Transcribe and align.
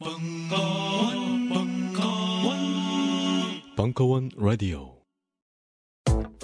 벙커원, 0.00 1.48
벙커원, 1.48 2.56
벙커원 3.76 4.30
라디오. 4.36 4.96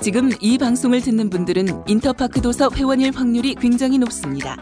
지금 0.00 0.30
이 0.40 0.56
방송을 0.56 1.00
듣는 1.00 1.30
분들은 1.30 1.66
인터파크 1.88 2.40
도서 2.40 2.70
회원일 2.72 3.10
확률이 3.12 3.56
굉장히 3.56 3.98
높습니다. 3.98 4.56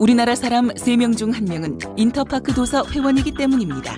우리나라 0.00 0.34
사람 0.34 0.66
3명 0.66 1.16
중 1.16 1.30
1명은 1.30 1.94
인터파크 1.96 2.52
도서 2.52 2.84
회원이기 2.90 3.34
때문입니다. 3.34 3.94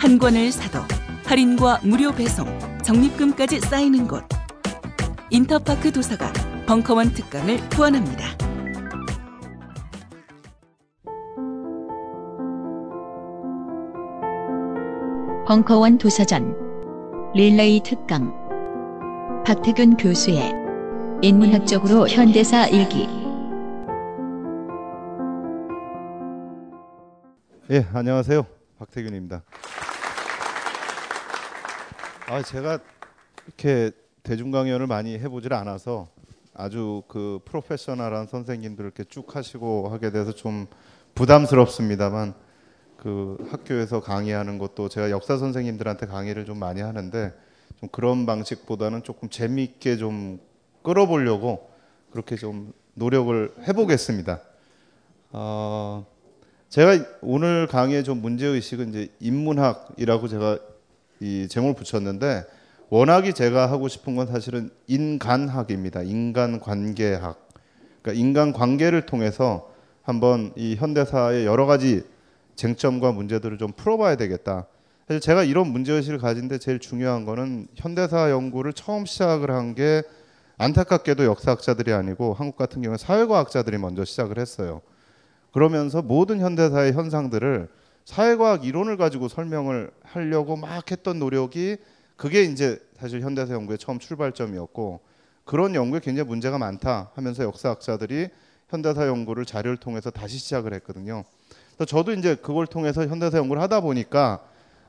한 0.00 0.18
권을 0.20 0.52
사도 0.52 0.78
할인과 1.26 1.80
무료 1.82 2.12
배송, 2.12 2.46
적립금까지 2.84 3.58
쌓이는 3.58 4.06
곳. 4.06 4.22
인터파크 5.30 5.90
도서가 5.90 6.32
벙커원 6.66 7.14
특강을 7.14 7.56
후원합니다. 7.72 8.47
벙커원 15.48 15.96
도서전 15.96 17.32
릴레이 17.32 17.80
특강 17.82 18.34
박태균 19.46 19.96
교수의 19.96 20.52
인문학적으로 21.22 22.06
현대사 22.06 22.66
일기 22.66 23.08
예, 27.70 27.86
안녕하세요. 27.94 28.44
박태균입니다. 28.78 29.42
아, 32.26 32.42
제가 32.42 32.78
이렇게 33.46 33.92
대중 34.22 34.50
강연을 34.50 34.86
많이 34.86 35.18
해보질 35.18 35.54
않아서 35.54 36.08
아주 36.52 37.02
그 37.08 37.40
프로페셔널한 37.46 38.26
선생님들 38.26 38.84
이렇게 38.84 39.02
쭉 39.02 39.34
하시고 39.34 39.88
하게 39.88 40.10
돼서 40.10 40.32
좀 40.32 40.66
부담스럽습니다만 41.14 42.34
그 42.98 43.38
학교에서 43.48 44.00
강의하는 44.00 44.58
것도 44.58 44.88
제가 44.88 45.10
역사 45.10 45.36
선생님들한테 45.38 46.06
강의를 46.06 46.44
좀 46.44 46.58
많이 46.58 46.80
하는데 46.80 47.32
좀 47.78 47.88
그런 47.90 48.26
방식보다는 48.26 49.04
조금 49.04 49.28
재미있게 49.30 49.96
좀 49.96 50.40
끌어보려고 50.82 51.70
그렇게 52.10 52.34
좀 52.34 52.72
노력을 52.94 53.52
해보겠습니다. 53.68 54.40
어, 55.30 56.06
제가 56.68 57.04
오늘 57.22 57.68
강의의 57.68 58.02
좀 58.02 58.20
문제 58.20 58.46
의식은 58.46 58.88
이제 58.88 59.08
인문학이라고 59.20 60.26
제가 60.26 60.58
이 61.20 61.46
제목을 61.48 61.74
붙였는데 61.74 62.44
워낙이 62.90 63.32
제가 63.32 63.70
하고 63.70 63.86
싶은 63.86 64.16
건 64.16 64.26
사실은 64.26 64.70
인간학입니다. 64.88 66.02
인간 66.02 66.58
관계학. 66.58 67.48
그러니까 68.02 68.20
인간 68.20 68.52
관계를 68.52 69.06
통해서 69.06 69.70
한번 70.02 70.52
이 70.56 70.74
현대사의 70.74 71.46
여러 71.46 71.66
가지 71.66 72.02
쟁점과 72.58 73.12
문제들을 73.12 73.56
좀 73.56 73.72
풀어봐야 73.72 74.16
되겠다. 74.16 74.66
사실 75.06 75.20
제가 75.20 75.44
이런 75.44 75.68
문제의식을 75.68 76.18
가진데 76.18 76.58
제일 76.58 76.80
중요한 76.80 77.24
거는 77.24 77.68
현대사 77.76 78.30
연구를 78.30 78.72
처음 78.72 79.06
시작을 79.06 79.50
한 79.50 79.74
게 79.74 80.02
안타깝게도 80.60 81.24
역사학자들이 81.24 81.92
아니고 81.92 82.34
한국 82.34 82.56
같은 82.56 82.82
경우는 82.82 82.98
사회과학자들이 82.98 83.78
먼저 83.78 84.04
시작을 84.04 84.38
했어요. 84.38 84.82
그러면서 85.52 86.02
모든 86.02 86.40
현대사의 86.40 86.94
현상들을 86.94 87.68
사회과학 88.04 88.64
이론을 88.64 88.96
가지고 88.96 89.28
설명을 89.28 89.92
하려고 90.02 90.56
막 90.56 90.90
했던 90.90 91.20
노력이 91.20 91.76
그게 92.16 92.42
이제 92.42 92.80
사실 92.98 93.20
현대사 93.20 93.54
연구의 93.54 93.78
처음 93.78 94.00
출발점이었고 94.00 94.98
그런 95.44 95.76
연구에 95.76 96.00
굉장히 96.00 96.28
문제가 96.28 96.58
많다 96.58 97.12
하면서 97.14 97.44
역사학자들이 97.44 98.28
현대사 98.68 99.06
연구를 99.06 99.44
자료를 99.44 99.76
통해서 99.76 100.10
다시 100.10 100.38
시작을 100.38 100.74
했거든요. 100.74 101.22
저도 101.84 102.12
이제 102.12 102.34
그걸 102.34 102.66
통해서 102.66 103.06
현대사 103.06 103.38
연구를 103.38 103.62
하다 103.62 103.80
보니까 103.80 104.40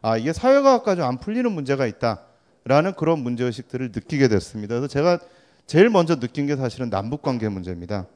아 0.01 0.17
이게 0.17 0.33
사회과학과 0.33 0.95
좀안 0.95 1.19
풀리는 1.19 1.51
문제가 1.51 1.85
있다라는 1.85 2.93
그런 2.97 3.19
문제 3.19 3.43
의식들을 3.43 3.91
느끼게 3.93 4.27
됐습니다. 4.27 4.75
그래서 4.75 4.87
제가 4.87 5.19
제일 5.67 5.89
먼저 5.89 6.19
느낀 6.19 6.47
게 6.47 6.55
사실은 6.55 6.89
남북 6.89 7.21
관계 7.21 7.47
문제입니다. 7.49 8.08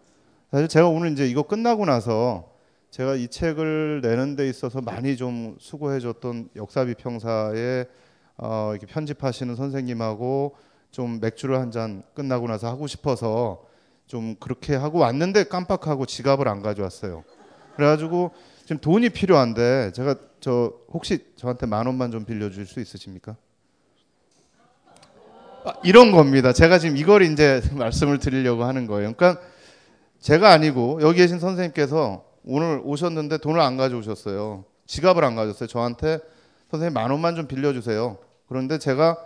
사실 0.51 0.67
제가 0.67 0.87
오늘 0.87 1.11
이제 1.11 1.27
이거 1.27 1.43
끝나고 1.43 1.85
나서 1.85 2.49
제가 2.89 3.15
이 3.15 3.27
책을 3.27 4.01
내는 4.01 4.35
데 4.35 4.47
있어서 4.47 4.81
많이 4.81 5.17
좀 5.17 5.55
수고해 5.59 5.99
줬던 5.99 6.49
역사 6.55 6.85
비평사에 6.85 7.85
어, 8.37 8.71
이렇게 8.71 8.85
편집하시는 8.87 9.55
선생님하고 9.55 10.55
좀 10.91 11.19
맥주를 11.19 11.59
한 11.59 11.71
잔 11.71 12.03
끝나고 12.13 12.47
나서 12.47 12.67
하고 12.67 12.85
싶어서 12.87 13.65
좀 14.05 14.35
그렇게 14.39 14.75
하고 14.75 14.99
왔는데 14.99 15.45
깜빡하고 15.45 16.05
지갑을 16.05 16.47
안 16.47 16.61
가져왔어요. 16.61 17.23
그래가지고 17.75 18.31
지금 18.63 18.79
돈이 18.79 19.09
필요한데 19.09 19.91
제가 19.93 20.15
저 20.39 20.73
혹시 20.91 21.25
저한테 21.35 21.65
만 21.65 21.85
원만 21.85 22.11
좀 22.11 22.25
빌려줄 22.25 22.65
수 22.65 22.79
있으십니까? 22.79 23.35
아, 25.65 25.73
이런 25.83 26.11
겁니다. 26.11 26.53
제가 26.53 26.79
지금 26.79 26.97
이걸 26.97 27.23
이제 27.23 27.61
말씀을 27.73 28.19
드리려고 28.19 28.63
하는 28.63 28.87
거예요. 28.87 29.13
그러니까 29.13 29.41
제가 30.19 30.51
아니고 30.51 30.99
여기 31.01 31.17
계신 31.17 31.39
선생님께서 31.39 32.25
오늘 32.45 32.81
오셨는데 32.83 33.37
돈을 33.37 33.59
안 33.59 33.77
가져오셨어요. 33.77 34.65
지갑을 34.85 35.23
안 35.23 35.35
가졌어요. 35.35 35.67
저한테 35.67 36.19
선생님 36.71 36.93
만 36.93 37.11
원만 37.11 37.35
좀 37.35 37.47
빌려주세요. 37.47 38.17
그런데 38.47 38.77
제가 38.77 39.17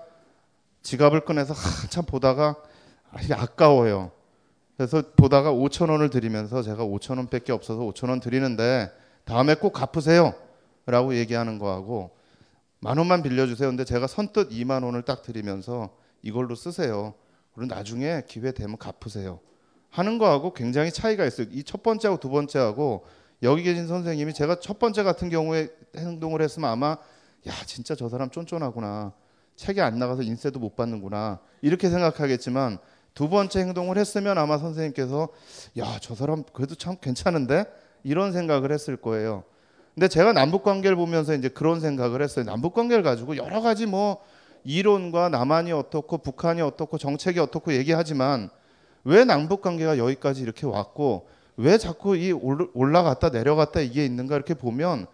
지갑을 0.81 1.21
꺼내서 1.21 1.53
한참 1.53 2.05
보다가 2.05 2.55
아, 3.11 3.17
아까워요. 3.31 4.11
그래서 4.77 5.03
보다가 5.15 5.51
5천 5.51 5.89
원을 5.89 6.09
드리면서 6.09 6.61
제가 6.61 6.85
5천 6.85 7.17
원밖에 7.17 7.51
없어서 7.51 7.81
5천 7.81 8.09
원 8.09 8.19
드리는데 8.19 8.91
다음에 9.27 9.55
꼭 9.55 9.73
갚으세요. 9.73 10.33
라고 10.85 11.13
얘기하는 11.15 11.59
거하고 11.59 12.11
만 12.79 12.97
원만 12.97 13.21
빌려주세요. 13.21 13.67
근데 13.69 13.83
제가 13.83 14.07
선뜻 14.07 14.49
2만 14.51 14.85
원을 14.85 15.01
딱 15.03 15.21
드리면서 15.21 15.89
이걸로 16.21 16.55
쓰세요. 16.55 17.13
그리고 17.53 17.73
나중에 17.75 18.23
기회 18.27 18.53
되면 18.53 18.77
갚으세요. 18.77 19.39
하는 19.89 20.17
거하고 20.17 20.53
굉장히 20.53 20.91
차이가 20.91 21.25
있어요. 21.25 21.47
이 21.51 21.63
첫 21.63 21.83
번째하고 21.83 22.19
두 22.19 22.29
번째하고 22.29 23.05
여기 23.43 23.63
계신 23.63 23.87
선생님이 23.87 24.33
제가 24.33 24.59
첫 24.61 24.79
번째 24.79 25.03
같은 25.03 25.29
경우에 25.29 25.69
행동을 25.97 26.41
했으면 26.41 26.69
아마 26.69 26.97
야 27.47 27.53
진짜 27.65 27.95
저 27.95 28.07
사람 28.07 28.29
쫀쫀하구나. 28.29 29.11
책이 29.57 29.81
안 29.81 29.99
나가서 29.99 30.21
인쇄도 30.21 30.59
못 30.59 30.75
받는구나. 30.75 31.39
이렇게 31.61 31.89
생각하겠지만 31.89 32.77
두 33.13 33.27
번째 33.27 33.59
행동을 33.59 33.97
했으면 33.97 34.37
아마 34.37 34.57
선생님께서 34.57 35.27
야 35.79 35.97
저 35.99 36.15
사람 36.15 36.43
그래도 36.53 36.75
참 36.75 36.95
괜찮은데 37.01 37.65
이런 38.07 38.31
생각을 38.31 38.71
했을 38.71 38.95
거예요. 38.95 39.43
근데 39.93 40.07
제가 40.07 40.31
남북 40.31 40.63
관계를 40.63 40.95
보면서 40.95 41.33
이제 41.33 41.49
그런 41.49 41.79
생각을 41.81 42.21
했어요. 42.21 42.45
남북 42.45 42.73
관계를 42.73 43.03
가지고 43.03 43.35
여러 43.35 43.61
가지 43.61 43.85
뭐 43.85 44.17
이론과 44.63 45.29
남한이 45.29 45.71
어떻고 45.73 46.19
북한이 46.19 46.61
어떻고 46.61 46.97
정책이 46.97 47.39
어떻고 47.39 47.73
얘기하지만 47.73 48.49
왜 49.03 49.25
남북 49.25 49.61
관계가 49.61 49.97
여기까지 49.97 50.41
이렇게 50.41 50.65
왔고 50.65 51.27
왜 51.57 51.77
자꾸 51.77 52.15
이 52.15 52.31
올라갔다 52.31 53.29
내려갔다 53.29 53.81
이게 53.81 54.05
있는가 54.05 54.35
이렇게 54.35 54.53
보면 54.53 55.07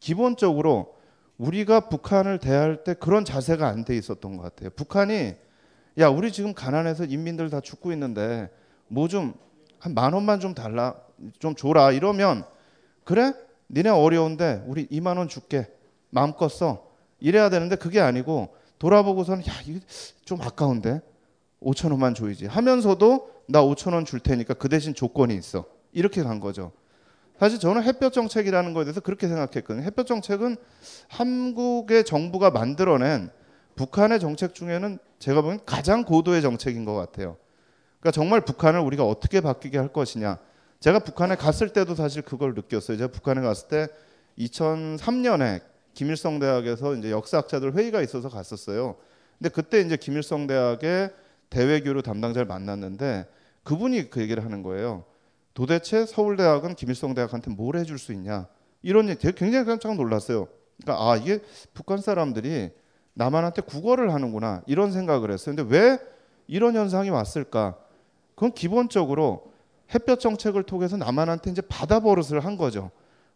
기본적으로 0.00 0.94
우리가 1.38 1.88
북한을 1.88 2.38
대할 2.38 2.84
때 2.84 2.94
그런 2.94 3.24
자세가 3.24 3.66
안 3.66 3.84
돼 3.84 3.96
있었던 3.96 4.36
것 4.36 4.42
같아요. 4.42 4.70
북한이 4.70 5.34
야 5.98 6.08
우리 6.08 6.30
지금 6.30 6.54
가난해서 6.54 7.04
인민들 7.06 7.50
다 7.50 7.60
죽고 7.60 7.90
있는데 7.92 8.50
뭐 8.88 9.08
좀 9.08 9.34
한 9.80 9.94
만 9.94 10.12
원만 10.14 10.40
좀 10.40 10.54
달라 10.54 10.94
좀 11.38 11.54
줘라 11.54 11.92
이러면 11.92 12.44
그래 13.04 13.32
니네 13.70 13.90
어려운데 13.90 14.62
우리 14.66 14.86
2만 14.88 15.18
원 15.18 15.28
줄게 15.28 15.66
마음껏 16.10 16.48
써 16.48 16.86
이래야 17.20 17.50
되는데 17.50 17.76
그게 17.76 18.00
아니고 18.00 18.54
돌아보고서는 18.78 19.46
야 19.46 19.52
이게 19.66 19.80
좀 20.24 20.40
아까운데 20.42 21.00
5천 21.62 21.90
원만 21.90 22.14
줘야지 22.14 22.46
하면서도 22.46 23.30
나 23.48 23.62
5천 23.62 23.94
원 23.94 24.04
줄 24.04 24.20
테니까 24.20 24.54
그 24.54 24.68
대신 24.68 24.94
조건이 24.94 25.34
있어 25.34 25.64
이렇게 25.92 26.22
간 26.22 26.40
거죠. 26.40 26.72
사실 27.38 27.58
저는 27.58 27.82
햇볕 27.82 28.12
정책이라는 28.12 28.72
거에 28.72 28.84
대해서 28.84 29.00
그렇게 29.00 29.28
생각했거든요. 29.28 29.84
햇볕 29.84 30.06
정책은 30.06 30.56
한국의 31.08 32.04
정부가 32.04 32.50
만들어낸 32.50 33.30
북한의 33.74 34.20
정책 34.20 34.54
중에는 34.54 34.98
제가 35.18 35.42
보기엔 35.42 35.60
가장 35.66 36.04
고도의 36.04 36.42
정책인 36.42 36.84
것 36.84 36.94
같아요. 36.94 37.36
그러니까 38.00 38.10
정말 38.12 38.40
북한을 38.42 38.80
우리가 38.80 39.04
어떻게 39.04 39.40
바뀌게 39.40 39.76
할 39.78 39.88
것이냐. 39.88 40.38
제가 40.86 41.00
북한에 41.00 41.34
갔을 41.34 41.70
때도 41.70 41.96
사실 41.96 42.22
그걸 42.22 42.54
느꼈어요. 42.54 42.96
제가 42.96 43.10
북한에 43.10 43.40
갔을 43.40 43.66
때 43.66 43.88
2003년에 44.38 45.60
김일성 45.94 46.38
대학에서 46.38 46.94
이제 46.94 47.10
역사학자들 47.10 47.74
회의가 47.74 48.02
있어서 48.02 48.28
갔었어요. 48.28 48.94
근데 49.36 49.48
그때 49.48 49.80
이제 49.80 49.96
김일성 49.96 50.46
대학의 50.46 51.10
대외교류 51.50 52.02
담당자를 52.02 52.46
만났는데 52.46 53.26
그분이 53.64 54.10
그 54.10 54.20
얘기를 54.20 54.44
하는 54.44 54.62
거예요. 54.62 55.02
도대체 55.54 56.06
서울대학은 56.06 56.76
김일성 56.76 57.14
대학한테 57.14 57.50
뭘 57.50 57.74
해줄 57.74 57.98
수 57.98 58.12
있냐? 58.12 58.46
이런 58.80 59.08
얘기 59.08 59.32
굉장히 59.32 59.64
깜짝 59.64 59.96
놀랐어요. 59.96 60.46
그러니까 60.80 61.10
아 61.10 61.16
이게 61.16 61.40
북한 61.74 61.98
사람들이 61.98 62.70
남한한테 63.14 63.62
국어를 63.62 64.14
하는구나 64.14 64.62
이런 64.68 64.92
생각을 64.92 65.32
했어요. 65.32 65.56
근데 65.56 65.76
왜 65.76 65.98
이런 66.46 66.76
현상이 66.76 67.10
왔을까? 67.10 67.76
그건 68.36 68.52
기본적으로 68.52 69.55
햇볕 69.94 70.20
정책을 70.20 70.64
통해서 70.64 70.96
남한한테 70.96 71.50
이제 71.50 71.62
받아 71.62 72.00
버릇을 72.00 72.44
한 72.44 72.56
거죠. 72.56 72.90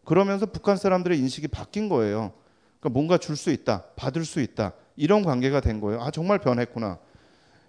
그러면서 0.05 0.45
북한 0.45 0.77
사람들의 0.77 1.17
인식이 1.19 1.47
바뀐 1.47 1.87
거예요. 1.89 2.33
그러니까 2.79 2.89
뭔가 2.93 3.17
줄 3.17 3.35
수 3.35 3.51
있다, 3.51 3.83
받을 3.95 4.25
수 4.25 4.41
있다 4.41 4.73
이런 4.95 5.23
관계가 5.23 5.61
된 5.61 5.79
거예요. 5.79 6.01
아 6.01 6.11
정말 6.11 6.39
변했구나. 6.39 6.99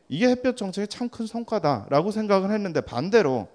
이게 0.08 0.28
햇볕 0.28 0.56
정책의 0.56 0.88
참 0.88 1.08
큰 1.08 1.26
성과다라고 1.26 2.10
생각을 2.10 2.50
했는데 2.50 2.80
반대로 2.80 3.48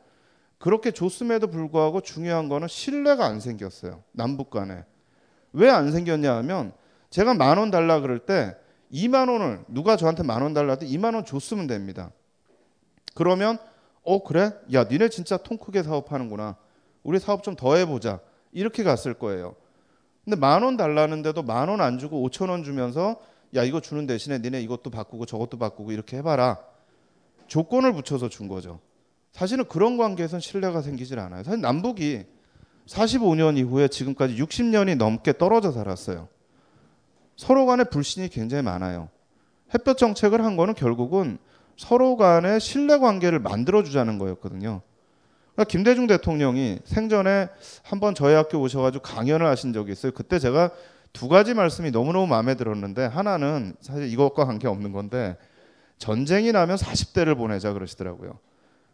그렇게 0.60 0.92
줬음에도 0.92 1.48
불구하고 1.48 2.02
중요한 2.02 2.50
거는 2.50 2.68
신뢰가 2.68 3.26
안 3.26 3.40
생겼어요. 3.40 4.04
남북 4.12 4.50
간에. 4.50 4.84
왜 5.54 5.70
안 5.70 5.92
생겼냐 5.92 6.36
하면 6.38 6.74
제가 7.10 7.34
만 7.34 7.58
원 7.58 7.70
달라 7.72 8.00
그럴 8.00 8.20
때 8.20 8.56
2만 8.92 9.30
원을 9.30 9.66
누가 9.68 9.98
저한테 9.98 10.24
만 10.24 10.42
원 10.42 10.54
달라 10.54 10.72
할때 10.74 10.86
2만 10.88 11.14
원 11.16 11.26
줬으면 11.26 11.68
됩니다. 11.68 12.12
그러면 13.14 13.58
어 14.10 14.24
그래? 14.24 14.54
야 14.74 14.86
니네 14.86 15.10
진짜 15.10 15.36
통 15.36 15.58
크게 15.58 15.84
사업하는구나. 15.84 16.56
우리 17.04 17.20
사업 17.20 17.44
좀 17.44 17.56
더 17.58 17.76
해보자. 17.76 18.22
이렇게 18.54 18.84
갔을 18.84 19.14
거예요. 19.14 19.56
근데 20.24 20.38
만 20.38 20.64
원 20.64 20.78
달라는데도 20.78 21.44
만 21.44 21.68
원 21.68 21.82
안 21.82 22.00
주고 22.00 22.26
5천 22.30 22.50
원 22.50 22.64
주면서 22.64 23.18
야 23.56 23.64
이거 23.66 23.82
주는 23.82 24.08
대신에 24.08 24.40
니네 24.40 24.62
이것도 24.62 24.92
바꾸고 24.92 25.26
저것도 25.26 25.58
바꾸고 25.58 25.92
이렇게 25.92 26.18
해봐라. 26.18 26.58
조건을 27.48 27.92
붙여서 27.94 28.30
준 28.30 28.48
거죠. 28.48 28.80
사실은 29.34 29.66
그런 29.66 29.98
관계에선 29.98 30.40
신뢰가 30.40 30.82
생기질 30.82 31.20
않아요. 31.20 31.44
사실 31.44 31.60
남북이 31.60 32.24
45년 32.88 33.58
이후에 33.58 33.90
지금까지 33.90 34.36
60년이 34.42 34.96
넘게 34.96 35.38
떨어져 35.38 35.72
살았어요. 35.74 36.30
서로 37.36 37.66
간에 37.66 37.84
불신이 37.84 38.30
굉장히 38.30 38.64
많아요. 38.64 39.10
햇볕 39.74 39.98
정책을 39.98 40.44
한 40.46 40.56
거는 40.56 40.76
결국은 40.76 41.38
서로 41.78 42.18
간의 42.18 42.60
신뢰 42.60 42.98
관계를 42.98 43.40
만들어 43.40 43.84
주자는 43.84 44.18
거였거든요. 44.18 44.82
그러니까 45.54 45.72
김대중 45.72 46.08
대통령이 46.08 46.80
생전에 46.86 47.50
한번 47.84 48.14
저희 48.14 48.34
학교 48.36 48.60
오셔가지고 48.60 49.02
강연을 49.04 49.46
하신 49.46 49.74
적이 49.74 49.94
있어요. 49.94 50.12
그때 50.12 50.40
제가 50.40 50.72
두 51.14 51.28
가지 51.28 51.54
말씀이 51.54 51.92
너무너무 51.92 52.28
마음에 52.28 52.56
들었는데 52.56 53.06
하나는 53.06 53.76
사실 53.80 54.12
이것과 54.12 54.46
관계 54.46 54.68
없는 54.68 54.92
건데 54.92 55.38
전쟁이 55.98 56.52
나면 56.52 56.78
40대를 56.78 57.38
보내자 57.38 57.74
그러시더라고요. 57.74 58.38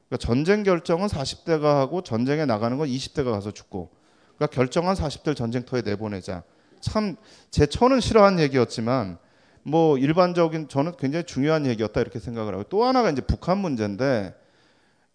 그러니까 0.08 0.18
전쟁 0.26 0.64
결정은 0.64 1.08
40대가 1.08 1.64
하고 1.80 2.02
전쟁에 2.02 2.46
나가는 2.46 2.78
건 2.78 2.88
20대가 2.88 3.32
가서 3.32 3.52
죽고 3.52 3.90
그러니까 4.38 4.56
결정한 4.56 4.96
40대를 4.96 5.36
전쟁터에 5.36 5.82
내보내자. 5.82 6.44
참 6.80 7.16
제 7.50 7.66
처는 7.66 8.00
싫어한 8.00 8.40
얘기였지만 8.40 9.18
뭐 9.64 9.98
일반적인 9.98 10.68
저는 10.68 10.94
굉장히 10.98 11.26
중요한 11.26 11.66
얘기였다 11.66 12.02
이렇게 12.02 12.20
생각을 12.20 12.54
하고 12.54 12.64
또 12.64 12.84
하나가 12.84 13.10
이제 13.10 13.22
북한 13.22 13.58
문제인데 13.58 14.36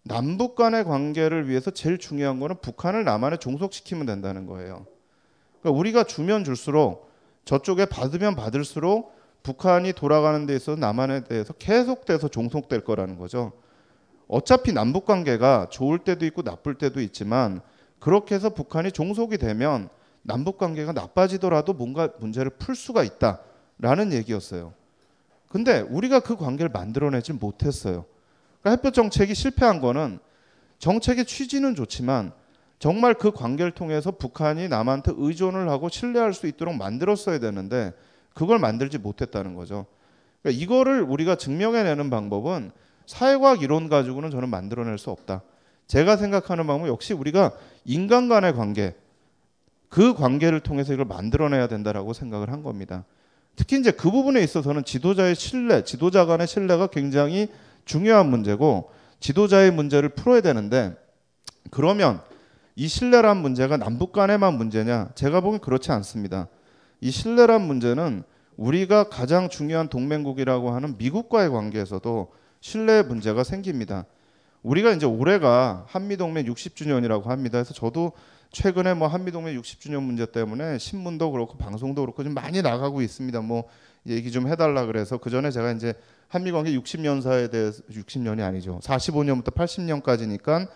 남북 0.03 0.55
간의 0.55 0.85
관계를 0.85 1.47
위해서 1.47 1.71
제일 1.71 1.99
중요한 1.99 2.39
거는 2.39 2.57
북한을 2.61 3.03
남한에 3.03 3.37
종속시키면 3.37 4.05
된다는 4.07 4.47
거예요. 4.47 4.85
그러니까 5.61 5.79
우리가 5.79 6.03
주면 6.03 6.43
줄수록 6.43 7.11
저쪽에 7.45 7.85
받으면 7.85 8.35
받을수록 8.35 9.13
북한이 9.43 9.93
돌아가는 9.93 10.45
데 10.45 10.55
있어서 10.55 10.79
남한에 10.79 11.25
대해서 11.25 11.53
계속돼서 11.53 12.27
종속될 12.27 12.83
거라는 12.83 13.17
거죠. 13.17 13.53
어차피 14.27 14.73
남북 14.73 15.05
관계가 15.05 15.67
좋을 15.69 15.99
때도 15.99 16.25
있고 16.25 16.41
나쁠 16.41 16.75
때도 16.75 17.01
있지만 17.01 17.61
그렇게 17.99 18.35
해서 18.35 18.49
북한이 18.49 18.91
종속이 18.91 19.37
되면 19.37 19.89
남북 20.21 20.57
관계가 20.57 20.91
나빠지더라도 20.93 21.73
뭔가 21.73 22.09
문제를 22.19 22.51
풀 22.51 22.75
수가 22.75 23.03
있다 23.03 23.41
라는 23.79 24.13
얘기였어요. 24.13 24.73
근데 25.47 25.79
우리가 25.79 26.19
그 26.19 26.35
관계를 26.35 26.69
만들어내지 26.69 27.33
못했어요. 27.33 28.05
그러니까 28.61 28.69
햇볕 28.81 28.93
정책이 28.93 29.33
실패한 29.33 29.81
거는 29.81 30.19
정책의 30.77 31.25
취지는 31.25 31.75
좋지만 31.75 32.31
정말 32.77 33.13
그 33.13 33.31
관계를 33.31 33.71
통해서 33.71 34.11
북한이 34.11 34.69
남한테 34.69 35.13
의존을 35.15 35.69
하고 35.69 35.89
신뢰할 35.89 36.33
수 36.33 36.47
있도록 36.47 36.75
만들었어야 36.75 37.39
되는데 37.39 37.93
그걸 38.33 38.59
만들지 38.59 38.97
못했다는 38.97 39.55
거죠. 39.55 39.85
그러니까 40.41 40.63
이거를 40.63 41.01
우리가 41.01 41.35
증명해내는 41.35 42.09
방법은 42.09 42.71
사회과학 43.05 43.61
이론 43.61 43.89
가지고는 43.89 44.29
저는 44.29 44.49
만들어낼 44.49 44.97
수 44.97 45.09
없다. 45.09 45.41
제가 45.87 46.15
생각하는 46.15 46.67
방법은 46.67 46.89
역시 46.89 47.13
우리가 47.13 47.51
인간 47.83 48.29
간의 48.29 48.53
관계, 48.53 48.95
그 49.89 50.13
관계를 50.13 50.59
통해서 50.59 50.93
이걸 50.93 51.05
만들어내야 51.05 51.67
된다라고 51.67 52.13
생각을 52.13 52.51
한 52.51 52.61
겁니다. 52.61 53.03
특히 53.55 53.79
이제 53.79 53.91
그 53.91 54.11
부분에 54.11 54.41
있어서는 54.41 54.83
지도자의 54.83 55.35
신뢰, 55.35 55.83
지도자 55.83 56.25
간의 56.25 56.47
신뢰가 56.47 56.87
굉장히 56.87 57.49
중요한 57.85 58.29
문제고 58.29 58.91
지도자의 59.19 59.71
문제를 59.71 60.09
풀어야 60.09 60.41
되는데 60.41 60.95
그러면 61.71 62.21
이 62.75 62.87
신뢰란 62.87 63.37
문제가 63.37 63.77
남북 63.77 64.13
간에만 64.13 64.53
문제냐? 64.57 65.09
제가 65.15 65.41
보기엔 65.41 65.59
그렇지 65.59 65.91
않습니다. 65.91 66.47
이 67.01 67.11
신뢰란 67.11 67.61
문제는 67.61 68.23
우리가 68.55 69.09
가장 69.09 69.49
중요한 69.49 69.87
동맹국이라고 69.89 70.71
하는 70.71 70.97
미국과의 70.97 71.49
관계에서도 71.49 72.31
신뢰 72.61 73.03
문제가 73.03 73.43
생깁니다. 73.43 74.05
우리가 74.63 74.91
이제 74.91 75.05
올해가 75.05 75.85
한미동맹 75.87 76.45
60주년이라고 76.45 77.25
합니다. 77.25 77.57
그래서 77.57 77.73
저도 77.73 78.13
최근에 78.51 78.95
뭐 78.95 79.07
한미동맹 79.07 79.59
60주년 79.61 80.01
문제 80.01 80.25
때문에 80.25 80.77
신문도 80.77 81.31
그렇고 81.31 81.57
방송도 81.57 82.01
그렇고 82.01 82.23
좀 82.23 82.33
많이 82.33 82.61
나가고 82.61 83.01
있습니다. 83.01 83.41
뭐 83.41 83.65
얘기 84.07 84.31
좀 84.31 84.47
해달라 84.47 84.85
그래서 84.85 85.17
그 85.17 85.29
전에 85.29 85.51
제가 85.51 85.71
이제 85.71 85.93
한미 86.27 86.51
관계 86.51 86.71
60년사에 86.77 87.51
대해서 87.51 87.83
60년이 87.91 88.41
아니죠. 88.43 88.79
45년부터 88.81 89.53
80년까지니까 89.53 90.67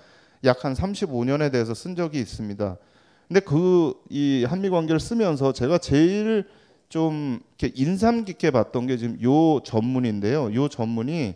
약 0.46 0.66
한 0.66 0.74
35년에 0.74 1.52
대해서 1.52 1.74
쓴 1.74 1.96
적이 1.96 2.20
있습니다. 2.20 2.78
근데 3.28 3.40
그 3.40 3.94
이 4.10 4.46
한미 4.48 4.70
관계를 4.70 5.00
쓰면서 5.00 5.54
제가 5.54 5.80
제일 5.80 6.46
좀 6.90 7.40
이렇게 7.58 7.74
인상 7.82 8.26
깊게 8.26 8.52
봤던 8.52 8.86
게 8.86 8.98
지금 8.98 9.20
요 9.24 9.60
전문인데요. 9.64 10.54
요 10.54 10.68
전문이 10.68 11.34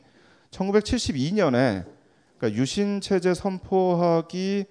1972년에 0.51 1.85
그러니까 2.37 2.61
유신 2.61 3.01
체제 3.01 3.33
선포하기 3.33 4.65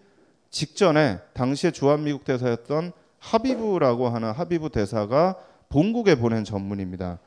직전에 0.50 1.18
당시에 1.34 1.70
주한미국 1.70 2.24
대사였던 2.24 2.92
하비브라고 3.18 4.08
하는 4.08 4.30
하비브 4.32 4.70
대사가 4.70 5.36
본국에 5.68 6.14
보낸 6.14 6.44
전문입니다. 6.44 7.18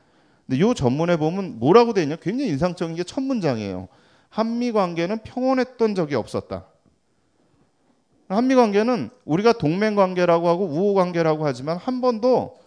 근데 0.47 0.65
이 0.65 0.73
전문에 0.75 1.17
보면 1.17 1.59
뭐라고 1.59 1.93
돼 1.93 2.03
있냐? 2.03 2.15
굉장히 2.15 2.51
인상적인 2.51 2.95
게 2.95 3.03
첫 3.03 3.21
문장이에요. 3.21 3.87
한미 4.29 4.71
관계는 4.71 5.19
평온했던 5.23 5.95
적이 5.95 6.15
없었다. 6.15 6.65
한미 8.29 8.55
관계는 8.55 9.09
우리가 9.25 9.53
동맹 9.53 9.95
관계라고 9.95 10.47
하고 10.47 10.65
우호 10.65 10.93
관계라고 10.93 11.45
하지만 11.45 11.77
한 11.77 11.99
번도 11.99 12.57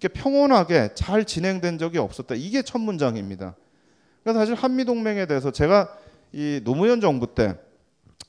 이렇게 0.00 0.08
평온하게 0.18 0.90
잘 0.94 1.26
진행된 1.26 1.76
적이 1.78 1.98
없었다. 1.98 2.34
이게 2.34 2.62
첫 2.62 2.78
문장입니다. 2.78 3.54
그러니까 4.22 4.40
사실 4.40 4.54
한미 4.54 4.86
동맹에 4.86 5.26
대해서 5.26 5.50
제가 5.50 5.94
이 6.32 6.60
노무현 6.64 7.00
정부 7.00 7.34
때 7.34 7.56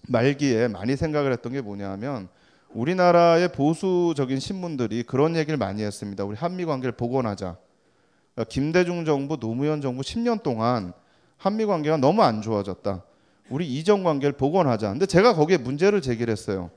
말기에 0.08 0.68
많이 0.68 0.96
생각을 0.96 1.32
했던 1.32 1.54
게 1.54 1.62
뭐냐면 1.62 2.28
우리나라의 2.74 3.52
보수적인 3.52 4.40
신문들이 4.40 5.04
그런 5.04 5.36
얘기를 5.36 5.58
많이 5.58 5.84
했습니다. 5.84 6.24
우리 6.24 6.36
한미 6.36 6.66
관계를 6.66 6.94
복원하자. 6.94 7.58
그러니까 8.34 8.50
김대중 8.50 9.06
정부, 9.06 9.38
노무현 9.38 9.82
정부 9.82 10.02
10년 10.02 10.42
동안 10.42 10.94
한미 11.38 11.66
관계가 11.66 11.98
너무 11.98 12.22
안 12.22 12.42
좋아졌다. 12.42 13.04
우리 13.50 13.68
이전 13.68 14.04
관계를 14.04 14.34
복원하자. 14.34 14.92
근데 14.92 15.06
제가 15.06 15.34
거기에 15.34 15.58
문제를 15.58 16.02
제기했어요. 16.02 16.72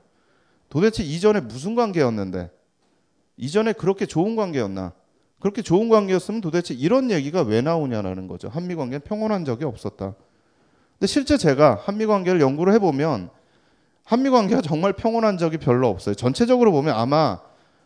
도대체 0.69 1.03
이전에 1.03 1.39
무슨 1.39 1.75
관계였는데? 1.75 2.51
이전에 3.37 3.73
그렇게 3.73 4.05
좋은 4.05 4.35
관계였나? 4.35 4.93
그렇게 5.39 5.61
좋은 5.61 5.89
관계였으면 5.89 6.41
도대체 6.41 6.73
이런 6.73 7.11
얘기가 7.11 7.41
왜 7.43 7.61
나오냐라는 7.61 8.27
거죠. 8.27 8.49
한미 8.49 8.75
관계는 8.75 9.01
평온한 9.01 9.45
적이 9.45 9.65
없었다. 9.65 10.15
근데 10.97 11.07
실제 11.07 11.37
제가 11.37 11.81
한미 11.83 12.05
관계를 12.05 12.39
연구를 12.41 12.73
해보면 12.73 13.29
한미 14.03 14.29
관계가 14.29 14.61
정말 14.61 14.93
평온한 14.93 15.37
적이 15.37 15.57
별로 15.57 15.89
없어요. 15.89 16.15
전체적으로 16.15 16.71
보면 16.71 16.95
아마 16.95 17.39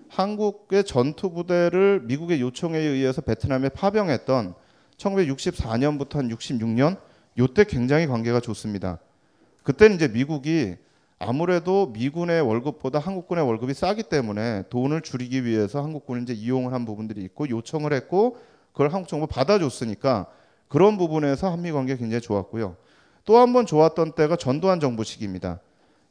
한국의 0.10 0.84
전투 0.84 1.32
부대를 1.32 2.02
미국의 2.04 2.42
요청에 2.42 2.78
의해서 2.78 3.22
베트남에 3.22 3.70
파병했던 3.70 4.54
1964년부터 4.98 6.16
한 6.16 6.30
66년 6.30 6.98
요때 7.38 7.64
굉장히 7.64 8.06
관계가 8.06 8.42
좋습니다. 8.42 9.00
그때는 9.64 9.96
이제 9.96 10.08
미국이 10.08 10.76
아무래도 11.20 11.88
미군의 11.88 12.42
월급보다 12.42 13.00
한국군의 13.00 13.46
월급이 13.46 13.74
싸기 13.74 14.04
때문에 14.04 14.64
돈을 14.70 15.02
줄이기 15.02 15.46
위해서 15.46 15.82
한국군을 15.82 16.24
이제 16.24 16.34
이용을 16.34 16.74
한 16.74 16.86
부분들이 16.86 17.22
있고 17.24 17.50
요청을 17.50 17.94
했고 17.94 18.38
그걸 18.72 18.94
한국 18.94 19.08
정부 19.10 19.28
받아줬으니까 19.28 20.28
그런 20.68 20.98
부분에서 20.98 21.52
한미 21.52 21.72
관계 21.72 21.98
굉장히 21.98 22.22
좋았고요. 22.22 22.76
또 23.30 23.38
한 23.38 23.54
번 23.54 23.68
좋았던 23.68 24.14
때가 24.14 24.38
전두환 24.38 24.80
정부 24.80 25.04
시기입니다. 25.04 25.60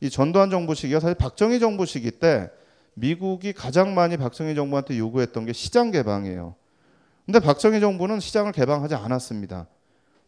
이 0.01 0.09
전두환 0.09 0.51
정부 0.51 0.77
시기가 0.77 1.01
사실 1.01 1.17
박정희 1.17 1.59
정부 1.59 1.85
시기 1.85 2.13
때 2.13 2.49
미국이 2.95 3.53
가장 3.53 3.93
많이 3.97 4.17
박정희 4.17 4.55
정부한테 4.55 4.97
요구했던 4.99 5.45
게 5.47 5.53
시장 5.53 5.91
개방이에요. 5.91 6.55
근데 7.27 7.41
박정희 7.41 7.81
정부는 7.81 8.21
시장을 8.21 8.53
개방하지 8.53 8.95
않았습니다. 8.95 9.67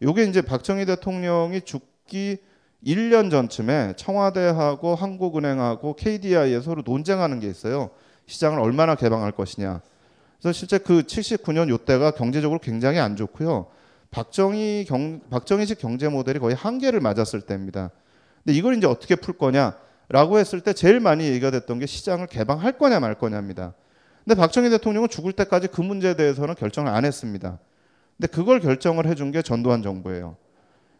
요게 0.01 0.25
이제 0.25 0.41
박정희 0.41 0.85
대통령이 0.85 1.61
죽기 1.61 2.39
1년 2.85 3.31
전쯤에 3.31 3.93
청와대하고 3.95 4.93
한국은행하고 4.95 5.95
KDI에 5.95 6.59
서로 6.59 6.81
논쟁하는 6.85 7.39
게 7.39 7.47
있어요. 7.47 7.91
시장을 8.25 8.59
얼마나 8.59 8.95
개방할 8.95 9.31
것이냐. 9.31 9.79
그래서 10.41 10.51
실제 10.51 10.77
그 10.77 11.03
79년 11.03 11.69
요때가 11.69 12.11
경제적으로 12.11 12.59
굉장히 12.59 12.99
안 12.99 13.15
좋고요. 13.15 13.67
박정희 14.11 14.85
경, 14.87 15.21
박정희식 15.29 15.79
경제 15.79 16.09
모델이 16.09 16.39
거의 16.39 16.53
한계를 16.55 16.99
맞았을 16.99 17.41
때입니다. 17.41 17.91
근데 18.43 18.57
이걸 18.57 18.75
이제 18.75 18.85
어떻게 18.85 19.15
풀 19.15 19.37
거냐라고 19.37 20.37
했을 20.37 20.61
때 20.61 20.73
제일 20.73 20.99
많이 20.99 21.25
얘기가 21.25 21.49
됐던 21.51 21.79
게 21.79 21.85
시장을 21.85 22.27
개방할 22.27 22.77
거냐 22.77 22.99
말 22.99 23.15
거냐입니다. 23.15 23.73
근데 24.25 24.35
박정희 24.35 24.69
대통령은 24.69 25.09
죽을 25.09 25.31
때까지 25.31 25.69
그 25.69 25.81
문제에 25.81 26.15
대해서는 26.15 26.55
결정을 26.55 26.91
안 26.91 27.05
했습니다. 27.05 27.57
근데 28.17 28.27
그걸 28.27 28.59
결정을 28.59 29.07
해준 29.07 29.31
게 29.31 29.41
전두환 29.41 29.81
정부예요. 29.81 30.35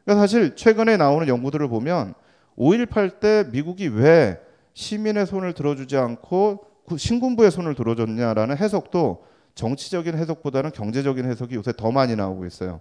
그러니까 0.05 0.21
사실 0.21 0.55
최근에 0.55 0.97
나오는 0.97 1.27
연구들을 1.27 1.67
보면 1.67 2.13
5.18 2.57 3.19
때 3.19 3.45
미국이 3.51 3.89
왜 3.89 4.39
시민의 4.73 5.27
손을 5.27 5.53
들어주지 5.53 5.97
않고 5.97 6.65
신군부의 6.97 7.51
손을 7.51 7.75
들어줬냐라는 7.75 8.57
해석도 8.57 9.25
정치적인 9.53 10.17
해석보다는 10.17 10.71
경제적인 10.71 11.25
해석이 11.25 11.55
요새 11.55 11.73
더 11.75 11.91
많이 11.91 12.15
나오고 12.15 12.45
있어요. 12.45 12.79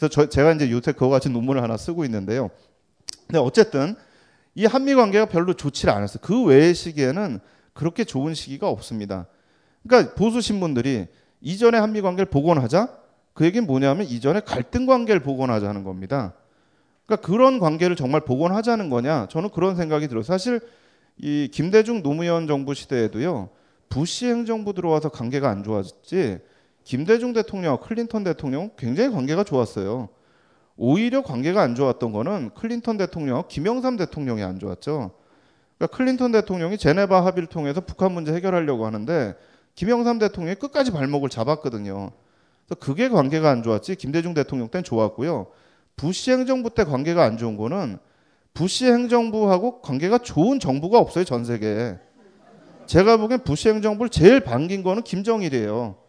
그래서 0.00 0.08
저, 0.08 0.26
제가 0.30 0.52
이제 0.52 0.70
요새 0.70 0.92
그거 0.92 1.10
같은 1.10 1.34
논문을 1.34 1.62
하나 1.62 1.76
쓰고 1.76 2.06
있는데요. 2.06 2.48
근데 3.26 3.38
어쨌든 3.38 3.94
이 4.54 4.64
한미 4.64 4.94
관계가 4.94 5.26
별로 5.26 5.52
좋지 5.52 5.90
않았어요. 5.90 6.20
그 6.22 6.42
외의 6.44 6.74
시기에는 6.74 7.38
그렇게 7.74 8.04
좋은 8.04 8.32
시기가 8.32 8.70
없습니다. 8.70 9.26
그러니까 9.86 10.14
보수 10.14 10.40
신문들이 10.40 11.06
이전에 11.42 11.76
한미 11.76 12.00
관계를 12.00 12.30
복원하자 12.30 12.88
그 13.34 13.44
얘기는 13.44 13.66
뭐냐면 13.66 14.06
이전에 14.06 14.40
갈등 14.40 14.86
관계를 14.86 15.20
복원하자는 15.20 15.84
겁니다. 15.84 16.32
그러니까 17.04 17.26
그런 17.26 17.58
관계를 17.58 17.94
정말 17.94 18.22
복원하자는 18.22 18.88
거냐? 18.88 19.28
저는 19.28 19.50
그런 19.50 19.76
생각이 19.76 20.08
들어요. 20.08 20.22
사실 20.22 20.60
이 21.18 21.50
김대중 21.52 22.02
노무현 22.02 22.46
정부 22.46 22.72
시대에도요. 22.72 23.50
부시 23.90 24.26
행정부 24.26 24.72
들어와서 24.72 25.10
관계가 25.10 25.50
안 25.50 25.62
좋았지. 25.62 26.38
김대중 26.84 27.32
대통령, 27.32 27.78
클린턴 27.78 28.24
대통령 28.24 28.70
굉장히 28.76 29.10
관계가 29.10 29.44
좋았어요. 29.44 30.08
오히려 30.76 31.22
관계가 31.22 31.60
안 31.60 31.74
좋았던 31.74 32.12
거는 32.12 32.50
클린턴 32.54 32.96
대통령, 32.96 33.44
김영삼 33.48 33.96
대통령이 33.96 34.42
안 34.42 34.58
좋았죠. 34.58 35.10
그러니까 35.76 35.96
클린턴 35.96 36.32
대통령이 36.32 36.78
제네바 36.78 37.24
합의를 37.24 37.48
통해서 37.48 37.80
북한 37.80 38.12
문제 38.12 38.32
해결하려고 38.32 38.86
하는데 38.86 39.34
김영삼 39.74 40.18
대통령이 40.18 40.56
끝까지 40.56 40.90
발목을 40.90 41.28
잡았거든요. 41.28 42.12
그래서 42.66 42.80
그게 42.80 43.08
관계가 43.08 43.50
안 43.50 43.62
좋았지 43.62 43.96
김대중 43.96 44.34
대통령 44.34 44.68
때는 44.68 44.84
좋았고요. 44.84 45.48
부시 45.96 46.30
행정부 46.30 46.70
때 46.70 46.84
관계가 46.84 47.22
안 47.22 47.36
좋은 47.36 47.56
거는 47.56 47.98
부시 48.54 48.86
행정부하고 48.86 49.80
관계가 49.82 50.18
좋은 50.18 50.60
정부가 50.60 50.98
없어요 50.98 51.24
전 51.24 51.44
세계에. 51.44 51.98
제가 52.86 53.18
보기엔 53.18 53.44
부시 53.44 53.68
행정부를 53.68 54.08
제일 54.10 54.40
반긴 54.40 54.82
거는 54.82 55.02
김정일이에요. 55.02 55.99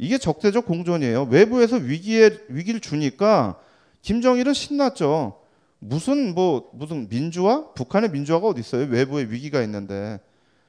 이게 0.00 0.16
적대적 0.16 0.64
공존이에요. 0.64 1.24
외부에서 1.24 1.76
위기에 1.76 2.30
위기를 2.48 2.80
주니까 2.80 3.60
김정일은 4.00 4.54
신났죠. 4.54 5.38
무슨 5.78 6.34
뭐 6.34 6.70
무슨 6.72 7.06
민주화? 7.10 7.72
북한의 7.74 8.10
민주화가 8.10 8.46
어디 8.48 8.60
있어요? 8.60 8.86
외부에 8.86 9.24
위기가 9.24 9.60
있는데 9.60 10.18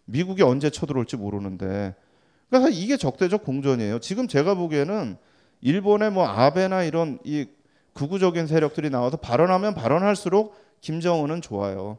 미국이 0.03 0.43
언제 0.43 0.69
쳐들어올지 0.69 1.15
모르는데. 1.15 1.95
그러니까 2.49 2.69
이게 2.73 2.97
적대적 2.97 3.45
공존이에요. 3.45 3.99
지금 3.99 4.27
제가 4.27 4.55
보기에는 4.55 5.15
일본의 5.61 6.11
뭐 6.11 6.27
아베나 6.27 6.83
이런 6.83 7.17
이 7.23 7.47
극우적인 7.93 8.47
세력들이 8.47 8.89
나와서 8.89 9.15
발언하면 9.15 9.75
발언할수록 9.75 10.55
김정은은 10.81 11.39
좋아요. 11.39 11.97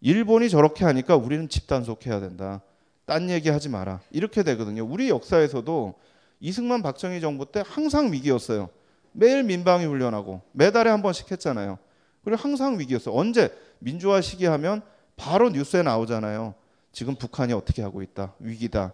일본이 0.00 0.50
저렇게 0.50 0.84
하니까 0.84 1.14
우리는 1.14 1.48
집단속해야 1.48 2.18
된다. 2.18 2.62
딴 3.06 3.30
얘기 3.30 3.48
하지 3.48 3.68
마라. 3.68 4.00
이렇게 4.10 4.42
되거든요. 4.42 4.84
우리 4.84 5.08
역사에서도 5.08 5.94
이승만 6.40 6.82
박정희 6.82 7.20
정부 7.20 7.50
때 7.50 7.62
항상 7.66 8.12
위기였어요. 8.12 8.70
매일 9.12 9.42
민방위 9.42 9.84
훈련하고 9.84 10.42
매달에 10.52 10.90
한 10.90 11.02
번씩 11.02 11.30
했잖아요. 11.30 11.78
그리고 12.24 12.40
항상 12.40 12.78
위기였어. 12.78 13.12
언제 13.12 13.52
민주화 13.78 14.20
시기 14.20 14.46
하면 14.46 14.82
바로 15.16 15.50
뉴스에 15.50 15.82
나오잖아요. 15.82 16.54
지금 16.92 17.14
북한이 17.16 17.52
어떻게 17.52 17.82
하고 17.82 18.02
있다. 18.02 18.34
위기다. 18.38 18.92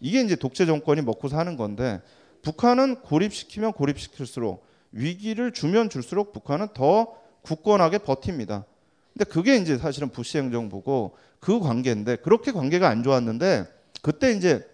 이게 0.00 0.20
이제 0.20 0.36
독재 0.36 0.66
정권이 0.66 1.02
먹고 1.02 1.28
사는 1.28 1.56
건데 1.56 2.00
북한은 2.42 2.96
고립시키면 3.00 3.72
고립시킬수록 3.72 4.64
위기를 4.92 5.52
주면 5.52 5.88
줄수록 5.88 6.32
북한은 6.32 6.68
더 6.74 7.14
굳건하게 7.42 7.98
버팁니다. 7.98 8.64
근데 9.12 9.24
그게 9.24 9.56
이제 9.56 9.78
사실은 9.78 10.08
부시 10.08 10.38
행정부고 10.38 11.16
그 11.40 11.60
관계인데 11.60 12.16
그렇게 12.16 12.52
관계가 12.52 12.88
안 12.88 13.02
좋았는데 13.02 13.66
그때 14.02 14.32
이제 14.32 14.66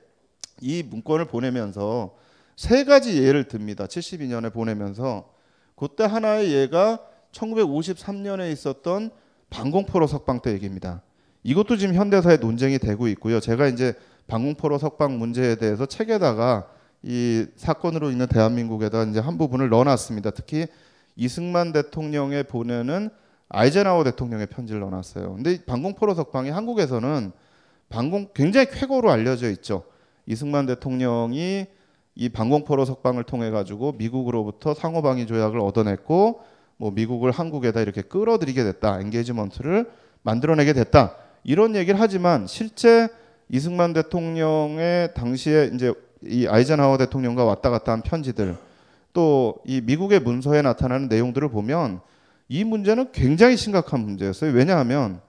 이 0.61 0.83
문건을 0.83 1.27
보내면서 1.27 2.15
세 2.57 2.85
가지 2.85 3.23
예를 3.23 3.45
듭니다. 3.49 3.87
72년에 3.87 4.53
보내면서 4.53 5.31
그때 5.75 6.05
하나의 6.05 6.53
예가 6.53 7.01
1953년에 7.33 8.53
있었던 8.53 9.11
방공포로 9.49 10.07
석방 10.07 10.41
때 10.41 10.53
얘기입니다. 10.53 11.03
이것도 11.43 11.77
지금 11.77 11.95
현대사에 11.95 12.37
논쟁이 12.37 12.79
되고 12.79 13.09
있고요. 13.09 13.41
제가 13.41 13.67
이제 13.67 13.95
방공포로 14.27 14.79
석방 14.79 15.19
문제에 15.19 15.57
대해서 15.57 15.87
책에다가 15.87 16.69
이 17.03 17.47
사건으로 17.57 18.11
인해 18.11 18.27
대한민국에다 18.27 19.05
이제 19.05 19.21
한 19.21 19.39
부분을 19.39 19.71
넣어놨습니다. 19.71 20.31
특히 20.33 20.67
이승만 21.17 21.73
대통령에 21.73 22.43
보내는 22.43 23.11
아이젠하워 23.49 24.05
대통령의 24.05 24.47
편지를 24.47 24.81
넣어놨어요. 24.81 25.35
근데 25.35 25.65
방공포로 25.65 26.15
석방이 26.15 26.51
한국에서는 26.51 27.33
반공 27.89 28.29
굉장히 28.35 28.67
쾌거로 28.71 29.11
알려져 29.11 29.51
있죠. 29.51 29.85
이승만 30.31 30.67
대통령이 30.67 31.67
이 32.15 32.29
반공포로 32.29 32.85
석방을 32.85 33.25
통해 33.25 33.51
가지고 33.51 33.93
미국으로부터 33.93 34.75
상호방위 34.75 35.27
조약을 35.27 35.59
얻어냈고 35.59 36.43
뭐 36.77 36.91
미국을 36.93 37.31
한국에다 37.31 37.81
이렇게 37.81 38.03
끌어들이게 38.03 38.63
됐다. 38.63 39.01
engagement를 39.01 39.91
만들어내게 40.23 40.73
됐다. 40.73 41.17
이런 41.45 41.75
얘기를 41.75 41.99
하지만 41.99 42.47
실제 42.47 43.09
이승만 43.49 43.93
대통령의 43.93 45.15
당시에 45.15 45.73
이제 45.75 45.93
이 46.23 46.47
아이젠하워 46.47 46.97
대통령과 46.99 47.45
왔다 47.45 47.71
갔다 47.71 47.93
한 47.93 48.03
편지들 48.03 48.57
또 49.13 49.59
이 49.65 49.81
미국의 49.81 50.21
문서에 50.21 50.63
나타나는 50.63 51.09
내용들을 51.09 51.49
보면 51.49 52.01
이 52.49 52.65
문제는 52.65 53.13
굉장히 53.13 53.57
심각한 53.57 54.01
문제였어요. 54.01 54.53
왜냐하면 54.53 55.21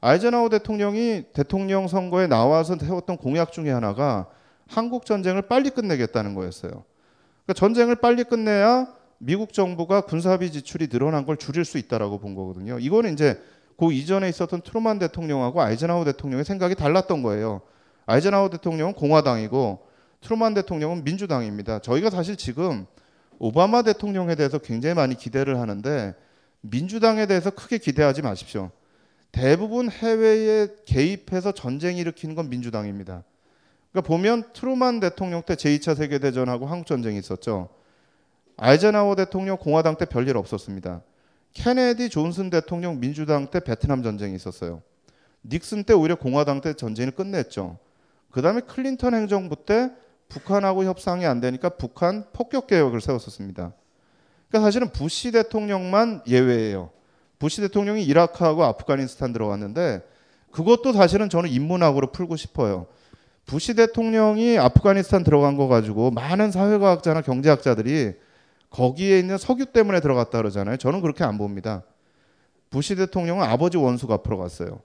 아이젠하워 0.00 0.48
대통령이 0.48 1.24
대통령 1.32 1.88
선거에 1.88 2.26
나와서 2.26 2.76
세웠던 2.76 3.16
공약 3.16 3.52
중에 3.52 3.70
하나가 3.70 4.28
한국 4.68 5.06
전쟁을 5.06 5.42
빨리 5.42 5.70
끝내겠다는 5.70 6.34
거였어요. 6.34 6.70
그러니까 6.70 7.52
전쟁을 7.54 7.96
빨리 7.96 8.24
끝내야 8.24 8.88
미국 9.18 9.52
정부가 9.52 10.02
군사비 10.02 10.52
지출이 10.52 10.88
늘어난 10.88 11.24
걸 11.24 11.36
줄일 11.36 11.64
수 11.64 11.78
있다라고 11.78 12.18
본 12.18 12.34
거거든요. 12.34 12.78
이거는 12.78 13.14
이제 13.14 13.40
그 13.78 13.92
이전에 13.92 14.28
있었던 14.28 14.62
트루만 14.62 14.98
대통령하고 14.98 15.60
아이젠하워 15.60 16.04
대통령의 16.04 16.44
생각이 16.44 16.74
달랐던 16.74 17.22
거예요. 17.22 17.62
아이젠하워 18.06 18.50
대통령은 18.50 18.94
공화당이고 18.94 19.86
트루만 20.20 20.54
대통령은 20.54 21.04
민주당입니다. 21.04 21.78
저희가 21.80 22.10
사실 22.10 22.36
지금 22.36 22.86
오바마 23.38 23.82
대통령에 23.82 24.34
대해서 24.34 24.58
굉장히 24.58 24.94
많이 24.94 25.14
기대를 25.14 25.60
하는데 25.60 26.14
민주당에 26.62 27.26
대해서 27.26 27.50
크게 27.50 27.78
기대하지 27.78 28.22
마십시오. 28.22 28.70
대부분 29.36 29.90
해외에 29.90 30.66
개입해서 30.86 31.52
전쟁 31.52 31.98
일으키는 31.98 32.34
건 32.34 32.48
민주당입니다. 32.48 33.22
그러니까 33.92 34.08
보면 34.08 34.44
트루만 34.54 34.98
대통령 34.98 35.42
때 35.42 35.56
제2차 35.56 35.94
세계대전하고 35.94 36.64
한국전쟁이 36.64 37.18
있었죠. 37.18 37.68
아이젠하워 38.56 39.14
대통령 39.14 39.58
공화당 39.58 39.98
때 39.98 40.06
별일 40.06 40.38
없었습니다. 40.38 41.02
케네디 41.52 42.08
존슨 42.08 42.48
대통령 42.48 42.98
민주당 42.98 43.50
때 43.50 43.60
베트남 43.60 44.02
전쟁이 44.02 44.34
있었어요. 44.34 44.80
닉슨 45.44 45.84
때 45.84 45.92
오히려 45.92 46.14
공화당 46.14 46.62
때 46.62 46.72
전쟁을 46.72 47.12
끝냈죠. 47.12 47.76
그 48.30 48.40
다음에 48.40 48.62
클린턴 48.62 49.14
행정부 49.14 49.66
때 49.66 49.90
북한하고 50.30 50.84
협상이 50.84 51.26
안 51.26 51.42
되니까 51.42 51.68
북한 51.68 52.24
폭격 52.32 52.68
개혁을 52.68 53.02
세웠었습니다. 53.02 53.74
그러니까 54.48 54.66
사실은 54.66 54.88
부시 54.88 55.30
대통령만 55.32 56.22
예외예요. 56.26 56.95
부시 57.38 57.60
대통령이 57.60 58.04
이라크하고 58.04 58.64
아프가니스탄 58.64 59.32
들어갔는데 59.32 60.02
그것도 60.50 60.92
사실은 60.92 61.28
저는 61.28 61.50
인문학으로 61.50 62.12
풀고 62.12 62.36
싶어요. 62.36 62.86
부시 63.44 63.74
대통령이 63.74 64.58
아프가니스탄 64.58 65.22
들어간 65.22 65.56
거 65.56 65.68
가지고 65.68 66.10
많은 66.10 66.50
사회과학자나 66.50 67.20
경제학자들이 67.20 68.14
거기에 68.70 69.18
있는 69.18 69.38
석유 69.38 69.66
때문에 69.66 70.00
들어갔다 70.00 70.38
그러잖아요. 70.38 70.76
저는 70.76 71.00
그렇게 71.00 71.24
안 71.24 71.38
봅니다. 71.38 71.82
부시 72.70 72.96
대통령은 72.96 73.44
아버지 73.44 73.76
원수가 73.76 74.14
앞으로 74.14 74.38
갔어요. 74.38 74.80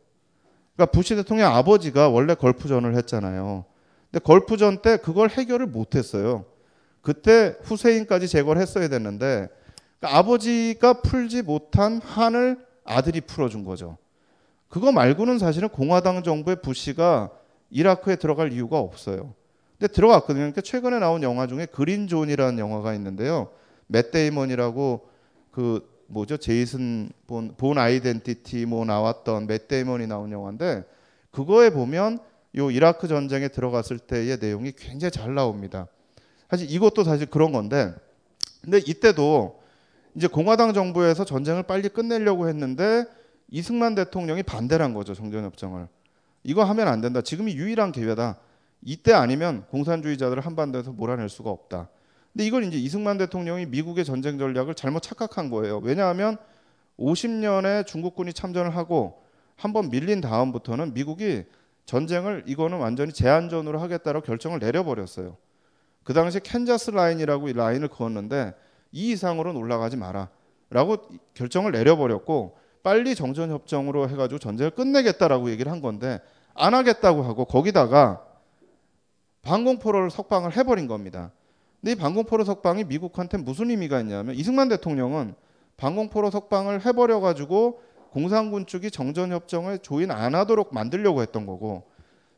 그러니까 0.75 0.91
부시 0.91 1.15
대통령 1.15 1.53
아버지가 1.55 2.09
원래 2.09 2.35
걸프전을 2.35 2.95
했잖아요. 2.95 3.65
근데 4.11 4.23
걸프전 4.23 4.81
때 4.81 4.97
그걸 4.97 5.29
해결을 5.29 5.65
못 5.67 5.95
했어요. 5.95 6.45
그때 7.01 7.55
후세인까지 7.63 8.27
제거를 8.27 8.61
했어야 8.61 8.87
됐는데 8.87 9.49
그러니까 10.01 10.17
아버지가 10.17 11.01
풀지 11.01 11.43
못한 11.43 12.01
한을 12.01 12.57
아들이 12.83 13.21
풀어준 13.21 13.63
거죠. 13.63 13.97
그거 14.67 14.91
말고는 14.91 15.37
사실은 15.37 15.69
공화당 15.69 16.23
정부의 16.23 16.61
부시가 16.61 17.29
이라크에 17.69 18.15
들어갈 18.15 18.51
이유가 18.51 18.79
없어요. 18.79 19.33
근데 19.77 19.93
들어갔거든요. 19.93 20.41
그러니까 20.41 20.61
최근에 20.61 20.99
나온 20.99 21.21
영화 21.23 21.45
중에 21.45 21.67
Green 21.67 22.07
Zone이라는 22.07 22.57
영화가 22.57 22.95
있는데요. 22.95 23.51
맷 23.87 24.11
데이먼이라고 24.11 25.07
그 25.51 25.87
뭐죠? 26.07 26.37
제이슨 26.37 27.11
본, 27.27 27.53
Bourne 27.55 27.77
Identity 27.77 28.65
뭐 28.65 28.85
나왔던 28.85 29.47
맷 29.47 29.67
데이먼이 29.67 30.07
나온 30.07 30.31
영화인데 30.31 30.83
그거에 31.29 31.69
보면 31.69 32.19
요 32.57 32.71
이라크 32.71 33.07
전쟁에 33.07 33.47
들어갔을 33.49 33.99
때의 33.99 34.37
내용이 34.41 34.73
굉장히 34.73 35.11
잘 35.11 35.35
나옵니다. 35.35 35.87
사실 36.49 36.69
이것도 36.69 37.03
사실 37.03 37.27
그런 37.27 37.51
건데 37.51 37.93
근데 38.61 38.79
이때도 38.79 39.60
이제 40.15 40.27
공화당 40.27 40.73
정부에서 40.73 41.25
전쟁을 41.25 41.63
빨리 41.63 41.89
끝내려고 41.89 42.47
했는데 42.47 43.05
이승만 43.49 43.95
대통령이 43.95 44.43
반대를 44.43 44.83
한 44.83 44.93
거죠 44.93 45.13
정전협정을. 45.13 45.87
이거 46.43 46.63
하면 46.63 46.87
안 46.87 47.01
된다. 47.01 47.21
지금이 47.21 47.53
유일한 47.55 47.91
기회다. 47.91 48.37
이때 48.81 49.13
아니면 49.13 49.65
공산주의자들을 49.69 50.45
한반도에서 50.45 50.91
몰아낼 50.91 51.29
수가 51.29 51.49
없다. 51.49 51.89
근데 52.33 52.45
이걸 52.45 52.63
이제 52.63 52.77
이승만 52.77 53.17
대통령이 53.17 53.65
미국의 53.67 54.05
전쟁 54.05 54.37
전략을 54.37 54.73
잘못 54.73 55.01
착각한 55.01 55.49
거예요. 55.49 55.79
왜냐하면 55.79 56.37
50년에 56.97 57.85
중국군이 57.85 58.33
참전을 58.33 58.75
하고 58.75 59.21
한 59.55 59.73
번 59.73 59.89
밀린 59.91 60.21
다음부터는 60.21 60.93
미국이 60.95 61.43
전쟁을 61.85 62.43
이거는 62.47 62.79
완전히 62.79 63.13
제한전으로 63.13 63.79
하겠다고 63.79 64.21
결정을 64.21 64.59
내려버렸어요. 64.59 65.37
그 66.03 66.13
당시 66.13 66.39
캔자스 66.39 66.91
라인이라고 66.91 67.49
이 67.49 67.53
라인을 67.53 67.89
그었는데 67.89 68.55
이 68.91 69.11
이상으로는 69.11 69.59
올라가지 69.59 69.97
마라라고 69.97 70.97
결정을 71.33 71.71
내려버렸고 71.71 72.57
빨리 72.83 73.15
정전 73.15 73.51
협정으로 73.51 74.09
해가지고 74.09 74.39
전쟁을 74.39 74.71
끝내겠다라고 74.71 75.49
얘기를 75.51 75.71
한 75.71 75.81
건데 75.81 76.19
안 76.53 76.73
하겠다고 76.73 77.23
하고 77.23 77.45
거기다가 77.45 78.25
반공포로를 79.43 80.11
석방을 80.11 80.55
해버린 80.55 80.87
겁니다. 80.87 81.31
근데 81.79 81.93
이 81.93 81.95
반공포로 81.95 82.43
석방이 82.43 82.83
미국한테 82.83 83.37
무슨 83.37 83.69
의미가 83.69 83.99
있냐면 84.01 84.35
이승만 84.35 84.69
대통령은 84.69 85.33
방공포로 85.77 86.29
석방을 86.29 86.85
해버려가지고 86.85 87.81
공산군 88.11 88.65
측이 88.67 88.91
정전 88.91 89.31
협정을 89.31 89.79
조인 89.79 90.11
안 90.11 90.35
하도록 90.35 90.73
만들려고 90.73 91.21
했던 91.21 91.45
거고 91.45 91.83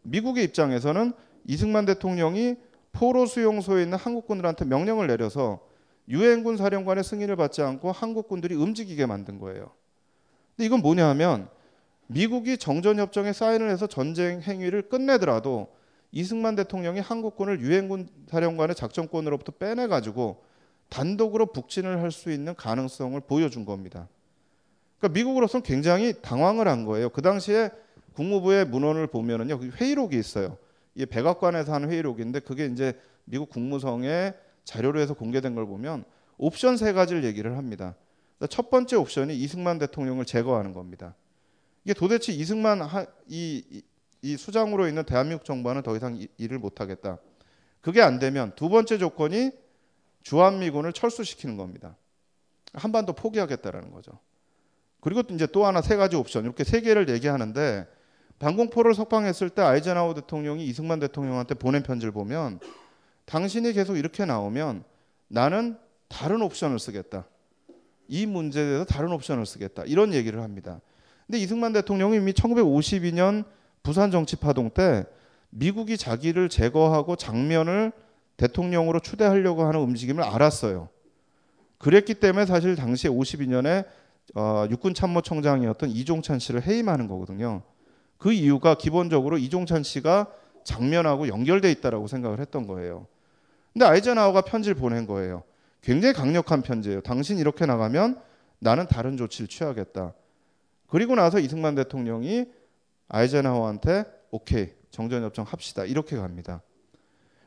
미국의 0.04 0.46
입장에서는 0.46 1.14
이승만 1.46 1.86
대통령이 1.86 2.56
포로 2.94 3.26
수용소에 3.26 3.84
있는 3.84 3.98
한국군들한테 3.98 4.66
명령을 4.66 5.08
내려서 5.08 5.60
유엔군 6.08 6.58
사령관의 6.58 7.04
승인을 7.04 7.36
받지 7.36 7.62
않고 7.62 7.92
한국군들이 7.92 8.56
움직이게 8.56 9.06
만든 9.06 9.40
거예요. 9.40 9.72
근데 10.56 10.66
이건 10.66 10.82
뭐냐 10.82 11.08
하면 11.10 11.48
미국이 12.08 12.58
정전협정에 12.58 13.34
사인을 13.34 13.70
해서 13.70 13.88
전쟁 13.88 14.42
행위를 14.42 14.90
끝내더라도 14.90 15.68
이승만 16.12 16.56
대통령이 16.56 17.00
한국군을 17.00 17.62
유엔군 17.62 18.08
사령관의 18.28 18.76
작전권으로부터 18.76 19.54
빼내가지고 19.54 20.44
단독으로 20.90 21.48
북진을 21.48 22.02
할 22.02 22.12
수 22.12 22.32
있는 22.32 22.54
가능성을 22.54 23.20
보여준 23.22 23.66
겁니다. 23.66 24.08
그러니까 25.00 25.18
미국으로서는 25.18 25.64
굉장히 25.64 26.14
당황을 26.22 26.68
한 26.68 26.86
거예요. 26.86 27.10
그 27.10 27.22
당시에 27.22 27.72
국무부의 28.14 28.66
문헌을 28.66 29.08
보면은요, 29.08 29.60
회의록이 29.76 30.20
있어요. 30.20 30.58
이게 30.94 31.08
백악관에서 31.08 31.74
하는 31.74 31.90
회의록인데 31.90 32.42
그게 32.42 32.68
이제 32.68 32.94
미국 33.26 33.50
국무성의 33.50 34.36
자료로 34.64 35.00
해서 35.00 35.14
공개된 35.14 35.56
걸 35.56 35.66
보면 35.66 36.06
옵션 36.38 36.78
세 36.78 36.94
가지를 36.94 37.24
얘기를 37.24 37.58
합니다. 37.58 37.96
첫 38.50 38.70
번째 38.70 38.96
옵션이 38.98 39.36
이승만 39.38 39.80
대통령을 39.80 40.26
제거하는 40.26 40.74
겁니다. 40.74 41.16
이게 41.86 41.94
도대체 41.94 42.34
이승만 42.34 42.82
하, 42.82 43.06
이, 43.28 43.84
이 44.22 44.38
수장으로 44.38 44.88
있는 44.88 45.04
대한민국 45.04 45.46
정부는 45.46 45.84
더 45.84 45.96
이상 45.96 46.20
일을 46.38 46.60
못하겠다. 46.60 47.18
그게 47.82 48.02
안 48.02 48.20
되면 48.20 48.54
두 48.56 48.70
번째 48.70 48.98
조건이 48.98 49.52
주한미군을 50.24 50.94
철수시키는 50.94 51.58
겁니다. 51.58 51.98
한반도 52.74 53.14
포기하겠다라는 53.14 53.92
거죠. 53.92 54.20
그리고 55.02 55.22
이제 55.34 55.46
또 55.48 55.66
하나 55.66 55.82
세 55.82 55.98
가지 55.98 56.16
옵션 56.16 56.46
이렇게 56.46 56.64
세 56.64 56.80
개를 56.80 57.10
얘기하는데 57.10 57.86
방공포를 58.40 58.94
석방했을 58.96 59.50
때 59.50 59.62
아이젠하워 59.62 60.14
대통령이 60.14 60.66
이승만 60.66 61.00
대통령한테 61.00 61.56
보낸 61.56 61.84
편지를 61.84 62.14
보면 62.14 62.60
당신이 63.26 63.74
계속 63.74 63.98
이렇게 63.98 64.26
나오면 64.26 64.84
나는 65.28 65.78
다른 66.08 66.42
옵션을 66.42 66.80
쓰겠다. 66.80 67.26
이 68.08 68.26
문제에 68.26 68.64
대해서 68.64 68.86
다른 68.86 69.12
옵션을 69.12 69.46
쓰겠다. 69.46 69.84
이런 69.86 70.14
얘기를 70.14 70.42
합니다. 70.42 70.82
근데 71.26 71.40
이승만 71.40 71.74
대통령이 71.74 72.18
이미 72.18 72.34
1952년 72.34 73.46
부산 73.82 74.12
정치 74.12 74.36
파동 74.36 74.70
때 74.70 75.06
미국이 75.50 75.98
자기를 75.98 76.50
제거하고 76.50 77.16
장면을 77.16 77.92
대통령으로 78.38 79.00
추대하려고 79.00 79.64
하는 79.64 79.80
움직임을 79.80 80.24
알았어요. 80.24 80.90
그랬기 81.78 82.16
때문에 82.16 82.46
사실 82.46 82.76
당시에 82.76 83.10
52년에 83.10 83.86
어, 84.36 84.66
육군 84.70 84.94
참모총장이었던 84.94 85.90
이종찬 85.90 86.40
씨를 86.40 86.64
해임하는 86.64 87.08
거거든요. 87.08 87.62
그 88.18 88.32
이유가 88.32 88.76
기본적으로 88.76 89.38
이종찬 89.38 89.84
씨가 89.84 90.28
장면하고 90.64 91.28
연결돼 91.28 91.72
있다라고 91.72 92.08
생각을 92.08 92.40
했던 92.40 92.68
거예요. 92.68 93.08
근데 93.74 93.86
아이젠하워가 93.86 94.42
편지를 94.42 94.76
보낸 94.76 95.08
거예요. 95.08 95.44
굉장히 95.82 96.14
강력한 96.14 96.62
편지예요. 96.62 97.02
당신 97.02 97.38
이렇게 97.38 97.66
나가면 97.66 98.20
나는 98.60 98.88
다른 98.88 99.18
조치를 99.18 99.48
취하겠다. 99.48 100.14
그리고 100.88 101.16
나서 101.16 101.40
이승만 101.40 101.76
대통령이 101.76 102.46
아이젠하워한테 103.10 104.06
오케이 104.32 104.70
정전협정 104.92 105.46
합시다 105.46 105.86
이렇게 105.86 106.16
갑니다. 106.16 106.62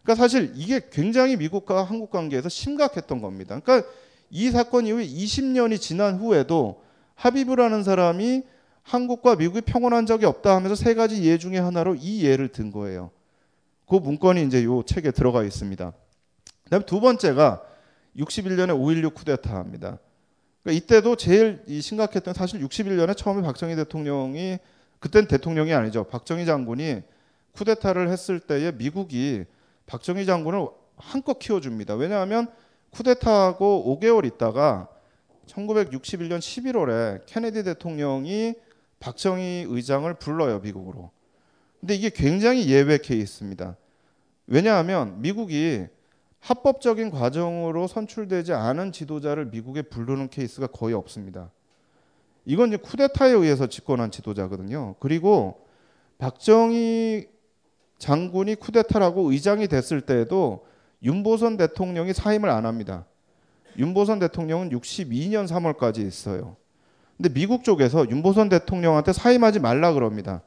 그러니까 0.02 0.22
사실 0.22 0.52
이게 0.54 0.88
굉장히 0.90 1.36
미국과 1.36 1.84
한국 1.84 2.10
관계에서 2.10 2.48
심각했던 2.48 3.20
겁니다. 3.20 3.58
그러니까 3.60 3.88
이 4.30 4.50
사건 4.50 4.86
이후에 4.86 5.06
20년이 5.06 5.80
지난 5.80 6.18
후에도 6.18 6.82
하비브라는 7.14 7.82
사람이 7.82 8.42
한국과 8.86 9.34
미국이 9.34 9.62
평온한 9.62 10.06
적이 10.06 10.26
없다 10.26 10.54
하면서 10.54 10.76
세 10.76 10.94
가지 10.94 11.24
예 11.24 11.38
중에 11.38 11.58
하나로 11.58 11.96
이 11.96 12.24
예를 12.24 12.48
든 12.48 12.70
거예요. 12.70 13.10
그 13.88 13.96
문건이 13.96 14.44
이제 14.44 14.62
요 14.64 14.84
책에 14.84 15.10
들어가 15.10 15.42
있습니다. 15.42 15.92
그다음 16.64 16.82
두 16.84 17.00
번째가 17.00 17.62
61년에 18.16 18.70
5.16 18.70 19.14
쿠데타입니다. 19.14 19.98
그러니까 20.62 20.84
이때도 20.84 21.16
제일 21.16 21.64
심각했던 21.68 22.32
사실 22.34 22.60
61년에 22.60 23.16
처음에 23.16 23.42
박정희 23.42 23.74
대통령이 23.74 24.58
그땐 25.00 25.26
대통령이 25.26 25.74
아니죠. 25.74 26.04
박정희 26.04 26.46
장군이 26.46 27.02
쿠데타를 27.52 28.08
했을 28.08 28.38
때에 28.38 28.70
미국이 28.70 29.44
박정희 29.86 30.26
장군을 30.26 30.64
한껏 30.96 31.40
키워줍니다. 31.40 31.96
왜냐하면 31.96 32.46
쿠데타하고 32.90 33.98
5개월 34.00 34.24
있다가 34.26 34.88
1961년 35.46 36.38
11월에 36.38 37.22
케네디 37.26 37.64
대통령이 37.64 38.54
박정희 39.00 39.66
의장을 39.68 40.12
불러요 40.14 40.60
미국으로. 40.60 41.10
근데 41.80 41.94
이게 41.94 42.10
굉장히 42.10 42.68
예외 42.68 42.98
케이스입니다. 42.98 43.76
왜냐하면 44.46 45.20
미국이 45.20 45.86
합법적인 46.40 47.10
과정으로 47.10 47.86
선출되지 47.86 48.52
않은 48.52 48.92
지도자를 48.92 49.46
미국에 49.46 49.82
부르는 49.82 50.28
케이스가 50.28 50.68
거의 50.68 50.94
없습니다. 50.94 51.50
이건 52.44 52.68
이제 52.68 52.76
쿠데타에 52.76 53.32
의해서 53.32 53.66
집권한 53.66 54.10
지도자거든요. 54.12 54.94
그리고 55.00 55.66
박정희 56.18 57.28
장군이 57.98 58.54
쿠데타라고 58.56 59.32
의장이 59.32 59.66
됐을 59.66 60.00
때에도 60.00 60.64
윤보선 61.02 61.56
대통령이 61.56 62.12
사임을 62.12 62.48
안 62.48 62.64
합니다. 62.64 63.06
윤보선 63.76 64.20
대통령은 64.20 64.70
62년 64.70 65.46
3월까지 65.48 66.06
있어요. 66.06 66.56
근데 67.16 67.32
미국 67.32 67.64
쪽에서 67.64 68.08
윤보선 68.08 68.48
대통령한테 68.48 69.12
사임하지 69.12 69.60
말라 69.60 69.92
그럽니다. 69.92 70.42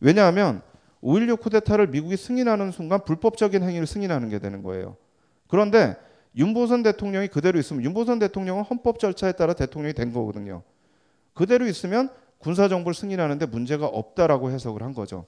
왜냐하면 0.00 0.62
5.16 1.02 1.40
쿠데타를 1.40 1.88
미국이 1.88 2.16
승인하는 2.16 2.70
순간 2.70 3.04
불법적인 3.04 3.62
행위를 3.62 3.86
승인하는 3.86 4.28
게 4.30 4.38
되는 4.38 4.62
거예요. 4.62 4.96
그런데 5.48 5.96
윤보선 6.36 6.82
대통령이 6.82 7.28
그대로 7.28 7.58
있으면 7.58 7.84
윤보선 7.84 8.18
대통령은 8.18 8.64
헌법 8.64 8.98
절차에 8.98 9.32
따라 9.32 9.52
대통령이 9.52 9.94
된 9.94 10.12
거거든요. 10.12 10.62
그대로 11.32 11.66
있으면 11.66 12.10
군사정부를 12.38 12.94
승인하는데 12.94 13.46
문제가 13.46 13.86
없다라고 13.86 14.50
해석을 14.50 14.82
한 14.82 14.94
거죠. 14.94 15.26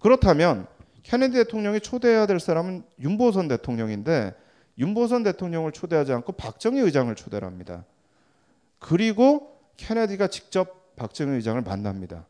그렇다면 0.00 0.66
케네디 1.02 1.34
대통령이 1.34 1.80
초대해야 1.80 2.26
될 2.26 2.40
사람은 2.40 2.84
윤보선 2.98 3.48
대통령인데 3.48 4.34
윤보선 4.78 5.22
대통령을 5.22 5.72
초대하지 5.72 6.12
않고 6.12 6.32
박정희 6.32 6.80
의장을 6.80 7.14
초대를 7.14 7.46
합니다. 7.46 7.84
그리고 8.78 9.53
케네디가 9.76 10.28
직접 10.28 10.96
박정희 10.96 11.32
의장을 11.36 11.60
만납니다. 11.62 12.26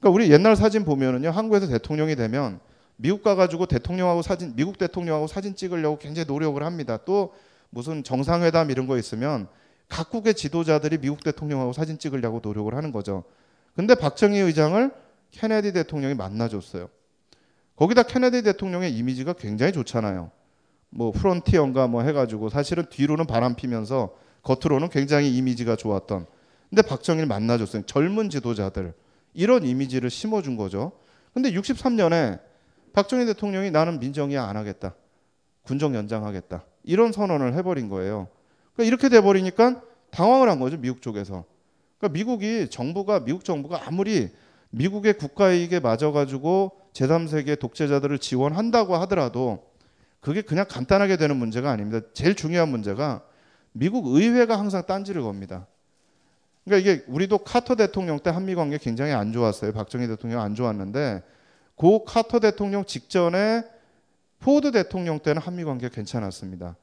그러니까 0.00 0.14
우리 0.14 0.30
옛날 0.30 0.56
사진 0.56 0.84
보면은요, 0.84 1.30
한국에서 1.30 1.66
대통령이 1.66 2.16
되면 2.16 2.60
미국 2.96 3.22
가가지고 3.22 3.66
대통령하고 3.66 4.22
사진, 4.22 4.54
미국 4.54 4.78
대통령하고 4.78 5.26
사진 5.26 5.56
찍으려고 5.56 5.98
굉장히 5.98 6.26
노력을 6.26 6.62
합니다. 6.62 6.98
또 7.04 7.34
무슨 7.70 8.04
정상회담 8.04 8.70
이런 8.70 8.86
거 8.86 8.98
있으면 8.98 9.48
각국의 9.88 10.34
지도자들이 10.34 10.98
미국 10.98 11.22
대통령하고 11.24 11.72
사진 11.72 11.98
찍으려고 11.98 12.40
노력을 12.42 12.72
하는 12.74 12.92
거죠. 12.92 13.24
근데 13.74 13.94
박정희 13.94 14.38
의장을 14.38 14.90
케네디 15.32 15.72
대통령이 15.72 16.14
만나줬어요. 16.14 16.88
거기다 17.76 18.04
케네디 18.04 18.42
대통령의 18.42 18.94
이미지가 18.96 19.32
굉장히 19.32 19.72
좋잖아요. 19.72 20.30
뭐 20.90 21.10
프론티어인가 21.10 21.88
뭐 21.88 22.02
해가지고 22.02 22.48
사실은 22.48 22.84
뒤로는 22.88 23.26
바람 23.26 23.56
피면서 23.56 24.14
겉으로는 24.42 24.90
굉장히 24.90 25.36
이미지가 25.36 25.74
좋았던. 25.74 26.26
근데 26.74 26.88
박정희를 26.88 27.28
만나줬어요. 27.28 27.82
젊은 27.86 28.30
지도자들 28.30 28.94
이런 29.32 29.64
이미지를 29.64 30.10
심어준 30.10 30.56
거죠. 30.56 30.90
근데 31.32 31.52
63년에 31.52 32.40
박정희 32.92 33.26
대통령이 33.26 33.70
나는 33.70 34.00
민정이야 34.00 34.42
안 34.42 34.56
하겠다. 34.56 34.96
군정 35.62 35.94
연장하겠다. 35.94 36.64
이런 36.82 37.12
선언을 37.12 37.54
해버린 37.54 37.88
거예요. 37.88 38.26
그러니까 38.72 38.88
이렇게 38.88 39.08
돼버리니까 39.08 39.82
당황을 40.10 40.48
한 40.48 40.58
거죠 40.58 40.76
미국 40.76 41.00
쪽에서. 41.00 41.44
그러니까 41.98 42.18
미국이 42.18 42.68
정부가 42.68 43.20
미국 43.20 43.44
정부가 43.44 43.86
아무리 43.86 44.30
미국의 44.70 45.16
국가 45.16 45.52
이익에 45.52 45.78
맞아가지고 45.78 46.72
제3세계 46.92 47.56
독재자들을 47.60 48.18
지원한다고 48.18 48.96
하더라도 48.96 49.70
그게 50.18 50.42
그냥 50.42 50.66
간단하게 50.68 51.18
되는 51.18 51.36
문제가 51.36 51.70
아닙니다. 51.70 52.04
제일 52.14 52.34
중요한 52.34 52.68
문제가 52.68 53.22
미국 53.70 54.08
의회가 54.08 54.58
항상 54.58 54.84
딴지를 54.84 55.22
겁니다. 55.22 55.68
그러니까 56.64 56.90
이게 56.90 57.04
우리도 57.06 57.38
카터 57.38 57.74
대통령 57.74 58.18
때 58.18 58.30
한미 58.30 58.54
관계 58.54 58.78
굉장히 58.78 59.12
안 59.12 59.32
좋았어요. 59.32 59.72
박정희 59.72 60.06
대통령 60.06 60.40
안 60.40 60.54
좋았는데 60.54 61.22
고 61.74 62.04
카터 62.04 62.38
대통령 62.40 62.84
직전에 62.84 63.64
포드 64.40 64.72
대통령 64.72 65.18
때는 65.18 65.42
한미 65.42 65.64
관계 65.64 65.88
괜찮았습니다. 65.88 66.76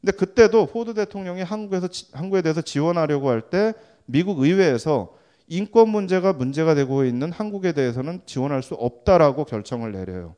근데 0.00 0.12
그때도 0.16 0.66
포드 0.66 0.94
대통령이 0.94 1.42
한국에서 1.42 1.88
한국에 2.12 2.42
대해서 2.42 2.60
지원하려고 2.60 3.28
할 3.30 3.42
때 3.50 3.74
미국 4.06 4.40
의회에서 4.40 5.16
인권 5.48 5.88
문제가 5.90 6.32
문제가 6.32 6.74
되고 6.74 7.04
있는 7.04 7.30
한국에 7.30 7.72
대해서는 7.72 8.22
지원할 8.26 8.62
수 8.62 8.74
없다라고 8.74 9.44
결정을 9.44 9.92
내려요. 9.92 10.34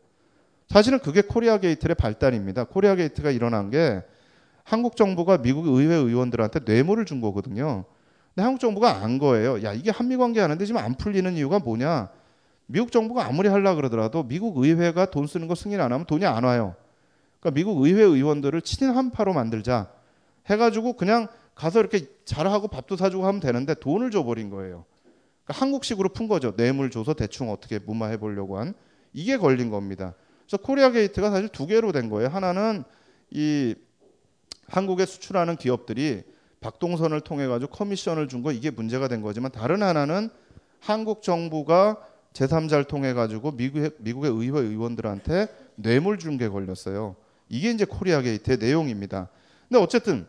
사실은 0.68 0.98
그게 0.98 1.22
코리아 1.22 1.58
게이트의 1.58 1.94
발단입니다. 1.94 2.64
코리아 2.64 2.94
게이트가 2.94 3.30
일어난 3.30 3.70
게 3.70 4.02
한국 4.64 4.96
정부가 4.96 5.38
미국 5.38 5.66
의회 5.66 5.94
의원들한테 5.94 6.60
뇌물을 6.64 7.04
준 7.04 7.20
거거든요. 7.20 7.84
근데 8.34 8.42
한국 8.42 8.58
정부가 8.58 9.02
안 9.02 9.18
거예요. 9.18 9.62
야, 9.62 9.72
이게 9.72 9.90
한미 9.90 10.16
관계 10.16 10.40
하는데 10.40 10.64
지금 10.64 10.80
안 10.80 10.96
풀리는 10.96 11.32
이유가 11.36 11.60
뭐냐? 11.60 12.08
미국 12.66 12.90
정부가 12.90 13.26
아무리 13.26 13.48
하려 13.48 13.74
그러더라도 13.76 14.24
미국 14.24 14.58
의회가 14.58 15.06
돈 15.06 15.26
쓰는 15.26 15.46
거 15.46 15.54
승인 15.54 15.80
안 15.80 15.92
하면 15.92 16.06
돈이 16.06 16.26
안 16.26 16.42
와요. 16.42 16.74
그러니까 17.38 17.54
미국 17.54 17.84
의회 17.84 18.02
의원들을 18.02 18.60
친인 18.62 18.94
한파로 18.94 19.34
만들자 19.34 19.90
해가지고 20.46 20.94
그냥 20.94 21.28
가서 21.54 21.78
이렇게 21.78 22.06
잘하고 22.24 22.68
밥도 22.68 22.96
사주고 22.96 23.26
하면 23.26 23.40
되는데 23.40 23.74
돈을 23.74 24.10
줘버린 24.10 24.50
거예요. 24.50 24.84
그러니까 25.44 25.64
한국식으로 25.64 26.08
푼 26.08 26.26
거죠. 26.26 26.56
뇌물 26.56 26.90
줘서 26.90 27.14
대충 27.14 27.50
어떻게 27.50 27.78
무마해 27.78 28.16
보려고 28.16 28.58
한 28.58 28.74
이게 29.12 29.36
걸린 29.36 29.70
겁니다. 29.70 30.14
그래서 30.44 30.56
코리아 30.56 30.90
게이트가 30.90 31.30
사실 31.30 31.48
두 31.48 31.66
개로 31.66 31.92
된 31.92 32.10
거예요. 32.10 32.28
하나는 32.30 32.82
이 33.30 33.76
한국에 34.66 35.06
수출하는 35.06 35.56
기업들이 35.56 36.24
박동선을 36.64 37.20
통해 37.20 37.46
가지고 37.46 37.70
커미션을 37.72 38.28
준 38.28 38.42
거 38.42 38.50
이게 38.50 38.70
문제가 38.70 39.06
된 39.06 39.20
거지만 39.20 39.52
다른 39.52 39.82
하나는 39.82 40.30
한국 40.80 41.22
정부가 41.22 41.98
제3자를 42.32 42.88
통해 42.88 43.12
가지고 43.12 43.52
미국의, 43.52 43.90
미국의 43.98 44.30
의회 44.32 44.60
의원들한테 44.60 45.46
뇌물 45.76 46.18
준게 46.18 46.48
걸렸어요. 46.48 47.16
이게 47.50 47.70
이제 47.70 47.84
코리아 47.84 48.22
게이트의 48.22 48.58
내용입니다. 48.58 49.28
근데 49.68 49.82
어쨌든 49.82 50.26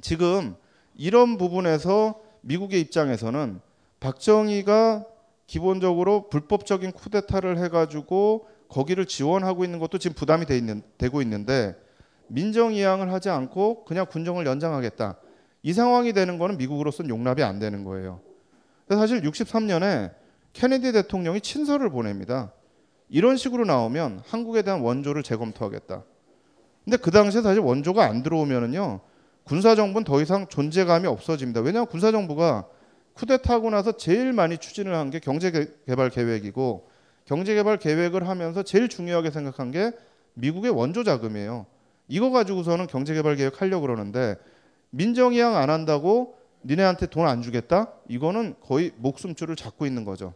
지금 0.00 0.56
이런 0.96 1.36
부분에서 1.36 2.20
미국의 2.40 2.80
입장에서는 2.80 3.60
박정희가 4.00 5.04
기본적으로 5.46 6.28
불법적인 6.30 6.92
쿠데타를 6.92 7.58
해가지고 7.58 8.48
거기를 8.68 9.06
지원하고 9.06 9.64
있는 9.64 9.78
것도 9.78 9.98
지금 9.98 10.14
부담이 10.14 10.46
돼 10.46 10.56
있는, 10.56 10.82
되고 10.98 11.22
있는데 11.22 11.76
민정이양을 12.28 13.12
하지 13.12 13.28
않고 13.30 13.84
그냥 13.84 14.06
군정을 14.06 14.46
연장하겠다. 14.46 15.16
이 15.62 15.72
상황이 15.72 16.12
되는 16.12 16.38
거는 16.38 16.56
미국으로서는 16.56 17.10
용납이 17.10 17.42
안 17.42 17.58
되는 17.58 17.84
거예요. 17.84 18.20
사실 18.88 19.20
63년에 19.22 20.12
케네디 20.52 20.92
대통령이 20.92 21.40
친서를 21.40 21.90
보냅니다. 21.90 22.52
이런 23.08 23.36
식으로 23.36 23.64
나오면 23.64 24.22
한국에 24.26 24.62
대한 24.62 24.80
원조를 24.80 25.22
재검토하겠다. 25.22 26.04
근데 26.84 26.96
그 26.96 27.10
당시에 27.10 27.42
사실 27.42 27.60
원조가 27.60 28.04
안 28.04 28.22
들어오면은요 28.22 29.00
군사정부는 29.44 30.04
더 30.04 30.20
이상 30.22 30.46
존재감이 30.46 31.06
없어집니다. 31.06 31.60
왜냐하면 31.60 31.86
군사정부가 31.88 32.66
쿠데타하고 33.14 33.70
나서 33.70 33.92
제일 33.92 34.32
많이 34.32 34.58
추진을 34.58 34.94
한 34.94 35.10
게 35.10 35.18
경제개발 35.18 36.10
계획이고 36.10 36.88
경제개발 37.24 37.78
계획을 37.78 38.28
하면서 38.28 38.62
제일 38.62 38.88
중요하게 38.88 39.30
생각한 39.30 39.70
게 39.70 39.92
미국의 40.34 40.70
원조 40.70 41.02
자금이에요. 41.02 41.66
이거 42.08 42.30
가지고서는 42.30 42.86
경제개발 42.86 43.36
계획 43.36 43.60
하려고 43.60 43.82
그러는데 43.82 44.36
민정이양 44.90 45.56
안 45.56 45.70
한다고 45.70 46.38
니네한테 46.64 47.06
돈 47.06 47.26
안 47.26 47.42
주겠다? 47.42 47.92
이거는 48.08 48.54
거의 48.60 48.92
목숨줄을 48.96 49.56
잡고 49.56 49.86
있는 49.86 50.04
거죠. 50.04 50.34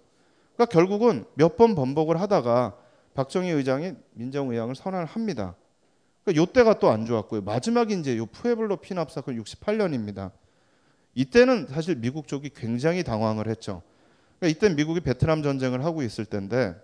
그러니까 0.54 0.72
결국은 0.72 1.24
몇 1.34 1.56
번 1.56 1.74
번복을 1.74 2.20
하다가 2.20 2.76
박정희 3.14 3.50
의장이 3.50 3.92
민정의양을 4.14 4.74
선언을 4.74 5.06
합니다. 5.06 5.54
그러니까 6.24 6.42
요때가 6.42 6.78
또 6.78 6.90
안 6.90 7.04
좋았고요. 7.04 7.42
마지막이 7.42 7.98
이제 7.98 8.16
요 8.16 8.26
푸에블로 8.26 8.76
피납 8.76 9.10
사건 9.10 9.42
68년입니다. 9.42 10.30
이때는 11.14 11.66
사실 11.68 11.96
미국 11.96 12.26
쪽이 12.28 12.50
굉장히 12.54 13.02
당황을 13.02 13.48
했죠. 13.48 13.82
그러니까 14.38 14.56
이때 14.56 14.74
미국이 14.74 15.00
베트남 15.00 15.42
전쟁을 15.42 15.84
하고 15.84 16.02
있을 16.02 16.24
때인데 16.24 16.74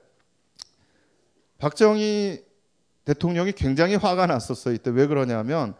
박정희 1.59 2.45
대통령이 3.05 3.53
굉장히 3.53 3.95
화가 3.95 4.27
났었어요. 4.27 4.75
이때 4.75 4.91
왜 4.91 5.07
그러냐면 5.07 5.75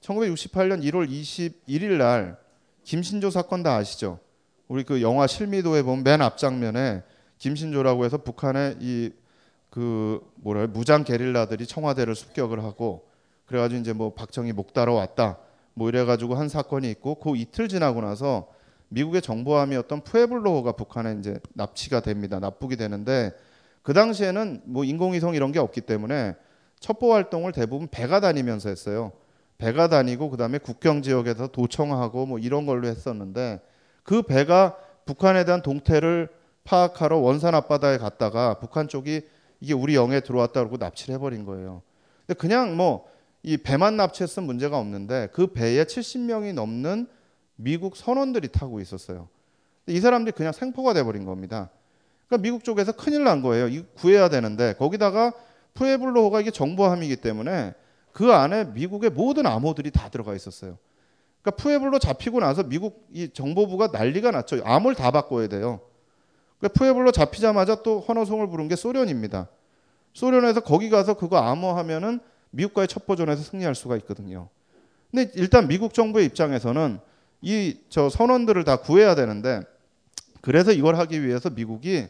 1968년 0.00 0.82
1월 0.84 1.08
21일 1.08 1.98
날 1.98 2.38
김신조 2.84 3.30
사건 3.30 3.62
다 3.62 3.76
아시죠? 3.76 4.18
우리 4.68 4.84
그 4.84 5.02
영화 5.02 5.26
실미도에 5.26 5.82
보면 5.82 6.04
맨 6.04 6.22
앞장면에 6.22 7.02
김신조라고 7.38 8.04
해서 8.04 8.18
북한의 8.18 8.76
이 8.80 9.12
그 9.70 10.20
뭐라 10.36 10.66
무장 10.66 11.04
게릴라들이 11.04 11.66
청와대를 11.66 12.14
습격을 12.14 12.62
하고 12.64 13.08
그래가지고 13.46 13.80
이제 13.80 13.92
뭐 13.92 14.14
박정희 14.14 14.52
목 14.52 14.72
따러 14.72 14.94
왔다 14.94 15.38
뭐 15.74 15.88
이래가지고 15.88 16.34
한 16.34 16.48
사건이 16.48 16.90
있고 16.90 17.16
그 17.16 17.36
이틀 17.36 17.68
지나고 17.68 18.00
나서 18.00 18.48
미국의 18.88 19.20
정보함이었던 19.20 20.00
푸에블로호가 20.00 20.72
북한에 20.72 21.16
이제 21.20 21.38
납치가 21.54 22.00
됩니다. 22.00 22.40
납북이 22.40 22.76
되는데 22.76 23.32
그 23.82 23.92
당시에는 23.92 24.62
뭐 24.64 24.84
인공위성 24.84 25.34
이런 25.34 25.52
게 25.52 25.58
없기 25.58 25.82
때문에 25.82 26.34
첩보 26.80 27.12
활동을 27.12 27.52
대부분 27.52 27.86
배가 27.88 28.20
다니면서 28.20 28.70
했어요. 28.70 29.12
배가 29.58 29.88
다니고 29.88 30.30
그다음에 30.30 30.58
국경 30.58 31.02
지역에서 31.02 31.48
도청하고 31.48 32.26
뭐 32.26 32.38
이런 32.38 32.66
걸로 32.66 32.88
했었는데 32.88 33.60
그 34.02 34.22
배가 34.22 34.76
북한에 35.04 35.44
대한 35.44 35.62
동태를 35.62 36.28
파악하러 36.64 37.18
원산 37.18 37.54
앞바다에 37.54 37.98
갔다가 37.98 38.58
북한 38.60 38.88
쪽이 38.88 39.22
이게 39.60 39.74
우리 39.74 39.94
영에 39.96 40.20
들어왔다 40.20 40.60
그러고 40.60 40.76
납치를 40.76 41.16
해버린 41.16 41.44
거예요. 41.44 41.82
근데 42.26 42.38
그냥 42.38 42.76
뭐 42.76 43.18
이 43.42 43.56
배만 43.56 43.96
납치했으면 43.96 44.46
문제가 44.46 44.78
없는데 44.78 45.28
그 45.32 45.48
배에 45.48 45.84
70명이 45.84 46.54
넘는 46.54 47.06
미국 47.56 47.96
선원들이 47.96 48.48
타고 48.48 48.80
있었어요. 48.80 49.28
이 49.86 50.00
사람들이 50.00 50.34
그냥 50.36 50.52
생포가 50.52 50.92
돼버린 50.94 51.24
겁니다. 51.24 51.70
그러니까 52.26 52.42
미국 52.42 52.64
쪽에서 52.64 52.92
큰일 52.92 53.24
난 53.24 53.42
거예요. 53.42 53.68
이 53.68 53.84
구해야 53.94 54.28
되는데 54.28 54.74
거기다가 54.74 55.32
푸에블로호가 55.74 56.40
이게 56.40 56.50
정보함이기 56.50 57.16
때문에 57.16 57.74
그 58.12 58.32
안에 58.32 58.64
미국의 58.64 59.10
모든 59.10 59.46
암호들이 59.46 59.90
다 59.90 60.08
들어가 60.08 60.34
있었어요. 60.34 60.78
그러니까 61.42 61.62
푸에블로 61.62 61.98
잡히고 61.98 62.40
나서 62.40 62.62
미국 62.62 63.06
이 63.12 63.28
정보부가 63.32 63.88
난리가 63.88 64.30
났죠. 64.30 64.60
암호를 64.64 64.96
다 64.96 65.10
바꿔야 65.10 65.48
돼요. 65.48 65.80
그러니까 66.58 66.78
푸에블로 66.78 67.12
잡히자마자 67.12 67.82
또 67.82 68.00
헌어송을 68.00 68.48
부른 68.48 68.68
게 68.68 68.76
소련입니다. 68.76 69.48
소련에서 70.14 70.60
거기 70.60 70.90
가서 70.90 71.14
그거 71.14 71.38
암호하면은 71.38 72.20
미국과의 72.50 72.88
첩보전에서 72.88 73.42
승리할 73.42 73.74
수가 73.74 73.96
있거든요. 73.98 74.48
근데 75.10 75.30
일단 75.36 75.68
미국 75.68 75.94
정부의 75.94 76.26
입장에서는 76.26 76.98
이 77.42 77.76
저 77.88 78.08
선원들을 78.08 78.64
다 78.64 78.76
구해야 78.80 79.14
되는데 79.14 79.62
그래서 80.40 80.72
이걸 80.72 80.96
하기 80.96 81.24
위해서 81.24 81.50
미국이 81.50 82.06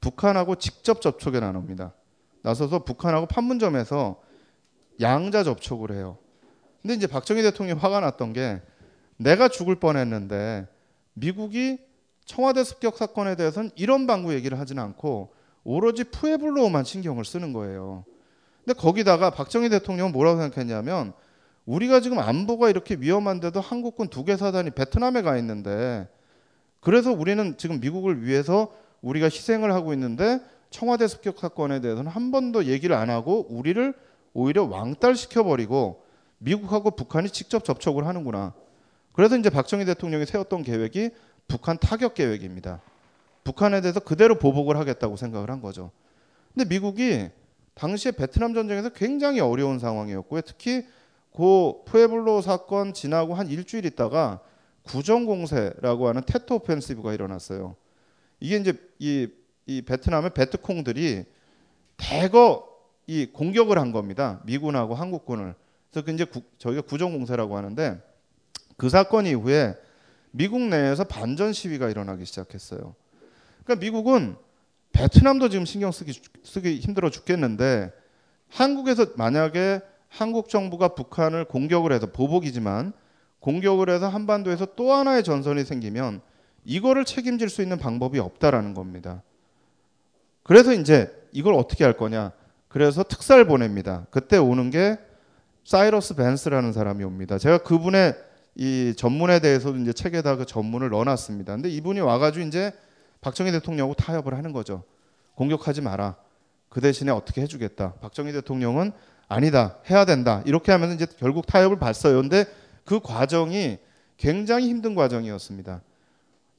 북한하고 0.00 0.54
직접 0.56 1.00
접촉에 1.02 1.38
나눕니다. 1.40 1.92
나서서 2.42 2.84
북한하고 2.84 3.26
판문점에서 3.26 4.20
양자 5.00 5.44
접촉을 5.44 5.92
해요. 5.92 6.18
근데 6.82 6.94
이제 6.94 7.06
박정희 7.06 7.42
대통령이 7.42 7.78
화가 7.80 8.00
났던 8.00 8.32
게 8.32 8.60
내가 9.16 9.48
죽을 9.48 9.76
뻔했는데 9.76 10.66
미국이 11.14 11.78
청와대 12.24 12.64
습격 12.64 12.96
사건에 12.96 13.34
대해서는 13.36 13.70
이런 13.74 14.06
방구 14.06 14.34
얘기를 14.34 14.58
하지는 14.58 14.82
않고 14.82 15.32
오로지 15.64 16.04
푸에블로만 16.04 16.84
신경을 16.84 17.24
쓰는 17.24 17.52
거예요. 17.52 18.04
근데 18.64 18.78
거기다가 18.78 19.30
박정희 19.30 19.68
대통령은 19.68 20.12
뭐라고 20.12 20.40
생각했냐면 20.40 21.12
우리가 21.66 22.00
지금 22.00 22.18
안보가 22.18 22.70
이렇게 22.70 22.96
위험한데도 22.98 23.60
한국군 23.60 24.08
두 24.08 24.24
개 24.24 24.36
사단이 24.36 24.70
베트남에 24.70 25.22
가 25.22 25.36
있는데 25.38 26.08
그래서 26.80 27.12
우리는 27.12 27.56
지금 27.58 27.80
미국을 27.80 28.24
위해서 28.24 28.72
우리가 29.02 29.26
희생을 29.26 29.72
하고 29.72 29.92
있는데 29.92 30.40
청와대 30.70 31.08
습격 31.08 31.38
사건에 31.38 31.80
대해서는 31.80 32.10
한 32.10 32.30
번도 32.30 32.66
얘기를 32.66 32.96
안 32.96 33.10
하고 33.10 33.46
우리를 33.50 33.94
오히려 34.32 34.64
왕따시켜 34.64 35.44
버리고 35.44 36.04
미국하고 36.38 36.92
북한이 36.92 37.30
직접 37.30 37.64
접촉을 37.64 38.06
하는구나. 38.06 38.54
그래서 39.12 39.36
이제 39.36 39.50
박정희 39.50 39.84
대통령이 39.84 40.26
세웠던 40.26 40.62
계획이 40.62 41.10
북한 41.48 41.78
타격 41.78 42.14
계획입니다. 42.14 42.80
북한에 43.44 43.80
대해서 43.80 44.00
그대로 44.00 44.38
보복을 44.38 44.76
하겠다고 44.76 45.16
생각을 45.16 45.50
한 45.50 45.60
거죠. 45.60 45.90
근데 46.54 46.68
미국이 46.68 47.28
당시에 47.74 48.12
베트남 48.12 48.54
전쟁에서 48.54 48.90
굉장히 48.90 49.40
어려운 49.40 49.78
상황이었고요. 49.78 50.42
특히 50.42 50.86
고 51.32 51.84
푸에블로 51.86 52.42
사건 52.42 52.92
지나고 52.92 53.34
한 53.34 53.48
일주일 53.48 53.86
있다가 53.86 54.40
구정공세라고 54.82 56.08
하는 56.08 56.22
테토 56.26 56.56
오펜시브가 56.56 57.12
일어났어요. 57.14 57.76
이게 58.40 58.56
이제 58.56 58.72
이, 58.98 59.28
이 59.66 59.82
베트남의 59.82 60.30
베트콩들이 60.30 61.24
대거 61.96 62.69
이 63.10 63.26
공격을 63.26 63.76
한 63.76 63.90
겁니다. 63.90 64.40
미군하고 64.44 64.94
한국군을. 64.94 65.56
그래서 65.90 66.06
그 66.06 66.12
이제 66.12 66.24
구, 66.24 66.42
저희가 66.58 66.82
구정공세라고 66.82 67.56
하는데 67.56 68.00
그 68.76 68.88
사건 68.88 69.26
이후에 69.26 69.74
미국 70.30 70.60
내에서 70.60 71.02
반전 71.02 71.52
시위가 71.52 71.90
일어나기 71.90 72.24
시작했어요. 72.24 72.94
그러니까 73.64 73.84
미국은 73.84 74.36
베트남도 74.92 75.48
지금 75.48 75.64
신경 75.64 75.90
쓰기, 75.90 76.20
쓰기 76.44 76.78
힘들어 76.78 77.10
죽겠는데 77.10 77.92
한국에서 78.48 79.06
만약에 79.16 79.80
한국 80.06 80.48
정부가 80.48 80.94
북한을 80.94 81.46
공격을 81.46 81.92
해서 81.92 82.06
보복이지만 82.12 82.92
공격을 83.40 83.90
해서 83.90 84.08
한반도에서 84.08 84.76
또 84.76 84.92
하나의 84.92 85.24
전선이 85.24 85.64
생기면 85.64 86.20
이거를 86.64 87.04
책임질 87.04 87.48
수 87.48 87.60
있는 87.60 87.76
방법이 87.76 88.20
없다라는 88.20 88.74
겁니다. 88.74 89.24
그래서 90.44 90.72
이제 90.72 91.12
이걸 91.32 91.54
어떻게 91.54 91.82
할 91.82 91.96
거냐? 91.96 92.38
그래서 92.70 93.02
특사를 93.02 93.44
보냅니다. 93.46 94.06
그때 94.10 94.36
오는 94.38 94.70
게 94.70 94.96
사이러스 95.64 96.14
벤스라는 96.14 96.72
사람이 96.72 97.02
옵니다. 97.02 97.36
제가 97.36 97.58
그분의 97.58 98.14
이 98.54 98.94
전문에 98.96 99.40
대해서도 99.40 99.76
이제 99.78 99.92
책에다 99.92 100.36
그 100.36 100.46
전문을 100.46 100.90
넣어놨습니다. 100.90 101.52
근데 101.54 101.68
이분이 101.68 101.98
와가지고 101.98 102.46
이제 102.46 102.72
박정희 103.22 103.50
대통령하고 103.50 103.94
타협을 103.94 104.34
하는 104.34 104.52
거죠. 104.52 104.84
공격하지 105.34 105.80
마라. 105.80 106.14
그 106.68 106.80
대신에 106.80 107.10
어떻게 107.10 107.42
해주겠다. 107.42 107.94
박정희 107.94 108.32
대통령은 108.32 108.92
아니다. 109.26 109.78
해야 109.90 110.04
된다. 110.04 110.42
이렇게 110.46 110.70
하면 110.70 110.92
이제 110.92 111.06
결국 111.18 111.46
타협을 111.46 111.80
봤어요. 111.80 112.20
근데 112.20 112.44
그 112.84 113.00
과정이 113.00 113.78
굉장히 114.16 114.68
힘든 114.68 114.94
과정이었습니다. 114.94 115.82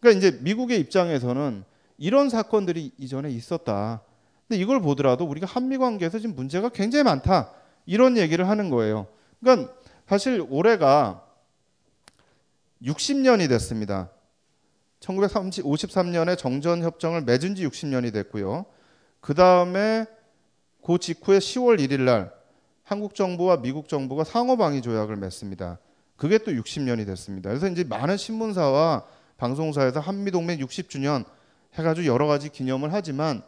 그러니까 0.01 0.17
이제 0.17 0.37
미국의 0.41 0.77
입장에서는 0.81 1.63
이런 1.97 2.29
사건들이 2.29 2.91
이전에 2.97 3.29
있었다. 3.29 4.01
근데 4.51 4.61
이걸 4.61 4.81
보더라도 4.81 5.23
우리가 5.23 5.47
한미 5.47 5.77
관계에서 5.77 6.19
지금 6.19 6.35
문제가 6.35 6.67
굉장히 6.67 7.03
많다. 7.03 7.53
이런 7.85 8.17
얘기를 8.17 8.49
하는 8.49 8.69
거예요. 8.69 9.07
그러니까 9.39 9.73
사실 10.05 10.45
올해가 10.49 11.25
60년이 12.83 13.47
됐습니다. 13.47 14.09
1953년에 14.99 16.37
정전 16.37 16.83
협정을 16.83 17.21
맺은 17.21 17.55
지 17.55 17.65
60년이 17.65 18.11
됐고요. 18.11 18.65
그 19.21 19.33
다음에 19.33 20.05
그 20.85 20.97
직후에 20.97 21.39
10월 21.39 21.79
1일 21.79 22.01
날 22.01 22.33
한국 22.83 23.15
정부와 23.15 23.61
미국 23.61 23.87
정부가 23.87 24.25
상호 24.25 24.57
방위 24.57 24.81
조약을 24.81 25.15
맺습니다. 25.15 25.79
그게 26.17 26.39
또 26.39 26.51
60년이 26.51 27.05
됐습니다. 27.05 27.49
그래서 27.51 27.69
이제 27.69 27.85
많은 27.85 28.17
신문사와 28.17 29.05
방송사에서 29.37 30.01
한미 30.01 30.29
동맹 30.31 30.59
60주년 30.59 31.23
해가지고 31.75 32.05
여러 32.05 32.27
가지 32.27 32.49
기념을 32.49 32.91
하지만 32.91 33.43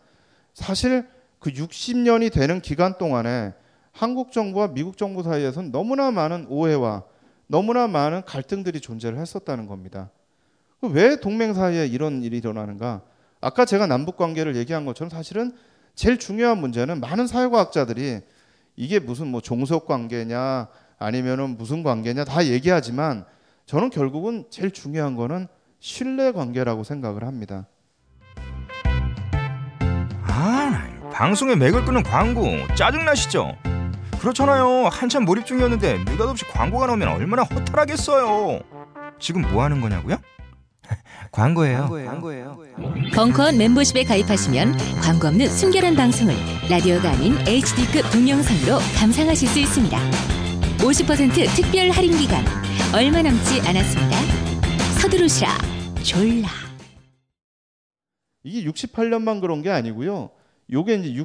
사실 0.53 1.07
그 1.39 1.51
60년이 1.51 2.31
되는 2.31 2.61
기간 2.61 2.97
동안에 2.97 3.53
한국 3.91 4.31
정부와 4.31 4.69
미국 4.69 4.97
정부 4.97 5.23
사이에서는 5.23 5.71
너무나 5.71 6.11
많은 6.11 6.47
오해와 6.49 7.03
너무나 7.47 7.87
많은 7.87 8.23
갈등들이 8.23 8.79
존재를 8.79 9.19
했었다는 9.19 9.67
겁니다. 9.67 10.09
왜 10.81 11.17
동맹 11.17 11.53
사이에 11.53 11.85
이런 11.85 12.23
일이 12.23 12.37
일어나는가? 12.37 13.01
아까 13.41 13.65
제가 13.65 13.87
남북 13.87 14.17
관계를 14.17 14.55
얘기한 14.55 14.85
것처럼 14.85 15.09
사실은 15.09 15.51
제일 15.95 16.17
중요한 16.17 16.57
문제는 16.57 16.99
많은 16.99 17.27
사회과학자들이 17.27 18.21
이게 18.75 18.99
무슨 18.99 19.27
뭐 19.27 19.41
종속 19.41 19.85
관계냐 19.85 20.67
아니면은 20.97 21.57
무슨 21.57 21.83
관계냐 21.83 22.23
다 22.23 22.45
얘기하지만 22.45 23.25
저는 23.65 23.89
결국은 23.89 24.45
제일 24.49 24.71
중요한 24.71 25.15
거는 25.15 25.47
신뢰 25.79 26.31
관계라고 26.31 26.83
생각을 26.83 27.25
합니다. 27.25 27.67
아, 30.35 30.81
방송에 31.11 31.55
맥을 31.55 31.85
끄는 31.85 32.01
광고 32.01 32.57
짜증나시죠? 32.73 33.55
그렇잖아요. 34.19 34.87
한참 34.91 35.25
몰입 35.25 35.45
중이었는데 35.45 35.99
느닷없이 35.99 36.45
광고가 36.47 36.87
나오면 36.87 37.07
얼마나 37.09 37.43
허탈하겠어요. 37.43 38.59
지금 39.19 39.43
뭐 39.43 39.63
하는 39.63 39.79
거냐고요? 39.79 40.17
광고예요. 41.31 41.81
광고예요. 41.81 42.57
벙커원 43.13 43.57
멤버십에 43.57 44.03
가입하시면 44.05 44.75
광고 45.03 45.27
없는 45.27 45.47
순결한 45.49 45.95
방송을 45.95 46.35
라디오가 46.67 47.11
아닌 47.11 47.37
HD급 47.47 48.09
동영상으로 48.11 48.79
감상하실 48.97 49.47
수 49.47 49.59
있습니다. 49.59 49.99
50% 50.79 51.55
특별 51.55 51.91
할인 51.91 52.17
기간 52.17 52.43
얼마 52.93 53.21
남지 53.21 53.61
않았습니다. 53.67 54.17
서두르시라 54.99 55.49
졸라. 56.01 56.62
이게 58.43 58.69
68년만 58.69 59.41
그런 59.41 59.61
게 59.61 59.69
아니고요. 59.69 60.29
요게 60.71 60.95
이제 60.95 61.23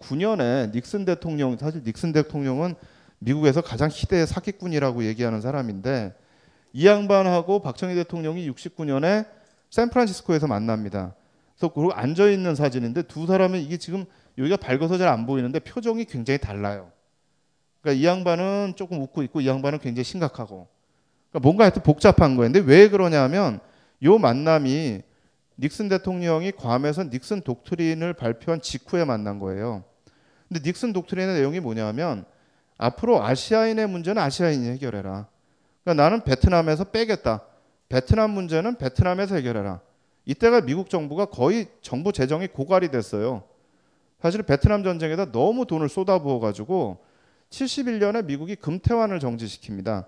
69년에 0.00 0.72
닉슨 0.72 1.04
대통령 1.04 1.56
사실 1.56 1.82
닉슨 1.84 2.12
대통령은 2.12 2.74
미국에서 3.18 3.60
가장 3.60 3.88
희대의 3.92 4.26
사기꾼이라고 4.26 5.04
얘기하는 5.04 5.40
사람인데 5.40 6.14
이 6.72 6.86
양반하고 6.86 7.60
박정희 7.60 7.94
대통령이 7.94 8.50
69년에 8.50 9.26
샌프란시스코에서 9.70 10.46
만납니다. 10.46 11.14
그래서 11.56 11.72
그 11.72 11.88
앉아 11.92 12.28
있는 12.30 12.54
사진인데 12.54 13.02
두 13.02 13.26
사람은 13.26 13.60
이게 13.60 13.76
지금 13.76 14.04
여기가 14.38 14.56
밝아서 14.56 14.98
잘 14.98 15.08
안 15.08 15.26
보이는데 15.26 15.60
표정이 15.60 16.04
굉장히 16.06 16.38
달라요. 16.38 16.90
그러니까 17.80 18.00
이 18.00 18.04
양반은 18.06 18.74
조금 18.76 19.00
웃고 19.00 19.22
있고 19.24 19.40
이 19.40 19.46
양반은 19.46 19.78
굉장히 19.78 20.04
심각하고 20.04 20.68
그러니까 21.30 21.46
뭔가 21.46 21.64
하여튼 21.64 21.82
복잡한 21.82 22.36
거예요. 22.36 22.52
근데 22.52 22.66
왜 22.66 22.88
그러냐면 22.88 23.60
요 24.02 24.18
만남이 24.18 25.02
닉슨 25.58 25.88
대통령이 25.88 26.52
괌에서 26.52 27.04
닉슨 27.04 27.42
독트린을 27.42 28.14
발표한 28.14 28.60
직후에 28.60 29.04
만난 29.04 29.38
거예요. 29.38 29.84
근데 30.48 30.62
닉슨 30.64 30.92
독트린의 30.92 31.34
내용이 31.34 31.60
뭐냐면 31.60 32.24
앞으로 32.78 33.22
아시아인의 33.22 33.86
문제는 33.88 34.20
아시아인이 34.20 34.68
해결해라. 34.70 35.26
그러니까 35.84 36.02
나는 36.02 36.24
베트남에서 36.24 36.84
빼겠다. 36.84 37.42
베트남 37.88 38.30
문제는 38.30 38.76
베트남에서 38.76 39.36
해결해라. 39.36 39.80
이때가 40.24 40.62
미국 40.62 40.88
정부가 40.88 41.26
거의 41.26 41.68
정부 41.80 42.12
재정이 42.12 42.48
고갈이 42.48 42.90
됐어요. 42.90 43.44
사실 44.20 44.42
베트남 44.42 44.84
전쟁에다 44.84 45.32
너무 45.32 45.66
돈을 45.66 45.88
쏟아부어 45.88 46.38
가지고 46.38 46.98
71년에 47.50 48.24
미국이 48.24 48.54
금태환을 48.54 49.18
정지시킵니다. 49.18 50.06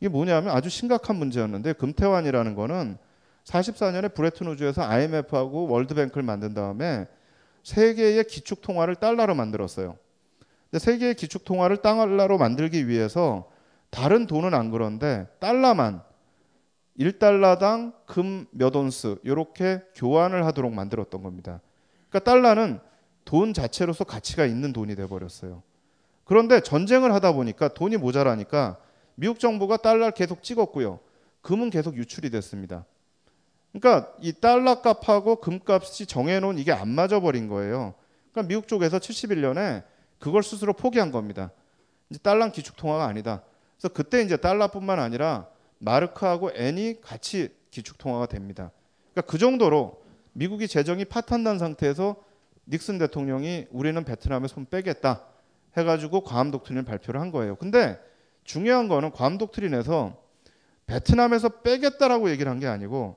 이게 0.00 0.08
뭐냐면 0.08 0.54
아주 0.54 0.70
심각한 0.70 1.16
문제였는데 1.16 1.74
금태환이라는 1.74 2.54
거는 2.54 2.96
44년에 3.44 4.14
브레튼우즈에서 4.14 4.82
IMF하고 4.82 5.68
월드뱅크를 5.68 6.22
만든 6.22 6.54
다음에 6.54 7.06
세계의 7.62 8.24
기축 8.24 8.60
통화를 8.60 8.96
달러로 8.96 9.34
만들었어요. 9.34 9.96
근데 10.70 10.84
세계의 10.84 11.14
기축 11.14 11.44
통화를 11.44 11.78
달러로 11.78 12.38
만들기 12.38 12.86
위해서 12.88 13.50
다른 13.90 14.26
돈은 14.26 14.54
안 14.54 14.70
그런데 14.70 15.26
달러만 15.40 16.02
1달러당 16.98 17.94
금 18.06 18.46
몇 18.50 18.74
온스 18.76 19.16
이렇게 19.22 19.82
교환을 19.94 20.44
하도록 20.46 20.72
만들었던 20.72 21.22
겁니다. 21.22 21.60
그러니까 22.08 22.30
달러는 22.30 22.80
돈 23.24 23.52
자체로서 23.52 24.04
가치가 24.04 24.44
있는 24.44 24.72
돈이 24.72 24.94
돼 24.96 25.06
버렸어요. 25.06 25.62
그런데 26.24 26.60
전쟁을 26.60 27.12
하다 27.14 27.32
보니까 27.32 27.68
돈이 27.68 27.96
모자라니까 27.96 28.78
미국 29.14 29.38
정부가 29.38 29.78
달러를 29.78 30.12
계속 30.12 30.42
찍었고요. 30.42 31.00
금은 31.42 31.70
계속 31.70 31.96
유출이 31.96 32.30
됐습니다. 32.30 32.84
그러니까 33.72 34.12
이 34.20 34.32
달러 34.32 34.80
값하고 34.80 35.36
금값이 35.36 36.06
정해놓은 36.06 36.58
이게 36.58 36.72
안 36.72 36.88
맞아 36.88 37.20
버린 37.20 37.48
거예요. 37.48 37.94
그러니까 38.32 38.48
미국 38.48 38.68
쪽에서 38.68 38.98
71년에 38.98 39.84
그걸 40.18 40.42
스스로 40.42 40.72
포기한 40.72 41.10
겁니다. 41.10 41.50
이제 42.10 42.18
달러 42.22 42.50
기축 42.50 42.76
통화가 42.76 43.04
아니다. 43.04 43.42
그래서 43.76 43.92
그때 43.94 44.22
이제 44.22 44.36
달러뿐만 44.36 44.98
아니라 44.98 45.46
마르크하고 45.78 46.50
엔이 46.54 47.00
같이 47.00 47.54
기축 47.70 47.98
통화가 47.98 48.26
됩니다. 48.26 48.72
그러니까 49.12 49.30
그 49.30 49.38
정도로 49.38 50.02
미국이 50.32 50.68
재정이 50.68 51.04
파탄난 51.06 51.58
상태에서 51.58 52.16
닉슨 52.68 52.98
대통령이 52.98 53.66
우리는 53.70 54.04
베트남에 54.04 54.48
손 54.48 54.66
빼겠다 54.66 55.24
해가지고 55.76 56.22
괌 56.22 56.50
독트린을 56.50 56.84
발표를 56.84 57.20
한 57.20 57.30
거예요. 57.30 57.56
근데 57.56 57.98
중요한 58.44 58.88
거는 58.88 59.12
괌 59.12 59.38
독트린에서 59.38 60.16
베트남에서 60.86 61.60
빼겠다라고 61.60 62.30
얘기를 62.30 62.50
한 62.50 62.58
게 62.58 62.66
아니고 62.66 63.16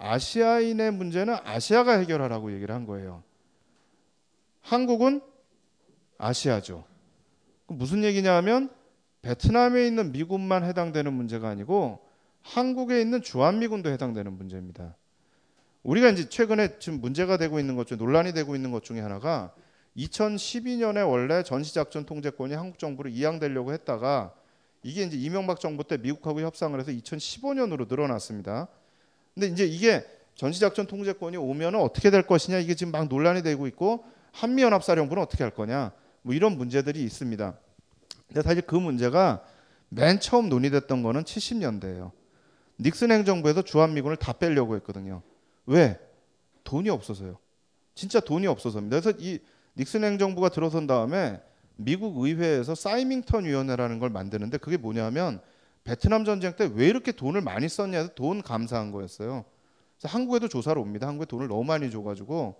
아시아인의 0.00 0.92
문제는 0.92 1.36
아시아가 1.44 1.98
해결하라고 1.98 2.52
얘기를 2.54 2.74
한 2.74 2.86
거예요. 2.86 3.22
한국은 4.62 5.20
아시아죠. 6.18 6.84
무슨 7.66 8.02
얘기냐면 8.02 8.70
베트남에 9.22 9.86
있는 9.86 10.12
미군만 10.12 10.64
해당되는 10.64 11.12
문제가 11.12 11.50
아니고 11.50 12.00
한국에 12.42 13.00
있는 13.00 13.20
주한미군도 13.20 13.90
해당되는 13.90 14.32
문제입니다. 14.32 14.96
우리가 15.82 16.08
이제 16.08 16.28
최근에 16.28 16.78
지금 16.78 17.00
문제가 17.00 17.36
되고 17.36 17.60
있는 17.60 17.76
것중 17.76 17.98
논란이 17.98 18.32
되고 18.32 18.56
있는 18.56 18.70
것 18.70 18.82
중에 18.82 19.00
하나가 19.00 19.54
2012년에 19.96 21.08
원래 21.08 21.42
전시작전 21.42 22.06
통제권이 22.06 22.54
한국 22.54 22.78
정부로 22.78 23.10
이양되려고 23.10 23.72
했다가 23.72 24.34
이게 24.82 25.02
이제 25.02 25.16
이명박 25.18 25.60
정부 25.60 25.84
때 25.84 25.98
미국하고 25.98 26.40
협상을 26.40 26.78
해서 26.78 26.90
2015년으로 26.90 27.86
늘어났습니다. 27.88 28.68
근데 29.34 29.48
이제 29.48 29.64
이게 29.64 30.04
전시작전 30.34 30.86
통제권이 30.86 31.36
오면 31.36 31.74
어떻게 31.76 32.10
될 32.10 32.22
것이냐 32.22 32.58
이게 32.58 32.74
지금 32.74 32.92
막 32.92 33.08
논란이 33.08 33.42
되고 33.42 33.66
있고 33.66 34.04
한미연합사령부는 34.32 35.22
어떻게 35.22 35.44
할 35.44 35.54
거냐 35.54 35.92
뭐 36.22 36.34
이런 36.34 36.56
문제들이 36.56 37.02
있습니다. 37.02 37.58
근데 38.28 38.42
사실 38.42 38.62
그 38.62 38.74
문제가 38.74 39.44
맨 39.88 40.20
처음 40.20 40.48
논의됐던 40.48 41.02
거는 41.02 41.24
70년대예요. 41.24 42.12
닉슨 42.80 43.10
행정부에서 43.10 43.62
주한미군을 43.62 44.16
다 44.16 44.32
빼려고 44.32 44.76
했거든요. 44.76 45.22
왜? 45.66 45.98
돈이 46.64 46.88
없어서요. 46.88 47.38
진짜 47.94 48.20
돈이 48.20 48.46
없어서입니다. 48.46 49.00
그래서 49.00 49.18
이 49.20 49.40
닉슨 49.76 50.04
행정부가 50.04 50.48
들어선 50.48 50.86
다음에 50.86 51.40
미국 51.76 52.24
의회에서 52.24 52.74
사이밍턴 52.74 53.44
위원회라는 53.44 53.98
걸 53.98 54.10
만드는데 54.10 54.58
그게 54.58 54.76
뭐냐면 54.76 55.40
베트남 55.84 56.24
전쟁 56.24 56.54
때 56.56 56.66
왜 56.66 56.88
이렇게 56.88 57.12
돈을 57.12 57.40
많이 57.40 57.68
썼냐 57.68 57.98
해서 57.98 58.10
돈 58.14 58.42
감사한 58.42 58.92
거였어요. 58.92 59.44
그래서 59.98 60.14
한국에도 60.14 60.48
조사를 60.48 60.80
옵니다. 60.80 61.06
한국에 61.06 61.26
돈을 61.26 61.48
너무 61.48 61.64
많이 61.64 61.90
줘가지고 61.90 62.54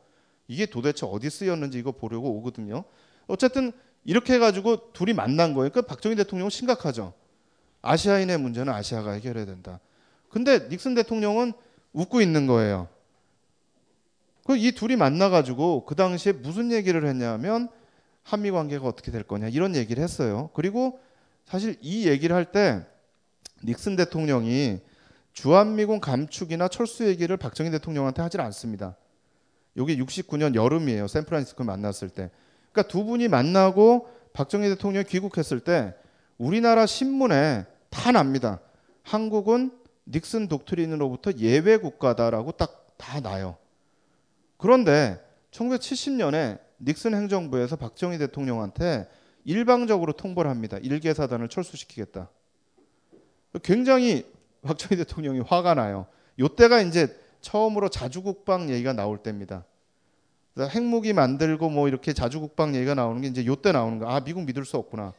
이게 0.48 0.66
도대체 0.66 1.06
어디 1.06 1.30
쓰였는지 1.30 1.78
이거 1.78 1.92
보려고 1.92 2.30
오거든요. 2.38 2.84
어쨌든 3.26 3.72
이렇게 4.04 4.34
해가지고 4.34 4.92
둘이 4.92 5.12
만난 5.12 5.54
거예요. 5.54 5.70
그러니까 5.70 5.82
박정희 5.82 6.16
대통령은 6.16 6.50
심각하죠. 6.50 7.12
아시아인의 7.82 8.38
문제는 8.38 8.72
아시아가 8.72 9.12
해결해야 9.12 9.46
된다. 9.46 9.80
근데 10.28 10.68
닉슨 10.68 10.94
대통령은 10.94 11.52
웃고 11.92 12.20
있는 12.20 12.46
거예요. 12.46 12.88
그이 14.46 14.72
둘이 14.72 14.96
만나가지고 14.96 15.84
그 15.84 15.94
당시에 15.94 16.32
무슨 16.32 16.72
얘기를 16.72 17.06
했냐면 17.06 17.68
한미 18.22 18.50
관계가 18.50 18.86
어떻게 18.86 19.10
될 19.10 19.22
거냐 19.22 19.48
이런 19.48 19.76
얘기를 19.76 20.02
했어요. 20.02 20.50
그리고 20.54 21.00
사실 21.44 21.76
이 21.80 22.08
얘기를 22.08 22.34
할 22.34 22.52
때 22.52 22.86
닉슨 23.64 23.96
대통령이 23.96 24.80
주한미군 25.32 26.00
감축이나 26.00 26.68
철수 26.68 27.06
얘기를 27.06 27.36
박정희 27.36 27.70
대통령한테 27.70 28.22
하질 28.22 28.40
않습니다. 28.40 28.96
여기 29.76 29.96
69년 30.02 30.54
여름이에요. 30.54 31.06
샌프란시스코 31.06 31.64
만났을 31.64 32.08
때. 32.08 32.30
그러니까 32.72 32.90
두 32.90 33.04
분이 33.04 33.28
만나고 33.28 34.08
박정희 34.32 34.68
대통령이 34.70 35.06
귀국했을 35.06 35.60
때 35.60 35.94
우리나라 36.38 36.86
신문에 36.86 37.66
다 37.90 38.12
납니다. 38.12 38.60
한국은 39.02 39.72
닉슨 40.08 40.48
독트린으로부터 40.48 41.32
예외 41.38 41.76
국가다라고 41.76 42.52
딱 42.52 42.80
다 43.00 43.20
나요. 43.20 43.56
그런데 44.58 45.18
1970년에 45.52 46.60
닉슨 46.82 47.14
행정부에서 47.14 47.76
박정희 47.76 48.18
대통령한테 48.18 49.08
일방적으로 49.44 50.12
통보를 50.12 50.50
합니다. 50.50 50.76
일개 50.82 51.14
사단을 51.14 51.48
철수시키겠다. 51.48 52.28
굉장히 53.62 54.24
박정희 54.62 54.96
대통령이 55.04 55.40
화가 55.40 55.74
나요. 55.74 56.06
요때가 56.38 56.80
이제 56.80 57.16
처음으로 57.40 57.88
자주국방 57.88 58.70
얘기가 58.70 58.92
나올 58.92 59.18
때입니다. 59.18 59.64
핵무기 60.58 61.12
만들고 61.12 61.70
뭐 61.70 61.88
이렇게 61.88 62.12
자주국방 62.12 62.74
얘기가 62.74 62.94
나오는 62.94 63.20
게 63.22 63.28
이제 63.28 63.46
요때 63.46 63.72
나오는 63.72 63.98
거. 63.98 64.08
아 64.08 64.20
미국 64.20 64.44
믿을 64.44 64.64
수 64.64 64.76
없구나. 64.76 65.14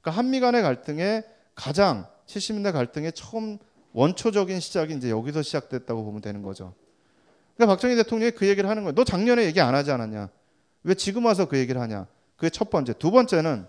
그러니까 0.00 0.18
한미 0.18 0.40
간의 0.40 0.62
갈등의 0.62 1.24
가장 1.54 2.06
70년대 2.26 2.72
갈등의 2.72 3.12
처음 3.12 3.58
원초적인 3.92 4.60
시작이 4.60 4.94
이제 4.94 5.10
여기서 5.10 5.42
시작됐다고 5.42 6.04
보면 6.04 6.20
되는 6.20 6.42
거죠. 6.42 6.74
그러니까 7.56 7.74
박정희 7.74 7.96
대통령이 7.96 8.32
그 8.32 8.48
얘기를 8.48 8.68
하는 8.68 8.82
거예요. 8.82 8.94
너 8.94 9.04
작년에 9.04 9.44
얘기 9.44 9.60
안 9.60 9.74
하지 9.74 9.92
않았냐? 9.92 10.28
왜 10.82 10.94
지금 10.94 11.24
와서 11.24 11.46
그 11.46 11.56
얘기를 11.56 11.80
하냐? 11.80 12.06
그게 12.36 12.50
첫 12.50 12.70
번째. 12.70 12.94
두 12.94 13.10
번째는 13.10 13.66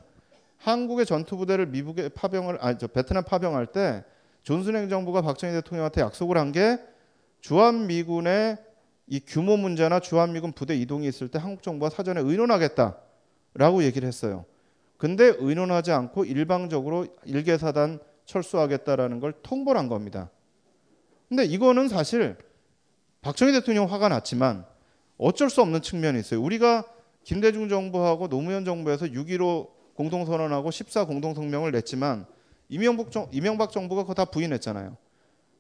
한국의 0.58 1.06
전투 1.06 1.38
부대를 1.38 1.68
미국에 1.68 2.10
파병을 2.10 2.58
아니 2.62 2.78
저 2.78 2.88
베트남 2.88 3.24
파병할 3.24 3.68
때 3.68 4.04
존슨 4.44 4.76
행정부가 4.76 5.22
박정희 5.22 5.54
대통령한테 5.54 6.02
약속을 6.02 6.38
한 6.38 6.52
게 6.52 6.80
주한 7.42 7.88
미군의 7.88 8.58
이 9.08 9.20
규모 9.20 9.56
문제나 9.58 10.00
주한 10.00 10.34
미군 10.34 10.52
부대 10.52 10.76
이동이 10.76 11.08
있을 11.08 11.28
때 11.28 11.38
한국 11.38 11.62
정부가 11.62 11.92
사전에 11.92 12.22
의논하겠다라고 12.22 13.84
얘기를 13.84 14.08
했어요. 14.08 14.46
근데 14.98 15.34
의논하지 15.38 15.92
않고 15.92 16.26
일방적으로 16.26 17.06
일개 17.26 17.58
사단 17.58 18.00
철수하겠다라는 18.26 19.20
걸 19.20 19.34
통보를 19.44 19.78
한 19.80 19.90
겁니다. 19.90 20.32
근데 21.30 21.44
이거는 21.44 21.88
사실 21.88 22.36
박정희 23.22 23.52
대통령 23.54 23.86
화가 23.92 24.10
났지만 24.10 24.66
어쩔 25.18 25.50
수 25.52 25.62
없는 25.62 25.82
측면이 25.82 26.20
있어요. 26.20 26.42
우리가 26.42 26.86
김대중 27.24 27.70
정부하고 27.70 28.28
노무현 28.28 28.66
정부에서 28.66 29.06
6.15 29.08 29.75
공동선언하고 29.96 30.72
14 30.72 31.06
공동성명을 31.06 31.72
냈지만 31.72 32.26
이명박, 32.70 33.12
정, 33.12 33.28
이명박 33.32 33.72
정부가 33.72 34.04
그거 34.04 34.14
다 34.14 34.26
부인했잖아요. 34.26 34.96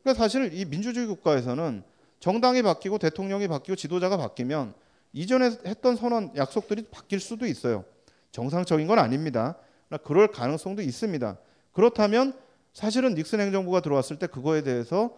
그러니까 0.03 0.23
사실 0.23 0.53
이 0.53 0.65
민주주의 0.65 1.07
국가에서는 1.07 1.83
정당이 2.19 2.61
바뀌고 2.61 2.97
대통령이 2.97 3.47
바뀌고 3.47 3.75
지도자가 3.75 4.17
바뀌면 4.17 4.73
이전에 5.13 5.51
했던 5.65 5.95
선언 5.95 6.31
약속들이 6.35 6.87
바뀔 6.91 7.19
수도 7.19 7.45
있어요. 7.45 7.85
정상적인 8.31 8.87
건 8.87 8.99
아닙니다. 8.99 9.55
그럴 10.03 10.27
가능성도 10.27 10.81
있습니다. 10.81 11.37
그렇다면 11.71 12.33
사실은 12.73 13.15
닉슨 13.15 13.39
행정부가 13.39 13.79
들어왔을 13.79 14.19
때 14.19 14.27
그거에 14.27 14.61
대해서 14.61 15.15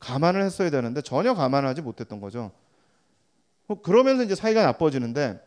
감안을 0.00 0.42
했어야 0.42 0.70
되는데 0.70 1.00
전혀 1.00 1.34
감안하지 1.34 1.82
못했던 1.82 2.20
거죠. 2.20 2.50
그러면서 3.82 4.24
이제 4.24 4.34
사이가 4.34 4.62
나빠지는데 4.64 5.40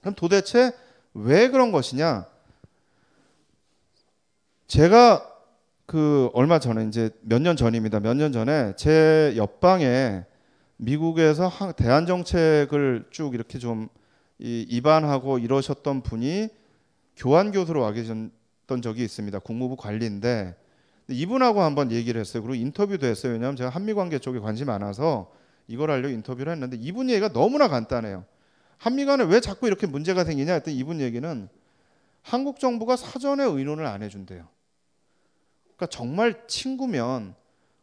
그럼 0.00 0.14
도대체 0.14 0.72
왜 1.14 1.48
그런 1.48 1.72
것이냐? 1.72 2.26
제가 4.72 5.30
그 5.84 6.30
얼마 6.32 6.58
전에 6.58 6.86
이제 6.86 7.10
몇 7.20 7.42
년 7.42 7.56
전입니다. 7.56 8.00
몇 8.00 8.16
년 8.16 8.32
전에 8.32 8.72
제 8.76 9.34
옆방에 9.36 10.24
미국에서 10.78 11.52
대한 11.76 12.06
정책을 12.06 13.04
쭉 13.10 13.34
이렇게 13.34 13.58
좀 13.58 13.90
입안하고 14.38 15.38
이러셨던 15.40 16.00
분이 16.00 16.48
교환 17.18 17.52
교수로 17.52 17.82
와 17.82 17.92
계셨던 17.92 18.80
적이 18.82 19.04
있습니다. 19.04 19.40
국무부 19.40 19.76
관리인데 19.76 20.56
이분하고 21.08 21.60
한번 21.60 21.92
얘기를 21.92 22.18
했어요. 22.18 22.42
그리고 22.42 22.54
인터뷰도 22.54 23.06
했어요. 23.06 23.34
왜냐하면 23.34 23.56
제가 23.56 23.68
한미 23.68 23.92
관계 23.92 24.18
쪽에 24.18 24.38
관심이 24.38 24.68
많아서 24.68 25.30
이걸 25.68 25.90
하려고 25.90 26.08
인터뷰를 26.14 26.50
했는데 26.50 26.78
이분 26.80 27.10
얘기가 27.10 27.28
너무나 27.34 27.68
간단해요. 27.68 28.24
한미 28.78 29.04
간에 29.04 29.24
왜 29.24 29.40
자꾸 29.40 29.66
이렇게 29.66 29.86
문제가 29.86 30.24
생기냐 30.24 30.54
했더니 30.54 30.78
이분 30.78 31.02
얘기는 31.02 31.48
한국 32.22 32.58
정부가 32.58 32.96
사전에 32.96 33.44
의논을 33.44 33.84
안 33.84 34.02
해준대요. 34.02 34.48
그러니까 35.82 35.86
정말 35.88 36.46
친구면 36.46 37.34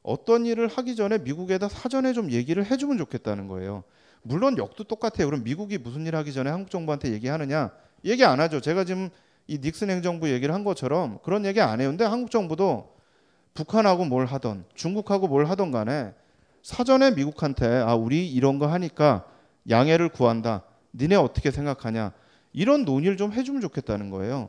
어떤 0.04 0.46
일을 0.46 0.68
하기 0.70 0.96
전에 0.96 1.18
미국에다 1.18 1.68
사전에 1.68 2.14
좀 2.14 2.32
얘기를 2.32 2.66
해주면 2.66 2.98
좋겠다는 2.98 3.48
거예요. 3.48 3.84
물론 4.22 4.58
역도 4.58 4.86
똑같아요. 4.86 5.28
그럼 5.28 5.44
미국이 5.44 5.78
무슨 5.78 6.08
일 6.08 6.16
하기 6.16 6.32
전에 6.32 6.50
한국 6.50 6.72
정부한테 6.72 7.12
얘기하느냐? 7.12 7.72
얘기 8.06 8.24
안 8.24 8.40
하죠. 8.40 8.62
제가 8.62 8.86
지금 8.86 9.10
이 9.48 9.60
닉슨 9.60 9.90
행정부 9.90 10.32
얘기를 10.32 10.54
한 10.54 10.64
것처럼 10.64 11.20
그런 11.24 11.46
얘기 11.46 11.60
안 11.60 11.82
해요. 11.82 11.90
근데 11.90 12.06
한국 12.06 12.32
정부도 12.32 12.96
북한하고 13.54 14.06
뭘 14.06 14.26
하던 14.26 14.64
중국하고 14.76 15.28
뭘 15.28 15.46
하던 15.48 15.72
간에 15.72 16.14
사전에 16.62 17.12
미국한테 17.12 17.66
아 17.68 17.96
우리 17.96 18.30
이런 18.30 18.60
거 18.60 18.68
하니까 18.68 19.26
양해를 19.70 20.10
구한다. 20.10 20.64
니네 20.96 21.16
어떻게 21.16 21.52
생각하냐? 21.52 22.14
이런 22.54 22.86
논의를 22.86 23.18
좀 23.18 23.34
해주면 23.34 23.60
좋겠다는 23.62 24.10
거예요. 24.10 24.48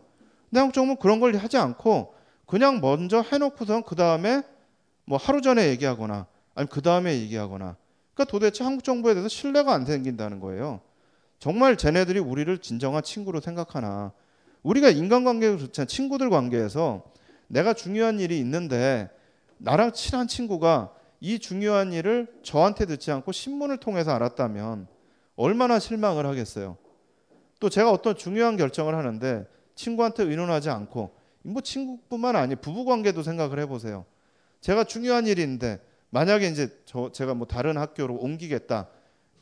근데 0.50 0.60
한국 0.60 0.74
정부는 0.74 0.96
그런 1.00 1.18
걸 1.18 1.34
하지 1.36 1.56
않고 1.56 2.19
그냥 2.50 2.80
먼저 2.80 3.22
해놓고선 3.22 3.84
그 3.84 3.94
다음에 3.94 4.42
뭐 5.04 5.16
하루 5.18 5.40
전에 5.40 5.68
얘기하거나 5.68 6.26
아니면 6.56 6.68
그 6.68 6.82
다음에 6.82 7.14
얘기하거나 7.20 7.76
그러니까 8.12 8.24
도대체 8.28 8.64
한국 8.64 8.82
정부에 8.82 9.14
대해서 9.14 9.28
신뢰가 9.28 9.72
안 9.72 9.86
생긴다는 9.86 10.40
거예요. 10.40 10.80
정말 11.38 11.76
쟤네들이 11.76 12.18
우리를 12.18 12.58
진정한 12.58 13.04
친구로 13.04 13.40
생각하나 13.40 14.10
우리가 14.64 14.90
인간관계가 14.90 15.58
좋잖아요. 15.58 15.86
친구들 15.86 16.28
관계에서 16.28 17.04
내가 17.46 17.72
중요한 17.72 18.18
일이 18.18 18.40
있는데 18.40 19.08
나랑 19.58 19.92
친한 19.92 20.26
친구가 20.26 20.92
이 21.20 21.38
중요한 21.38 21.92
일을 21.92 22.26
저한테 22.42 22.84
듣지 22.84 23.12
않고 23.12 23.30
신문을 23.30 23.76
통해서 23.76 24.10
알았다면 24.10 24.88
얼마나 25.36 25.78
실망을 25.78 26.26
하겠어요. 26.26 26.76
또 27.60 27.68
제가 27.68 27.92
어떤 27.92 28.16
중요한 28.16 28.56
결정을 28.56 28.96
하는데 28.96 29.46
친구한테 29.76 30.24
의논하지 30.24 30.68
않고 30.68 31.19
뭐 31.42 31.62
친구뿐만 31.62 32.36
아니고 32.36 32.60
부부 32.60 32.84
관계도 32.84 33.22
생각을 33.22 33.58
해보세요. 33.60 34.04
제가 34.60 34.84
중요한 34.84 35.26
있는데 35.26 35.80
만약에 36.10 36.48
이제 36.48 36.68
저 36.84 37.10
제가 37.12 37.34
뭐 37.34 37.46
다른 37.46 37.76
학교로 37.78 38.16
옮기겠다 38.16 38.88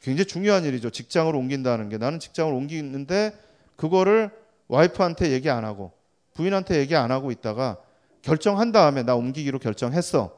굉장히 0.00 0.26
중요한 0.26 0.64
일이죠. 0.64 0.90
직장을 0.90 1.34
옮긴다는 1.34 1.88
게 1.88 1.98
나는 1.98 2.20
직장을 2.20 2.52
옮기는데 2.52 3.32
그거를 3.76 4.30
와이프한테 4.68 5.30
얘기 5.30 5.50
안 5.50 5.64
하고 5.64 5.92
부인한테 6.34 6.78
얘기 6.78 6.94
안 6.94 7.10
하고 7.10 7.30
있다가 7.32 7.78
결정한 8.22 8.70
다음에 8.70 9.02
나 9.02 9.16
옮기기로 9.16 9.58
결정했어. 9.58 10.36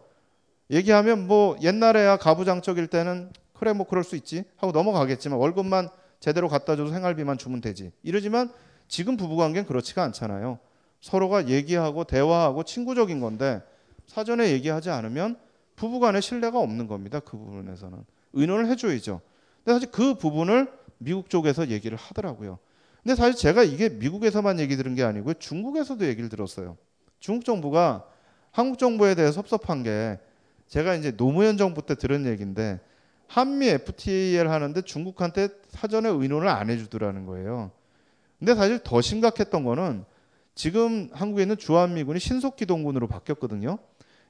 얘기하면 0.71 1.27
뭐 1.27 1.57
옛날에야 1.61 2.17
가부장적일 2.17 2.87
때는 2.87 3.33
그래 3.53 3.73
뭐 3.73 3.87
그럴 3.87 4.05
수 4.05 4.17
있지 4.17 4.45
하고 4.57 4.73
넘어가겠지만 4.73 5.39
월급만 5.39 5.89
제대로 6.21 6.49
갖다 6.49 6.77
줘도 6.77 6.91
생활비만 6.91 7.39
주면 7.39 7.61
되지. 7.61 7.93
이러지만 8.03 8.51
지금 8.89 9.17
부부 9.17 9.37
관계는 9.37 9.67
그렇지가 9.67 10.03
않잖아요. 10.05 10.59
서로가 11.01 11.49
얘기하고 11.49 12.05
대화하고 12.05 12.63
친구적인 12.63 13.21
건데 13.21 13.63
사전에 14.07 14.51
얘기하지 14.53 14.91
않으면 14.91 15.37
부부간의 15.77 16.21
신뢰가 16.21 16.59
없는 16.59 16.87
겁니다. 16.87 17.21
그 17.21 17.39
부분에서는 17.39 18.05
의논을 18.35 18.67
해줘야죠. 18.67 19.21
근데 19.65 19.75
사실 19.75 19.91
그 19.91 20.15
부분을 20.15 20.71
미국 20.99 21.31
쪽에서 21.31 21.69
얘기를 21.69 21.97
하더라고요. 21.97 22.59
근데 23.03 23.15
사실 23.15 23.35
제가 23.35 23.63
이게 23.63 23.89
미국에서만 23.89 24.61
얘기 24.61 24.77
들은 24.77 24.95
게 24.95 25.03
아니고 25.03 25.35
중국에서도 25.35 26.07
얘기를 26.07 26.29
들었어요. 26.29 26.77
중국 27.19 27.45
정부가 27.45 28.05
한국 28.51 28.79
정부에 28.79 29.15
대해 29.15 29.33
섭섭한 29.33 29.83
게 29.83 30.19
제가 30.67 30.95
이제 30.95 31.17
노무현 31.17 31.57
정부 31.57 31.85
때 31.85 31.95
들은 31.95 32.27
얘기인데 32.27 32.81
한미 33.27 33.69
FTA를 33.69 34.51
하는데 34.51 34.81
중국한테 34.83 35.49
사전에 35.69 36.09
의논을 36.09 36.49
안 36.49 36.69
해주더라는 36.69 37.27
거예요. 37.27 37.71
근데 38.39 38.55
사실 38.55 38.81
더 38.83 39.01
심각했던 39.01 39.65
거는 39.65 40.05
지금 40.61 41.09
한국에 41.15 41.41
있는 41.41 41.57
주한미군이 41.57 42.21
신속기동군으로 42.21 43.07
바뀌었거든요. 43.07 43.79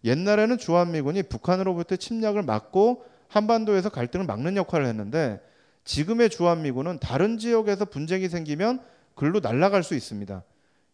옛날에는 0.04 0.58
주한미군이 0.58 1.24
북한으로부터 1.24 1.96
침략을 1.96 2.44
막고 2.44 3.04
한반도에서 3.26 3.88
갈등을 3.88 4.26
막는 4.26 4.56
역할을 4.56 4.86
했는데 4.86 5.40
지금의 5.82 6.30
주한미군은 6.30 7.00
다른 7.00 7.36
지역에서 7.36 7.84
분쟁이 7.84 8.28
생기면 8.28 8.80
글로 9.16 9.40
날아갈 9.40 9.82
수 9.82 9.96
있습니다. 9.96 10.44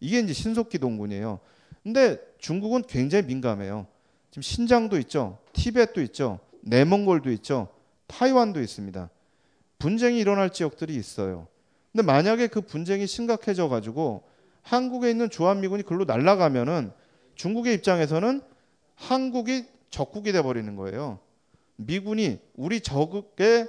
이게 0.01 0.21
이제 0.21 0.33
신속기동군이에요. 0.33 1.41
근데 1.83 2.19
중국은 2.39 2.85
굉장히 2.89 3.27
민감해요. 3.27 3.87
지금 4.31 4.41
신장도 4.41 4.99
있죠. 5.01 5.37
티벳도 5.53 6.01
있죠. 6.01 6.41
내몽골도 6.63 7.31
있죠. 7.33 7.69
타이완도 8.07 8.63
있습니다. 8.63 9.11
분쟁이 9.79 10.19
일어날 10.19 10.49
지역들이 10.49 10.97
있어요. 10.97 11.47
근데 11.93 12.07
만약에 12.07 12.47
그 12.47 12.63
분쟁이 12.63 13.07
심각해져 13.07 13.69
가지고 13.69 14.23
한국에 14.67 15.09
있는 15.09 15.31
주한미군이 15.31 15.85
글로 15.85 16.05
날아가면은 16.05 16.91
중국의 17.37 17.75
입장에서는 17.75 18.43
한국이 18.97 19.65
적국이 19.91 20.33
돼 20.33 20.43
버리는 20.43 20.75
거예요. 20.75 21.21
미군이 21.77 22.41
우리 22.55 22.81
적의 22.81 23.69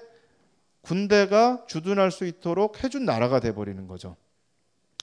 군대가 0.82 1.64
주둔할 1.68 2.10
수 2.10 2.26
있도록 2.26 2.84
해준 2.84 3.06
나라가 3.06 3.40
돼 3.40 3.54
버리는 3.54 3.88
거죠. 3.88 4.16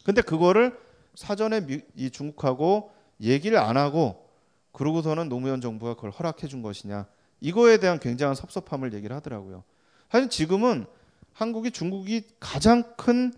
근데 0.05 0.20
그거를 0.20 0.76
사전에 1.14 1.64
미, 1.64 1.80
이 1.95 2.11
중국하고 2.11 2.90
얘기를 3.20 3.57
안 3.59 3.76
하고 3.76 4.28
그러고서는 4.72 5.28
노무현 5.28 5.61
정부가 5.61 5.95
그걸 5.95 6.11
허락해 6.11 6.49
준 6.49 6.61
것이냐. 6.61 7.07
이거에 7.40 7.76
대한 7.76 8.01
굉장한 8.01 8.34
섭섭함을 8.34 8.95
얘기를 8.95 9.14
하더라고요. 9.14 9.62
사실 10.11 10.28
지금은 10.28 10.86
한국이 11.32 11.70
중국이 11.70 12.24
가장 12.40 12.97
큰 12.97 13.32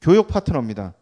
교역 0.00 0.28
파트너입니다. 0.28 0.94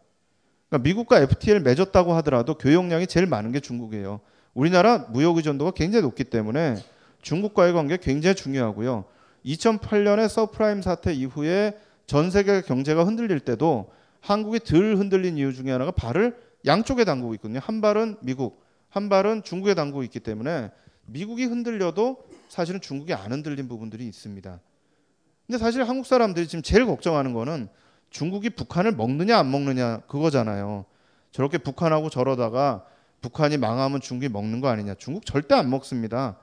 그러니까 0.69 0.83
미국과 0.83 1.21
FTA를 1.21 1.61
맺었다고 1.61 2.13
하더라도 2.15 2.55
교역량이 2.55 3.07
제일 3.07 3.25
많은 3.25 3.51
게 3.51 3.59
중국이에요. 3.59 4.19
우리나라 4.53 4.99
무역 5.09 5.37
의존도가 5.37 5.71
굉장히 5.71 6.03
높기 6.03 6.23
때문에 6.23 6.77
중국과의 7.21 7.73
관계 7.73 7.97
굉장히 7.97 8.35
중요하고요. 8.35 9.05
2008년에 9.45 10.27
서프라임 10.27 10.81
사태 10.81 11.13
이후에 11.13 11.77
전 12.05 12.31
세계 12.31 12.61
경제가 12.61 13.03
흔들릴 13.03 13.39
때도 13.39 13.91
한국이 14.19 14.59
덜 14.59 14.95
흔들린 14.95 15.37
이유 15.37 15.53
중에 15.53 15.71
하나가 15.71 15.91
발을 15.91 16.35
양쪽에 16.65 17.05
담그고 17.05 17.33
있거든요. 17.35 17.59
한 17.61 17.81
발은 17.81 18.17
미국, 18.21 18.61
한 18.89 19.09
발은 19.09 19.43
중국에 19.43 19.73
담그고 19.73 20.03
있기 20.03 20.19
때문에 20.19 20.71
미국이 21.05 21.45
흔들려도 21.45 22.17
사실은 22.49 22.81
중국이 22.81 23.13
안 23.13 23.31
흔들린 23.31 23.67
부분들이 23.67 24.05
있습니다. 24.07 24.59
근데 25.45 25.57
사실 25.57 25.83
한국 25.83 26.05
사람들이 26.05 26.47
지금 26.47 26.61
제일 26.61 26.85
걱정하는 26.85 27.33
거는 27.33 27.69
중국이 28.17 28.49
북한을 28.49 28.93
먹느냐 28.93 29.37
안 29.37 29.51
먹느냐 29.51 29.99
그거잖아요. 30.07 30.85
저렇게 31.31 31.59
북한하고 31.59 32.09
저러다가 32.09 32.83
북한이 33.21 33.57
망하면 33.57 34.01
중국이 34.01 34.27
먹는 34.27 34.59
거 34.59 34.69
아니냐. 34.69 34.95
중국 34.95 35.23
절대 35.23 35.53
안 35.53 35.69
먹습니다. 35.69 36.39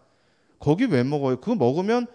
거기 0.60 0.84
왜 0.84 1.02
먹어요? 1.02 1.40
그거 1.40 1.56
먹으면 1.56 2.06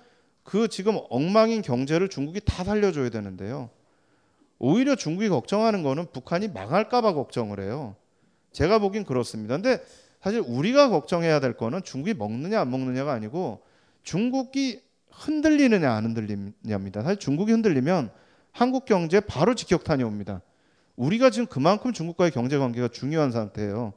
그 0.43 0.69
지금 0.69 0.97
엉망인 1.09 1.61
경제를 1.61 2.07
중국이 2.07 2.39
다 2.45 2.63
살려줘야 2.63 3.09
되는데요. 3.09 3.69
오히려 4.59 4.95
중국이 4.95 5.27
걱정하는 5.27 5.83
거는 5.83 6.05
북한이 6.13 6.47
망할까봐 6.47 7.11
걱정을 7.13 7.59
해요. 7.59 7.97
제가 8.53 8.79
보긴 8.79 9.03
그렇습니다. 9.03 9.55
근데 9.55 9.83
사실 10.21 10.39
우리가 10.39 10.87
걱정해야 10.87 11.41
될 11.41 11.57
거는 11.57 11.83
중국이 11.83 12.13
먹느냐 12.13 12.61
안 12.61 12.71
먹느냐가 12.71 13.11
아니고 13.11 13.61
중국이 14.03 14.81
흔들리느냐 15.11 15.91
안 15.91 16.05
흔들리냐입니다. 16.05 17.03
사실 17.03 17.19
중국이 17.19 17.51
흔들리면 17.51 18.09
한국 18.51 18.85
경제 18.85 19.19
바로 19.19 19.55
직격탄이 19.55 20.03
옵니다. 20.03 20.41
우리가 20.95 21.29
지금 21.29 21.47
그만큼 21.47 21.93
중국과의 21.93 22.31
경제 22.31 22.57
관계가 22.57 22.89
중요한 22.89 23.31
상태예요. 23.31 23.93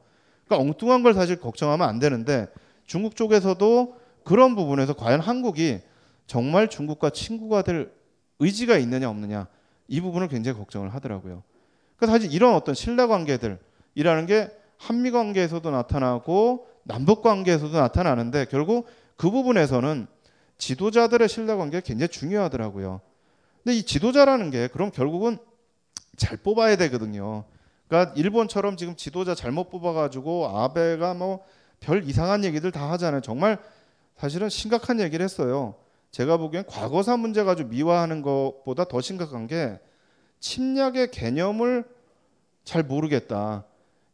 그러니까 0.47 0.69
엉뚱한 0.69 1.03
걸 1.03 1.15
사실 1.15 1.41
걱정하면 1.41 1.89
안 1.89 1.99
되는데 1.99 2.47
중국 2.87 3.17
쪽에서도 3.17 3.97
그런 4.25 4.55
부분에서 4.55 4.95
과연 4.95 5.21
한국이 5.21 5.81
정말 6.27 6.69
중국과 6.69 7.11
친구가 7.11 7.63
될 7.63 7.93
의지가 8.39 8.79
있느냐 8.79 9.09
없느냐 9.11 9.49
이 9.89 10.01
부분을 10.01 10.29
굉장히 10.29 10.59
걱정을 10.59 10.95
하더라고요. 10.95 11.43
그래서 11.97 12.13
사실 12.13 12.33
이런 12.33 12.55
어떤 12.55 12.75
신뢰 12.75 13.07
관계들이라는 13.07 14.27
게 14.27 14.51
한미 14.79 15.11
관계에서도 15.11 15.71
나타나고 15.71 16.67
남북 16.85 17.23
관계에서도 17.23 17.77
나타나는데 17.77 18.47
결국 18.51 18.87
그 19.17 19.31
부분에서는 19.31 20.07
지도자들의 20.59 21.29
신뢰 21.29 21.55
관계가 21.55 21.85
굉장히 21.85 22.09
중요하더라고요. 22.09 23.01
근데 23.63 23.77
이 23.77 23.83
지도자라는 23.83 24.51
게 24.51 24.69
그럼 24.69 24.91
결국은 24.91 25.39
잘 26.17 26.37
뽑아야 26.37 26.77
되거든요. 26.77 27.45
그러니까 27.89 28.15
일본처럼 28.17 28.77
지금 28.77 28.97
지도자 28.97 29.35
잘못 29.35 29.71
뽑아가지고 29.71 30.49
아베가 30.49 31.15
뭐 31.15 31.45
별 31.83 32.09
이상한 32.09 32.45
얘기들 32.45 32.71
다 32.71 32.91
하잖아요. 32.93 33.21
정말 33.21 33.59
사실은 34.17 34.49
심각한 34.49 35.01
얘기를 35.01 35.23
했어요. 35.23 35.75
제가 36.13 36.37
보기엔 36.37 36.65
과거사 36.67 37.17
문제 37.17 37.43
가지고 37.43 37.71
미화하는 37.71 38.23
것보다 38.23 38.85
더 38.85 39.01
심각한 39.01 39.47
게 39.47 39.79
침략의 40.41 41.11
개념을 41.11 41.85
잘 42.65 42.83
모르겠다. 42.83 43.65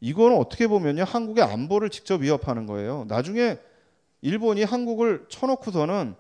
이거는 0.00 0.36
어떻게 0.38 0.66
보면요 0.66 1.04
한국의 1.04 1.44
안보를 1.44 1.90
직접 1.90 2.22
위협하는 2.22 2.66
거예요. 2.66 3.04
나중에 3.08 3.58
일본이 4.22 4.64
한국을 4.64 5.26
쳐놓고서는 5.28 6.14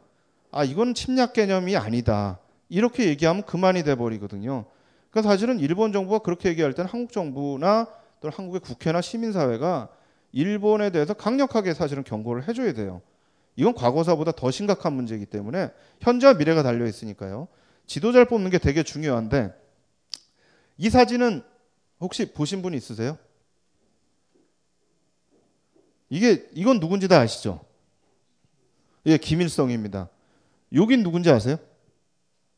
아 0.50 0.64
이건 0.64 0.94
침략 0.94 1.32
개념이 1.32 1.76
아니다. 1.76 2.38
이렇게 2.68 3.06
얘기하면 3.06 3.44
그만이 3.44 3.82
돼 3.82 3.94
버리거든요. 3.94 4.66
그러니까 5.10 5.30
사실은 5.30 5.58
일본 5.58 5.92
정부가 5.92 6.18
그렇게 6.18 6.50
얘기할 6.50 6.74
때는 6.74 6.90
한국 6.90 7.12
정부나 7.12 7.88
또는 8.20 8.36
한국의 8.36 8.60
국회나 8.60 9.00
시민사회가 9.00 9.88
일본에 10.32 10.90
대해서 10.90 11.14
강력하게 11.14 11.74
사실은 11.74 12.04
경고를 12.04 12.46
해줘야 12.46 12.72
돼요. 12.74 13.00
이건 13.56 13.74
과거사보다 13.74 14.32
더 14.32 14.50
심각한 14.50 14.92
문제이기 14.92 15.26
때문에 15.26 15.70
현재와 16.00 16.34
미래가 16.34 16.62
달려 16.62 16.86
있으니까요. 16.86 17.48
지도자를 17.86 18.26
뽑는 18.26 18.50
게 18.50 18.58
되게 18.58 18.82
중요한데 18.82 19.52
이 20.76 20.90
사진은 20.90 21.42
혹시 22.00 22.32
보신 22.32 22.62
분 22.62 22.74
있으세요? 22.74 23.18
이게 26.10 26.48
이건 26.52 26.80
누군지 26.80 27.08
다 27.08 27.18
아시죠? 27.18 27.64
예, 29.06 29.16
김일성입니다. 29.16 30.08
여긴 30.74 31.02
누군지 31.02 31.30
아세요? 31.30 31.56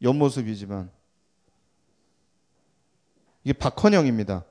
옆모습이지만 0.02 0.90
이게 3.44 3.52
박헌영입니다. 3.52 4.44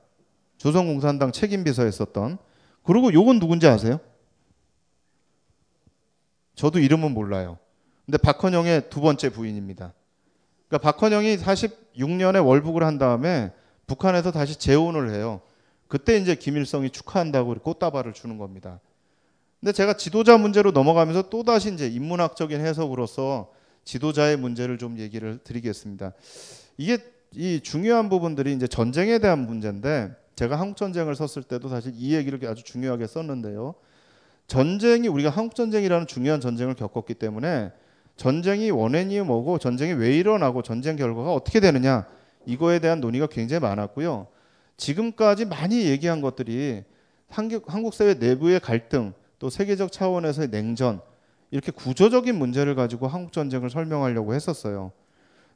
조선공산당 0.58 1.32
책임비서였었던. 1.32 2.38
그리고 2.82 3.12
요건 3.12 3.38
누군지 3.38 3.66
아세요? 3.66 4.00
저도 6.54 6.78
이름은 6.78 7.12
몰라요. 7.12 7.58
근데 8.04 8.18
박헌영의 8.18 8.90
두 8.90 9.00
번째 9.00 9.30
부인입니다. 9.30 9.94
그러니까 10.68 10.90
박헌영이 10.90 11.36
46년에 11.38 12.44
월북을 12.44 12.82
한 12.82 12.98
다음에 12.98 13.52
북한에서 13.86 14.30
다시 14.30 14.56
재혼을 14.56 15.10
해요. 15.14 15.40
그때 15.88 16.16
이제 16.16 16.34
김일성이 16.34 16.90
축하한다고 16.90 17.54
꽃다발을 17.60 18.12
주는 18.12 18.38
겁니다. 18.38 18.80
근데 19.58 19.72
제가 19.72 19.94
지도자 19.94 20.38
문제로 20.38 20.70
넘어가면서 20.70 21.28
또 21.28 21.42
다시 21.42 21.72
이제 21.72 21.88
인문학적인 21.88 22.60
해석으로서 22.60 23.52
지도자의 23.84 24.36
문제를 24.36 24.78
좀 24.78 24.98
얘기를 24.98 25.38
드리겠습니다. 25.42 26.12
이게 26.76 26.98
이 27.32 27.60
중요한 27.60 28.08
부분들이 28.08 28.52
이제 28.52 28.66
전쟁에 28.66 29.18
대한 29.18 29.46
문제인데 29.46 30.14
제가 30.34 30.58
한국 30.58 30.76
전쟁을 30.76 31.14
썼을 31.14 31.44
때도 31.44 31.68
사실 31.68 31.92
이 31.94 32.14
얘기를 32.14 32.40
아주 32.48 32.62
중요하게 32.64 33.06
썼는데요. 33.06 33.74
전쟁이 34.46 35.06
우리가 35.06 35.30
한국 35.30 35.54
전쟁이라는 35.54 36.06
중요한 36.06 36.40
전쟁을 36.40 36.74
겪었기 36.74 37.14
때문에 37.14 37.70
전쟁이 38.16 38.70
원인이 38.70 39.20
뭐고 39.20 39.58
전쟁이 39.58 39.92
왜 39.92 40.16
일어나고 40.16 40.62
전쟁 40.62 40.96
결과가 40.96 41.32
어떻게 41.32 41.60
되느냐 41.60 42.06
이거에 42.46 42.78
대한 42.78 43.00
논의가 43.00 43.26
굉장히 43.28 43.60
많았고요. 43.60 44.26
지금까지 44.76 45.44
많이 45.44 45.84
얘기한 45.84 46.20
것들이 46.20 46.84
한국, 47.28 47.94
사회 47.94 48.14
내부의 48.14 48.60
갈등 48.60 49.12
또 49.38 49.50
세계적 49.50 49.92
차원에서의 49.92 50.48
냉전 50.48 51.00
이렇게 51.50 51.72
구조적인 51.72 52.36
문제를 52.36 52.74
가지고 52.74 53.08
한국 53.08 53.32
전쟁을 53.32 53.70
설명하려고 53.70 54.34
했었어요. 54.34 54.92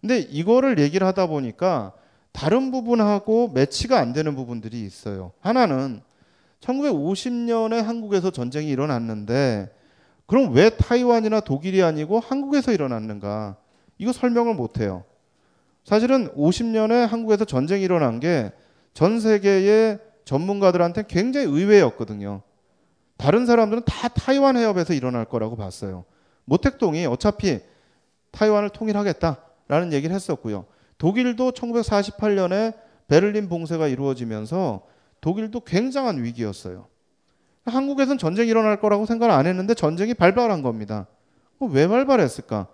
근데 0.01 0.19
이거를 0.19 0.79
얘기를 0.79 1.07
하다 1.07 1.27
보니까 1.27 1.93
다른 2.33 2.71
부분하고 2.71 3.49
매치가 3.49 3.99
안 3.99 4.13
되는 4.13 4.35
부분들이 4.35 4.83
있어요. 4.83 5.33
하나는 5.41 6.03
1950년에 6.61 7.83
한국에서 7.83 8.31
전쟁이 8.31 8.71
일어났는데 8.71 9.71
그럼 10.27 10.53
왜 10.55 10.71
타이완이나 10.71 11.41
독일이 11.41 11.83
아니고 11.83 12.19
한국에서 12.21 12.73
일어났는가? 12.73 13.57
이거 13.99 14.13
설명을 14.13 14.55
못 14.55 14.81
해요. 14.81 15.05
사실은 15.85 16.29
50년에 16.35 17.07
한국에서 17.07 17.45
전쟁이 17.45 17.85
일어난 17.85 18.21
게 18.21 18.53
전 18.95 19.19
세계의 19.21 19.99
전문가들한테 20.25 21.05
굉장히 21.09 21.47
의외였거든요. 21.47 22.41
다른 23.17 23.47
사람들은 23.47 23.85
다 23.85 24.09
타이완 24.09 24.57
해협에서 24.57 24.93
일어날 24.93 25.25
거라고 25.25 25.57
봤어요. 25.57 26.05
모택동이 26.45 27.07
어차피 27.07 27.61
타이완을 28.33 28.71
통일하겠다라는 28.71 29.93
얘기를 29.93 30.15
했었고요. 30.15 30.67
독일도 30.99 31.53
1948년에 31.53 32.75
베를린 33.09 33.49
봉쇄가 33.49 33.89
이루어지면서 33.89 34.83
독일도 35.21 35.61
굉장한 35.61 36.23
위기였어요. 36.23 36.87
한국에선 37.65 38.19
전쟁이 38.19 38.51
일어날 38.51 38.81
거라고 38.81 39.07
생각을 39.07 39.35
안 39.35 39.47
했는데 39.47 39.75
전쟁이 39.75 40.13
발발한 40.15 40.63
겁니다. 40.63 41.07
왜 41.61 41.89
발발했을까? 41.89 42.67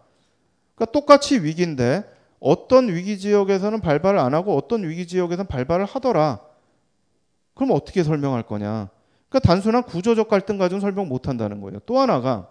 그러니까 0.75 0.93
똑같이 0.93 1.43
위기인데 1.43 2.05
어떤 2.41 2.89
위기 2.89 3.19
지역에서는 3.19 3.81
발발을 3.81 4.19
안 4.19 4.35
하고 4.35 4.57
어떤 4.57 4.83
위기 4.89 5.07
지역에서는 5.07 5.47
발발을 5.47 5.85
하더라. 5.85 6.41
그럼 7.55 7.71
어떻게 7.73 8.03
설명할 8.03 8.43
거냐? 8.43 8.89
그러니까 9.31 9.47
단순한 9.47 9.85
구조적 9.85 10.29
갈등 10.29 10.59
가지고 10.59 10.81
설명 10.81 11.09
못 11.09 11.29
한다는 11.29 11.61
거예요. 11.61 11.79
또 11.87 11.99
하나가 11.99 12.51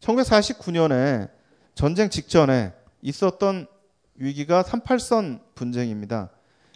1949년에 0.00 1.30
전쟁 1.74 2.10
직전에 2.10 2.72
있었던 3.02 3.66
위기가 4.16 4.62
38선 4.62 5.40
분쟁입니다. 5.54 6.30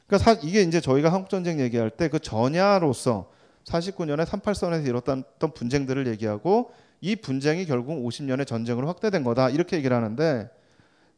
그러니까 0.06 0.18
사, 0.18 0.38
이게 0.42 0.62
이제 0.62 0.80
저희가 0.80 1.12
한국 1.12 1.30
전쟁 1.30 1.58
얘기할 1.58 1.90
때 1.90 2.08
그 2.08 2.18
전야로서 2.18 3.30
49년에 3.64 4.24
38선에서 4.24 4.86
일었던 4.86 5.24
분쟁들을 5.54 6.06
얘기하고 6.06 6.70
이 7.00 7.16
분쟁이 7.16 7.66
결국 7.66 8.06
50년의 8.06 8.46
전쟁으로 8.46 8.86
확대된 8.86 9.24
거다 9.24 9.50
이렇게 9.50 9.76
얘기를 9.76 9.96
하는데 9.96 10.48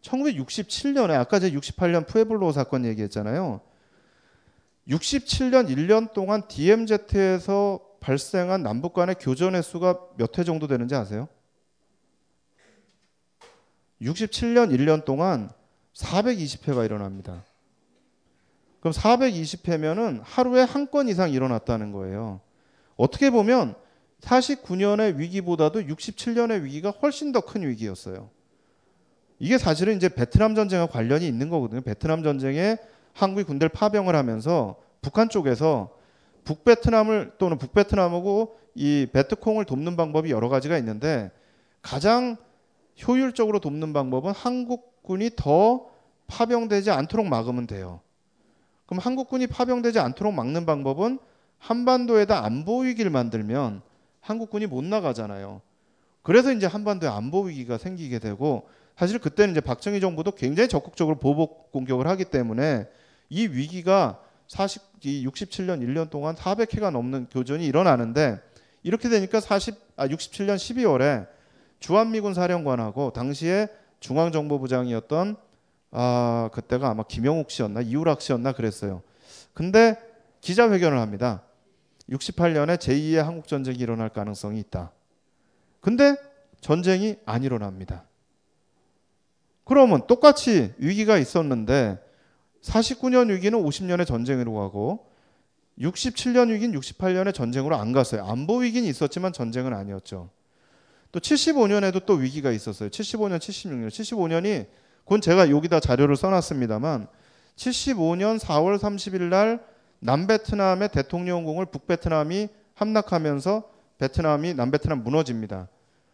1967년에 0.03 1.11
아까 1.11 1.39
제가 1.41 1.57
68년 1.59 2.07
푸에블로 2.07 2.53
사건 2.53 2.85
얘기했잖아요. 2.85 3.61
67년 4.89 5.69
1년 5.69 6.13
동안 6.13 6.43
DMZ에서 6.49 7.81
발생한 8.01 8.63
남북 8.63 8.95
간의 8.95 9.17
교전 9.21 9.55
횟수가 9.55 9.99
몇 10.17 10.39
회 10.39 10.45
정도 10.45 10.67
되는지 10.67 10.95
아세요? 10.95 11.29
67년 14.01 14.71
1년 14.71 15.05
동안 15.05 15.51
420회가 15.95 16.85
일어납니다. 16.85 17.45
그럼 18.81 18.93
420회면은 18.95 20.21
하루에 20.25 20.63
한 20.63 20.87
건 20.91 21.09
이상 21.09 21.33
일어났다는 21.33 21.93
거예요. 21.93 22.41
어떻게 22.97 23.31
보면 23.31 23.75
49년의 24.21 25.17
위기보다도 25.19 25.83
67년의 25.83 26.63
위기가 26.63 26.91
훨씬 26.91 27.33
더 27.33 27.41
큰 27.41 27.69
위기였어요. 27.69 28.31
이게 29.41 29.59
사실은 29.59 29.97
이제 29.97 30.09
베트남 30.09 30.55
전쟁과 30.55 30.87
관련이 30.87 31.27
있는 31.27 31.49
거거든요. 31.49 31.81
베트남 31.81 32.23
전쟁에 32.23 32.77
한국이 33.19 33.43
군대를 33.43 33.71
파병을 33.71 34.15
하면서 34.15 34.77
북한 35.03 35.29
쪽에서 35.29 35.91
북베트남을 36.45 37.33
또는 37.39 37.59
북베트남하고 37.59 38.57
이 38.77 39.09
베트콩을 39.13 39.65
돕는 39.65 39.97
방법이 39.97 40.31
여러 40.31 40.49
가지가 40.49 40.79
있는데 40.79 41.33
가장 41.83 42.37
효율적으로 43.07 43.59
돕는 43.59 43.93
방법은 43.93 44.33
한국군이 44.33 45.31
더 45.35 45.87
파병되지 46.29 46.93
않도록 46.93 47.27
막으면 47.27 47.67
돼요. 47.67 48.01
그럼 48.87 49.01
한국군이 49.01 49.49
파병되지 49.49 49.99
않도록 49.99 50.33
막는 50.33 50.65
방법은 50.65 51.19
한반도에다 51.59 52.45
안보 52.45 52.83
위기를 52.83 53.11
만들면 53.11 53.83
한국군이 54.21 54.67
못 54.67 54.85
나가잖아요. 54.85 55.61
그래서 56.23 56.53
이제 56.53 56.67
한반도에 56.67 57.09
안보 57.09 57.43
위기가 57.43 57.79
생기게 57.79 58.21
되고 58.21 58.69
사실 58.97 59.19
그때는 59.19 59.53
이제 59.53 59.61
박정희 59.61 60.01
정부도 60.01 60.33
굉장히 60.33 60.69
적극적으로 60.69 61.19
보복 61.19 61.73
공격을 61.73 62.07
하기 62.07 62.25
때문에 62.27 62.87
이 63.31 63.47
위기가 63.47 64.21
40, 64.49 65.01
67년 65.01 65.81
1년 65.83 66.11
동안 66.11 66.35
400회가 66.35 66.91
넘는 66.91 67.29
교전이 67.31 67.67
일어나는데 67.67 68.41
이렇게 68.83 69.09
되니까 69.09 69.41
40, 69.41 69.75
아, 69.97 70.07
67년 70.09 70.57
12월에 70.57 71.29
주한미군 71.81 72.35
사령관하고 72.35 73.13
당시에 73.13 73.69
중앙정보부장이었던 74.01 75.37
아, 75.91 76.51
그때가 76.53 76.89
아마 76.89 77.03
김영욱 77.03 77.51
씨였나 77.51 77.83
이우락 77.83 78.21
씨였나 78.21 78.53
그랬어요. 78.53 79.03
근데 79.55 79.97
기자회견을 80.41 80.99
합니다. 80.99 81.43
68년에 82.11 82.79
제2의 82.79 83.17
한국전쟁이 83.17 83.79
일어날 83.79 84.09
가능성이 84.09 84.61
있다. 84.61 84.93
근데 85.81 86.17
전쟁이 86.61 87.17
안 87.27 87.43
일어납니다. 87.45 88.05
그러면 89.65 90.07
똑같이 90.07 90.73
위기가 90.79 91.19
있었는데 91.19 91.99
49년 92.63 93.31
위기는 93.31 93.59
50년의 93.59 94.07
전쟁으로 94.07 94.55
가고 94.55 95.07
67년 95.81 96.51
위기는 96.51 96.79
68년의 96.79 97.35
전쟁으로 97.35 97.77
안 97.77 97.93
갔어요. 97.93 98.25
안보 98.25 98.59
위기는 98.59 98.89
있었지만 98.89 99.33
전쟁은 99.33 99.73
아니었죠. 99.73 100.31
또 101.13 101.21
75년에도 101.21 102.05
또 102.05 102.15
위기가 102.15 102.51
있었어요. 102.51 102.91
75년, 102.91 103.39
76년. 103.39 103.89
75년이 103.89 104.67
그건 105.05 105.21
제가 105.21 105.51
여기다 105.51 105.81
자료를 105.81 106.17
써놨습니다만 106.17 107.07
75년 107.57 108.39
4월 108.39 108.79
30일 108.79 109.23
날 109.23 109.65
남베트남의 110.01 110.91
대통령궁을 110.91 111.67
북베트남이 111.67 112.49
함락하면서 112.75 113.71
베트남이 113.99 114.55
남베트남 114.55 115.03
무너집니다. 115.03 115.69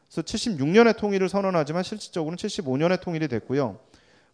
그래서 0.08 0.22
76년에 0.22 0.96
통일을 0.96 1.28
선언하지만 1.28 1.82
실질적으로는 1.82 2.36
75년에 2.36 3.00
통일이 3.00 3.28
됐고요. 3.28 3.78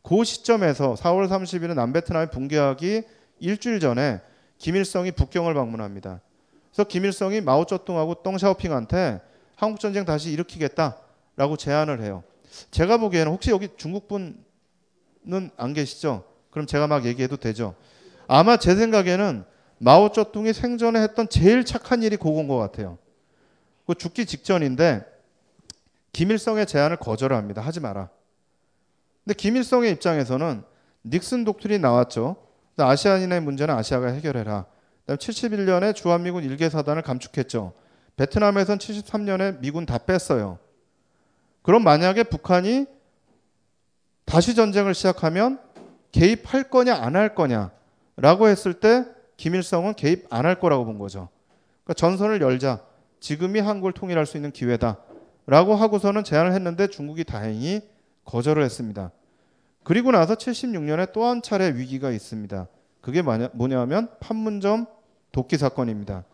그 0.02 0.24
시점에서 0.24 0.94
4월 0.94 1.28
30일은 1.28 1.74
남베트남이 1.74 2.30
붕괴하기 2.30 3.02
일주일 3.40 3.80
전에 3.80 4.20
김일성이 4.58 5.12
북경을 5.12 5.54
방문합니다. 5.54 6.20
그래서 6.70 6.88
김일성이 6.88 7.40
마오쩌둥하고 7.40 8.22
덩샤오핑한테 8.22 9.20
한국 9.56 9.80
전쟁 9.80 10.04
다시 10.04 10.30
일으키겠다라고 10.32 11.56
제안을 11.58 12.02
해요. 12.02 12.22
제가 12.70 12.98
보기에는 12.98 13.32
혹시 13.32 13.50
여기 13.50 13.68
중국 13.76 14.08
분안 14.08 15.74
계시죠? 15.74 16.24
그럼 16.50 16.66
제가 16.66 16.86
막 16.86 17.04
얘기해도 17.04 17.36
되죠? 17.36 17.74
아마 18.26 18.56
제 18.56 18.74
생각에는 18.74 19.44
마오쩌둥이 19.78 20.52
생전에 20.52 21.00
했던 21.00 21.28
제일 21.28 21.64
착한 21.64 22.02
일이 22.02 22.16
그건 22.16 22.48
것 22.48 22.56
같아요. 22.58 22.98
그 23.86 23.94
죽기 23.94 24.26
직전인데 24.26 25.04
김일성의 26.12 26.66
제안을 26.66 26.96
거절합니다. 26.96 27.62
하지 27.62 27.80
마라. 27.80 28.10
근데 29.30 29.38
김일성의 29.38 29.92
입장에서는 29.92 30.64
닉슨 31.06 31.44
독트린이 31.44 31.78
나왔죠. 31.78 32.34
아시아인의 32.76 33.40
문제는 33.42 33.72
아시아가 33.72 34.08
해결해라. 34.08 34.64
그다음 35.02 35.18
71년에 35.18 35.94
주한미군 35.94 36.42
일개 36.42 36.68
사단을 36.68 37.02
감축했죠. 37.02 37.72
베트남에선 38.16 38.78
73년에 38.78 39.60
미군 39.60 39.86
다 39.86 39.98
뺐어요. 39.98 40.58
그럼 41.62 41.84
만약에 41.84 42.24
북한이 42.24 42.86
다시 44.24 44.56
전쟁을 44.56 44.94
시작하면 44.94 45.60
개입할 46.10 46.68
거냐 46.68 46.96
안 46.96 47.14
할 47.14 47.36
거냐라고 47.36 48.48
했을 48.48 48.74
때 48.74 49.04
김일성은 49.36 49.94
개입 49.94 50.26
안 50.30 50.44
할 50.44 50.58
거라고 50.58 50.84
본 50.84 50.98
거죠. 50.98 51.28
그러니까 51.84 51.94
전선을 51.94 52.40
열자. 52.40 52.80
지금이 53.20 53.60
한국을 53.60 53.92
통일할 53.92 54.26
수 54.26 54.36
있는 54.36 54.50
기회다라고 54.50 55.76
하고서는 55.76 56.24
제안을 56.24 56.52
했는데 56.52 56.88
중국이 56.88 57.22
다행히 57.22 57.82
거절을 58.24 58.64
했습니다. 58.64 59.12
그리고 59.82 60.10
나서 60.12 60.34
76년에 60.34 61.12
또 61.12 61.24
한 61.24 61.42
차례 61.42 61.70
위기가 61.74 62.10
있습니다. 62.10 62.66
그게 63.00 63.22
뭐냐면 63.22 64.08
판문점 64.20 64.86
도끼 65.32 65.56
사건입니다. 65.56 66.24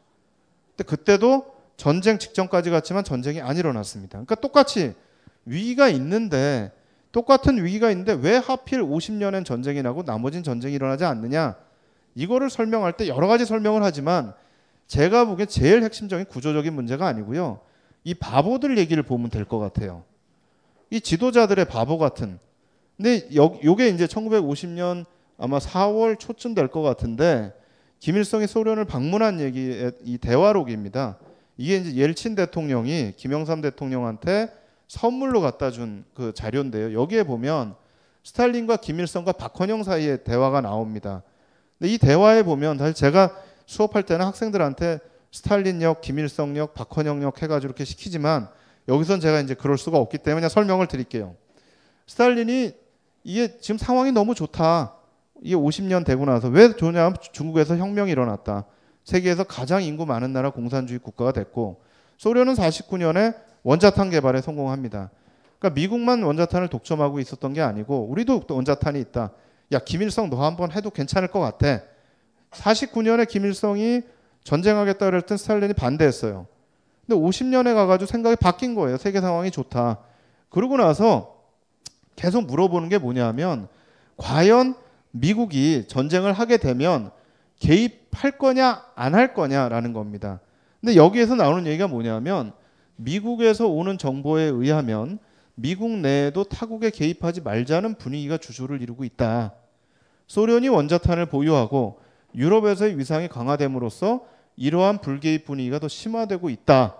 근데 0.76 0.84
그때도 0.84 1.54
전쟁 1.76 2.18
직전까지 2.18 2.70
갔지만 2.70 3.04
전쟁이 3.04 3.40
안 3.40 3.56
일어났습니다. 3.56 4.12
그러니까 4.12 4.34
똑같이 4.36 4.94
위기가 5.44 5.88
있는데 5.88 6.72
똑같은 7.12 7.62
위기가 7.64 7.90
있는데 7.90 8.14
왜 8.14 8.36
하필 8.36 8.82
50년엔 8.82 9.44
전쟁이 9.44 9.82
나고 9.82 10.02
나머진 10.02 10.42
전쟁이 10.42 10.74
일어나지 10.74 11.04
않느냐? 11.04 11.56
이거를 12.14 12.50
설명할 12.50 12.94
때 12.94 13.08
여러 13.08 13.26
가지 13.28 13.44
설명을 13.46 13.82
하지만 13.82 14.34
제가 14.86 15.24
보기엔 15.26 15.48
제일 15.48 15.82
핵심적인 15.82 16.26
구조적인 16.26 16.72
문제가 16.72 17.06
아니고요. 17.06 17.60
이 18.04 18.14
바보들 18.14 18.76
얘기를 18.78 19.02
보면 19.02 19.30
될 19.30 19.44
것 19.44 19.58
같아요. 19.58 20.04
이 20.90 21.00
지도자들의 21.00 21.64
바보 21.66 21.98
같은. 21.98 22.38
근데 22.96 23.28
여, 23.34 23.52
요게 23.62 23.88
이제 23.88 24.06
1950년 24.06 25.04
아마 25.38 25.58
4월 25.58 26.18
초쯤 26.18 26.54
될 26.54 26.68
것 26.68 26.82
같은데 26.82 27.52
김일성이 27.98 28.46
소련을 28.46 28.84
방문한 28.84 29.40
얘기의 29.40 29.92
이 30.02 30.18
대화록입니다. 30.18 31.18
이게 31.58 31.76
이제 31.76 31.94
옐친 31.94 32.34
대통령이 32.34 33.12
김영삼 33.16 33.60
대통령한테 33.62 34.48
선물로 34.88 35.40
갖다 35.40 35.70
준 35.70 36.04
그 36.14 36.32
자료인데요. 36.34 36.98
여기에 36.98 37.24
보면 37.24 37.74
스탈린과 38.24 38.76
김일성과 38.76 39.32
박헌영 39.32 39.82
사이의 39.82 40.24
대화가 40.24 40.60
나옵니다. 40.60 41.22
근데 41.78 41.92
이 41.92 41.98
대화에 41.98 42.42
보면 42.42 42.78
사실 42.78 42.94
제가 42.94 43.34
수업할 43.66 44.02
때는 44.04 44.24
학생들한테 44.26 44.98
스탈린역, 45.32 46.00
김일성역, 46.00 46.74
박헌영역 46.74 47.42
해가지고 47.42 47.68
이렇게 47.68 47.84
시키지만 47.84 48.48
여기선 48.88 49.20
제가 49.20 49.40
이제 49.40 49.54
그럴 49.54 49.76
수가 49.76 49.98
없기 49.98 50.18
때문에 50.18 50.48
설명을 50.48 50.86
드릴게요. 50.86 51.34
스탈린이 52.06 52.72
이게 53.26 53.58
지금 53.58 53.76
상황이 53.76 54.12
너무 54.12 54.36
좋다. 54.36 54.94
이게 55.42 55.56
50년 55.56 56.04
되고 56.04 56.24
나서 56.24 56.46
왜 56.46 56.76
좋냐 56.76 57.02
면 57.10 57.16
중국에서 57.32 57.76
혁명이 57.76 58.12
일어났다. 58.12 58.66
세계에서 59.02 59.42
가장 59.42 59.82
인구 59.82 60.06
많은 60.06 60.32
나라 60.32 60.50
공산주의 60.50 61.00
국가가 61.00 61.32
됐고 61.32 61.82
소련은 62.18 62.54
49년에 62.54 63.34
원자탄 63.64 64.10
개발에 64.10 64.40
성공합니다. 64.42 65.10
그러니까 65.58 65.74
미국만 65.74 66.22
원자탄을 66.22 66.68
독점하고 66.68 67.18
있었던 67.18 67.52
게 67.52 67.62
아니고 67.62 68.06
우리도 68.10 68.44
원자탄이 68.48 69.00
있다. 69.00 69.32
야 69.72 69.78
김일성 69.80 70.30
너 70.30 70.44
한번 70.44 70.70
해도 70.70 70.90
괜찮을 70.90 71.26
것 71.28 71.40
같아. 71.40 71.82
49년에 72.52 73.26
김일성이 73.26 74.02
전쟁하겠다 74.44 75.20
땐 75.22 75.36
스탈린이 75.36 75.74
반대했어요. 75.74 76.46
근데 77.04 77.20
50년에 77.20 77.74
가가지고 77.74 78.08
생각이 78.08 78.36
바뀐 78.36 78.76
거예요. 78.76 78.98
세계 78.98 79.20
상황이 79.20 79.50
좋다. 79.50 79.98
그러고 80.48 80.76
나서 80.76 81.35
계속 82.16 82.46
물어보는 82.46 82.88
게 82.88 82.98
뭐냐면 82.98 83.68
과연 84.16 84.74
미국이 85.10 85.84
전쟁을 85.86 86.32
하게 86.32 86.56
되면 86.56 87.10
개입할 87.60 88.38
거냐 88.38 88.84
안 88.94 89.14
할 89.14 89.34
거냐라는 89.34 89.92
겁니다. 89.92 90.40
근데 90.80 90.96
여기에서 90.96 91.34
나오는 91.34 91.66
얘기가 91.66 91.88
뭐냐면 91.88 92.52
미국에서 92.96 93.66
오는 93.66 93.98
정보에 93.98 94.44
의하면 94.44 95.18
미국 95.54 95.90
내에도 95.90 96.44
타국에 96.44 96.90
개입하지 96.90 97.40
말자는 97.42 97.94
분위기가 97.96 98.36
주주를 98.36 98.82
이루고 98.82 99.04
있다. 99.04 99.52
소련이 100.26 100.68
원자탄을 100.68 101.26
보유하고 101.26 102.00
유럽에서의 102.34 102.98
위상이 102.98 103.28
강화됨으로써 103.28 104.24
이러한 104.56 105.00
불개입 105.00 105.44
분위기가 105.44 105.78
더 105.78 105.88
심화되고 105.88 106.50
있다. 106.50 106.96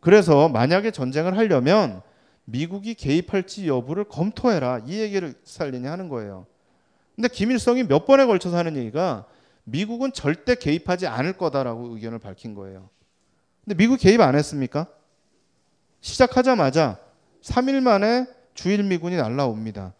그래서 0.00 0.48
만약에 0.48 0.90
전쟁을 0.90 1.36
하려면 1.36 2.02
미국이 2.46 2.94
개입할지 2.94 3.68
여부를 3.68 4.04
검토해라. 4.04 4.82
이 4.86 4.98
얘기를 4.98 5.34
스탈린이 5.44 5.86
하는 5.86 6.08
거예요. 6.08 6.46
근데 7.14 7.28
김일성이 7.28 7.82
몇 7.84 8.06
번에 8.06 8.24
걸쳐서 8.24 8.56
하는 8.56 8.76
얘기가 8.76 9.26
미국은 9.64 10.12
절대 10.12 10.54
개입하지 10.54 11.06
않을 11.06 11.34
거다라고 11.34 11.94
의견을 11.94 12.18
밝힌 12.18 12.54
거예요. 12.54 12.88
근데 13.64 13.76
미국 13.76 13.98
개입 13.98 14.20
안 14.20 14.36
했습니까? 14.36 14.86
시작하자마자 16.00 16.98
3일 17.42 17.80
만에 17.80 18.26
주일 18.54 18.84
미군이 18.84 19.16
날라옵니다. 19.16 19.92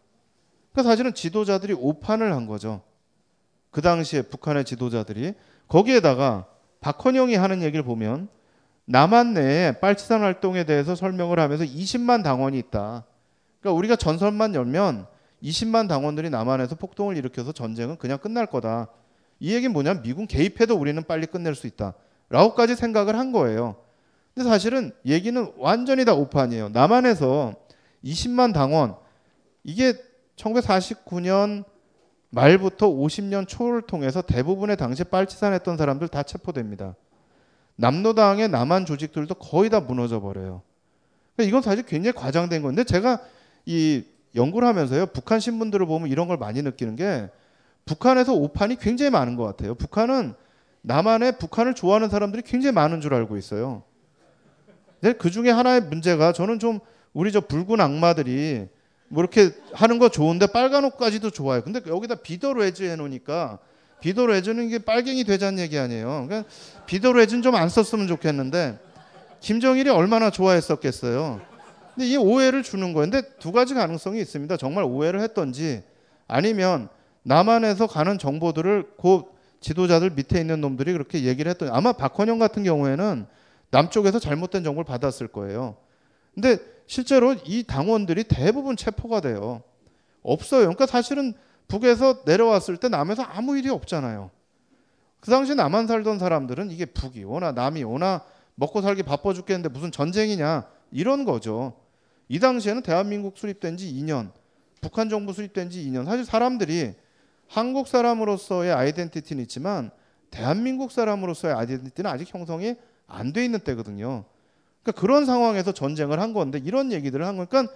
그러니까 0.72 0.90
사실은 0.90 1.14
지도자들이 1.14 1.72
오판을 1.72 2.32
한 2.32 2.46
거죠. 2.46 2.82
그 3.70 3.82
당시에 3.82 4.22
북한의 4.22 4.64
지도자들이 4.64 5.34
거기에다가 5.68 6.46
박헌영이 6.80 7.34
하는 7.34 7.62
얘기를 7.62 7.82
보면 7.82 8.28
남한 8.86 9.34
내에 9.34 9.72
빨치산 9.80 10.22
활동에 10.22 10.64
대해서 10.64 10.94
설명을 10.94 11.38
하면서 11.38 11.64
20만 11.64 12.22
당원이 12.22 12.58
있다. 12.58 13.04
그러니까 13.60 13.78
우리가 13.78 13.96
전선만 13.96 14.54
열면 14.54 15.06
20만 15.42 15.88
당원들이 15.88 16.30
남한에서 16.30 16.76
폭동을 16.76 17.16
일으켜서 17.16 17.52
전쟁은 17.52 17.96
그냥 17.98 18.18
끝날 18.18 18.46
거다. 18.46 18.88
이 19.40 19.52
얘기는 19.52 19.72
뭐냐면 19.72 20.02
미군 20.02 20.26
개입해도 20.26 20.76
우리는 20.76 21.02
빨리 21.02 21.26
끝낼 21.26 21.54
수 21.54 21.66
있다. 21.66 21.94
라고까지 22.28 22.76
생각을 22.76 23.18
한 23.18 23.32
거예요. 23.32 23.76
근데 24.34 24.48
사실은 24.48 24.92
얘기는 25.04 25.52
완전히 25.56 26.04
다 26.04 26.14
오판이에요. 26.14 26.68
남한에서 26.70 27.54
20만 28.04 28.54
당원 28.54 28.94
이게 29.64 29.94
1949년 30.36 31.64
말부터 32.30 32.88
50년 32.88 33.48
초를 33.48 33.82
통해서 33.82 34.22
대부분의 34.22 34.76
당시 34.76 35.04
빨치산 35.04 35.54
했던 35.54 35.76
사람들 35.76 36.08
다 36.08 36.22
체포됩니다. 36.22 36.94
남노당의 37.76 38.48
남한 38.48 38.86
조직들도 38.86 39.34
거의 39.36 39.70
다 39.70 39.80
무너져 39.80 40.20
버려요. 40.20 40.62
그러니까 41.34 41.48
이건 41.48 41.62
사실 41.62 41.84
굉장히 41.84 42.14
과장된 42.14 42.62
건데 42.62 42.84
제가 42.84 43.20
이 43.66 44.04
연구를 44.34 44.66
하면서요 44.68 45.06
북한 45.06 45.40
신문들을 45.40 45.86
보면 45.86 46.08
이런 46.08 46.28
걸 46.28 46.36
많이 46.36 46.62
느끼는 46.62 46.96
게 46.96 47.28
북한에서 47.84 48.34
오판이 48.34 48.76
굉장히 48.78 49.10
많은 49.10 49.36
것 49.36 49.44
같아요. 49.44 49.74
북한은 49.74 50.34
남한에 50.82 51.32
북한을 51.32 51.74
좋아하는 51.74 52.08
사람들이 52.08 52.42
굉장히 52.42 52.72
많은 52.72 53.00
줄 53.00 53.14
알고 53.14 53.36
있어요. 53.36 53.82
근데 55.00 55.16
그 55.16 55.30
중에 55.30 55.50
하나의 55.50 55.82
문제가 55.82 56.32
저는 56.32 56.58
좀 56.58 56.80
우리 57.12 57.32
저 57.32 57.40
붉은 57.40 57.80
악마들이 57.80 58.68
뭐 59.08 59.22
이렇게 59.22 59.50
하는 59.72 59.98
거 59.98 60.08
좋은데 60.08 60.46
빨간 60.48 60.84
옷까지도 60.84 61.30
좋아요. 61.30 61.62
근데 61.62 61.80
여기다 61.86 62.16
비더레즈 62.16 62.82
해놓으니까 62.84 63.58
비더레즈는 64.00 64.66
이게 64.66 64.78
빨갱이 64.78 65.24
되자는 65.24 65.58
얘기 65.58 65.78
아니에요. 65.78 66.26
그러니까 66.26 66.48
비더레즈는 66.86 67.42
좀안 67.42 67.68
썼으면 67.68 68.06
좋겠는데 68.08 68.78
김정일이 69.40 69.90
얼마나 69.90 70.30
좋아했었겠어요. 70.30 71.40
근데 71.94 72.08
이 72.08 72.16
오해를 72.16 72.62
주는 72.62 72.92
거예요. 72.92 73.10
근데 73.10 73.28
두 73.38 73.52
가지 73.52 73.74
가능성이 73.74 74.20
있습니다. 74.20 74.56
정말 74.58 74.84
오해를 74.84 75.20
했던지 75.20 75.82
아니면 76.28 76.88
남한에서 77.22 77.86
가는 77.86 78.18
정보들을 78.18 78.90
그 79.00 79.22
지도자들 79.60 80.10
밑에 80.10 80.40
있는 80.40 80.60
놈들이 80.60 80.92
그렇게 80.92 81.24
얘기를 81.24 81.50
했더니 81.50 81.72
아마 81.72 81.92
박헌영 81.92 82.38
같은 82.38 82.62
경우에는 82.62 83.26
남쪽에서 83.70 84.18
잘못된 84.18 84.62
정보를 84.62 84.84
받았을 84.84 85.28
거예요. 85.28 85.76
근데 86.34 86.58
실제로 86.86 87.34
이 87.44 87.64
당원들이 87.64 88.24
대부분 88.24 88.76
체포가 88.76 89.20
돼요. 89.20 89.62
없어요. 90.22 90.62
그러니까 90.62 90.86
사실은 90.86 91.34
북에서 91.68 92.22
내려왔을 92.24 92.76
때 92.76 92.88
남에서 92.88 93.22
아무 93.22 93.56
일이 93.56 93.68
없잖아요. 93.68 94.30
그 95.20 95.30
당시 95.30 95.54
남한 95.54 95.86
살던 95.86 96.18
사람들은 96.18 96.70
이게 96.70 96.84
북이 96.84 97.24
오나 97.24 97.52
남이 97.52 97.82
오나 97.84 98.22
먹고 98.54 98.80
살기 98.80 99.02
바빠 99.02 99.32
죽겠는데 99.32 99.68
무슨 99.70 99.90
전쟁이냐 99.90 100.66
이런 100.92 101.24
거죠. 101.24 101.74
이 102.28 102.38
당시에는 102.38 102.82
대한민국 102.82 103.36
수립된 103.36 103.76
지 103.76 103.92
2년, 103.92 104.30
북한 104.80 105.08
정부 105.08 105.32
수립된 105.32 105.70
지 105.70 105.84
2년. 105.84 106.04
사실 106.04 106.24
사람들이 106.24 106.94
한국 107.48 107.88
사람으로서의 107.88 108.72
아이덴티티는 108.72 109.42
있지만 109.44 109.90
대한민국 110.30 110.90
사람으로서의 110.92 111.54
아이덴티티는 111.54 112.10
아직 112.10 112.32
형성이 112.32 112.76
안 113.06 113.32
돼 113.32 113.44
있는 113.44 113.60
때거든요. 113.60 114.24
그러니까 114.82 115.00
그런 115.00 115.26
상황에서 115.26 115.72
전쟁을 115.72 116.20
한 116.20 116.32
건데 116.32 116.60
이런 116.62 116.92
얘기들을 116.92 117.24
한 117.26 117.36
거니까 117.36 117.66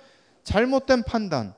잘못된 0.45 1.05
판단. 1.05 1.55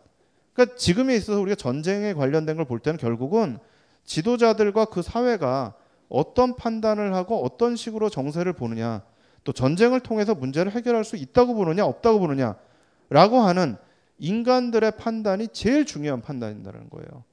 그러니까 0.53 0.77
지금에 0.77 1.15
있어서 1.17 1.41
우리가 1.41 1.55
전쟁에 1.55 2.13
관련된 2.15 2.57
걸 2.57 2.67
볼 2.67 2.79
때는 2.79 2.99
결국은 2.99 3.59
지도자들과 4.05 4.87
그 4.87 5.03
사회가 5.03 5.75
어떤 6.09 6.57
판단을 6.57 7.15
하고 7.15 7.43
어떤 7.45 7.77
식으로 7.77 8.11
정세를 8.11 8.53
보느냐, 8.53 9.03
또 9.45 9.53
전쟁을 9.53 10.01
통해서 10.01 10.35
문제를 10.35 10.73
해결할 10.73 11.05
수 11.05 11.17
있다고 11.17 11.55
보느냐, 11.55 11.87
없다고 11.87 12.19
보느냐라고 12.21 13.41
하는 13.41 13.77
인간들의 14.19 14.93
판단이 14.99 15.49
제일 15.49 15.87
중요한 15.87 16.21
판단인다는 16.21 16.91
거예요. 16.91 17.25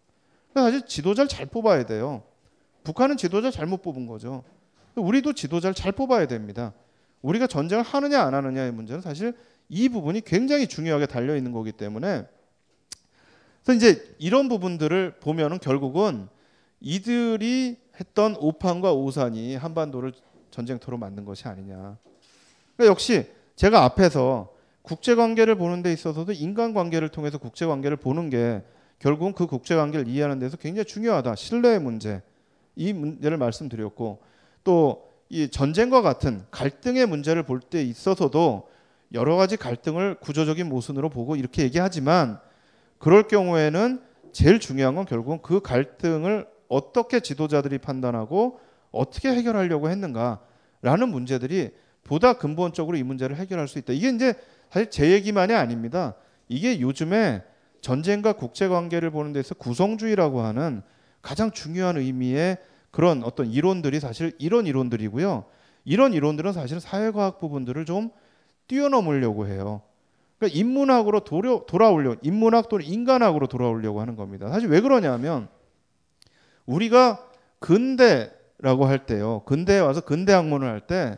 사실 0.54 0.86
지도자를 0.86 1.28
잘 1.28 1.46
뽑아야 1.46 1.86
돼요. 1.86 2.24
북한은 2.84 3.18
지도자 3.18 3.52
잘못 3.52 3.82
뽑은 3.82 4.08
거죠. 4.08 4.44
우리도 4.96 5.34
지도자를 5.34 5.74
잘 5.74 5.92
뽑아야 5.92 6.28
됩니다. 6.28 6.74
우리가 7.22 7.48
전쟁을 7.48 7.84
하느냐 7.84 8.22
안 8.22 8.34
하느냐의 8.34 8.72
문제는 8.72 9.02
사실 9.02 9.34
이 9.68 9.90
부분이 9.90 10.22
굉장히 10.22 10.68
중요하게 10.68 11.06
달려 11.06 11.36
있는 11.36 11.52
거기 11.52 11.72
때문에 11.72 12.26
그래서 13.64 13.74
이제 13.74 14.16
이런 14.18 14.50
부분들을 14.50 15.16
보면은 15.20 15.60
결국은 15.60 16.28
이들이 16.80 17.78
했던 18.00 18.36
오판과 18.40 18.94
오산이 18.94 19.56
한반도를 19.56 20.14
전쟁터로 20.52 20.98
만든 20.98 21.26
것이 21.26 21.48
아니냐. 21.48 21.98
그러니까 22.76 22.92
역시 22.92 23.28
제가 23.56 23.84
앞에서 23.84 24.54
국제 24.82 25.16
관계를 25.16 25.56
보는 25.56 25.84
데 25.84 25.92
있어서도 25.92 26.32
인간 26.32 26.74
관계를 26.74 27.10
통해서 27.10 27.38
국제 27.38 27.66
관계를 27.66 27.98
보는 27.98 28.30
게 28.30 28.64
결국은 29.00 29.34
그 29.34 29.46
국제 29.48 29.76
관계를 29.76 30.08
이해하는 30.08 30.40
데서 30.40 30.58
굉장히 30.58 30.86
중요하다. 30.86 31.36
신뢰의 31.36 31.80
문제. 31.80 32.22
이 32.76 32.94
문제를 32.94 33.38
말씀드렸고 33.38 34.20
또 34.64 35.10
이 35.30 35.48
전쟁과 35.48 36.02
같은 36.02 36.44
갈등의 36.52 37.06
문제를 37.06 37.44
볼 37.44 37.60
때 37.62 37.84
있어서도 37.84 38.68
여러 39.14 39.36
가지 39.36 39.58
갈등을 39.58 40.16
구조적인 40.16 40.68
모순으로 40.68 41.10
보고 41.10 41.36
이렇게 41.36 41.64
얘기하지만 41.64 42.40
그럴 43.00 43.28
경우에는 43.28 44.02
제일 44.32 44.60
중요한 44.60 44.96
건 44.96 45.06
결국은 45.06 45.40
그 45.42 45.62
갈등을 45.62 46.48
어떻게 46.68 47.20
지도자들이 47.20 47.80
판단하고 47.80 48.60
어떻게 48.92 49.30
해결하려고 49.30 49.90
했는가라는 49.90 51.10
문제들이 51.10 51.72
보다 52.04 52.34
근본적으로 52.34 52.98
이 52.98 53.04
문제를 53.04 53.36
해결할 53.38 53.68
수 53.68 53.80
있다. 53.80 53.94
이게 53.94 54.10
이제 54.10 54.34
사실 54.70 54.90
제 54.90 55.12
얘기만이 55.12 55.54
아닙니다. 55.54 56.16
이게 56.48 56.80
요즘에 56.80 57.44
전쟁과 57.82 58.34
국제 58.34 58.68
관계를 58.68 59.10
보는 59.10 59.34
데서 59.34 59.56
구성주의라고 59.56 60.42
하는 60.42 60.82
가장 61.22 61.52
중요한 61.52 61.98
의미의 61.98 62.58
그런 62.92 63.24
어떤 63.24 63.48
이론들이 63.48 64.00
사실 64.00 64.34
이런 64.40 64.68
이론들이고요. 64.68 65.46
이런 65.86 66.14
이론들은 66.14 66.54
사실 66.54 66.80
사회과학 66.80 67.40
부분들을 67.40 67.86
좀 67.86 68.12
뛰어넘으려고 68.68 69.48
해요. 69.48 69.82
그러니까 70.40 70.58
인문학으로 70.58 71.20
도려, 71.26 71.66
돌아오려 71.68 72.16
인문학 72.22 72.70
또는 72.70 72.86
인간학으로 72.86 73.48
돌아오려고 73.48 74.02
하는 74.02 74.16
겁니다. 74.16 74.50
사실 74.50 74.70
왜 74.70 74.80
그러냐면 74.80 75.50
우리가 76.66 77.28
근대라고 77.60 78.86
할 78.86 79.06
때요. 79.06 79.44
근대에 79.46 79.80
와서 79.80 80.02
근대 80.02 80.34
학문을 80.34 80.68
할 80.68 80.82
때 80.88 81.18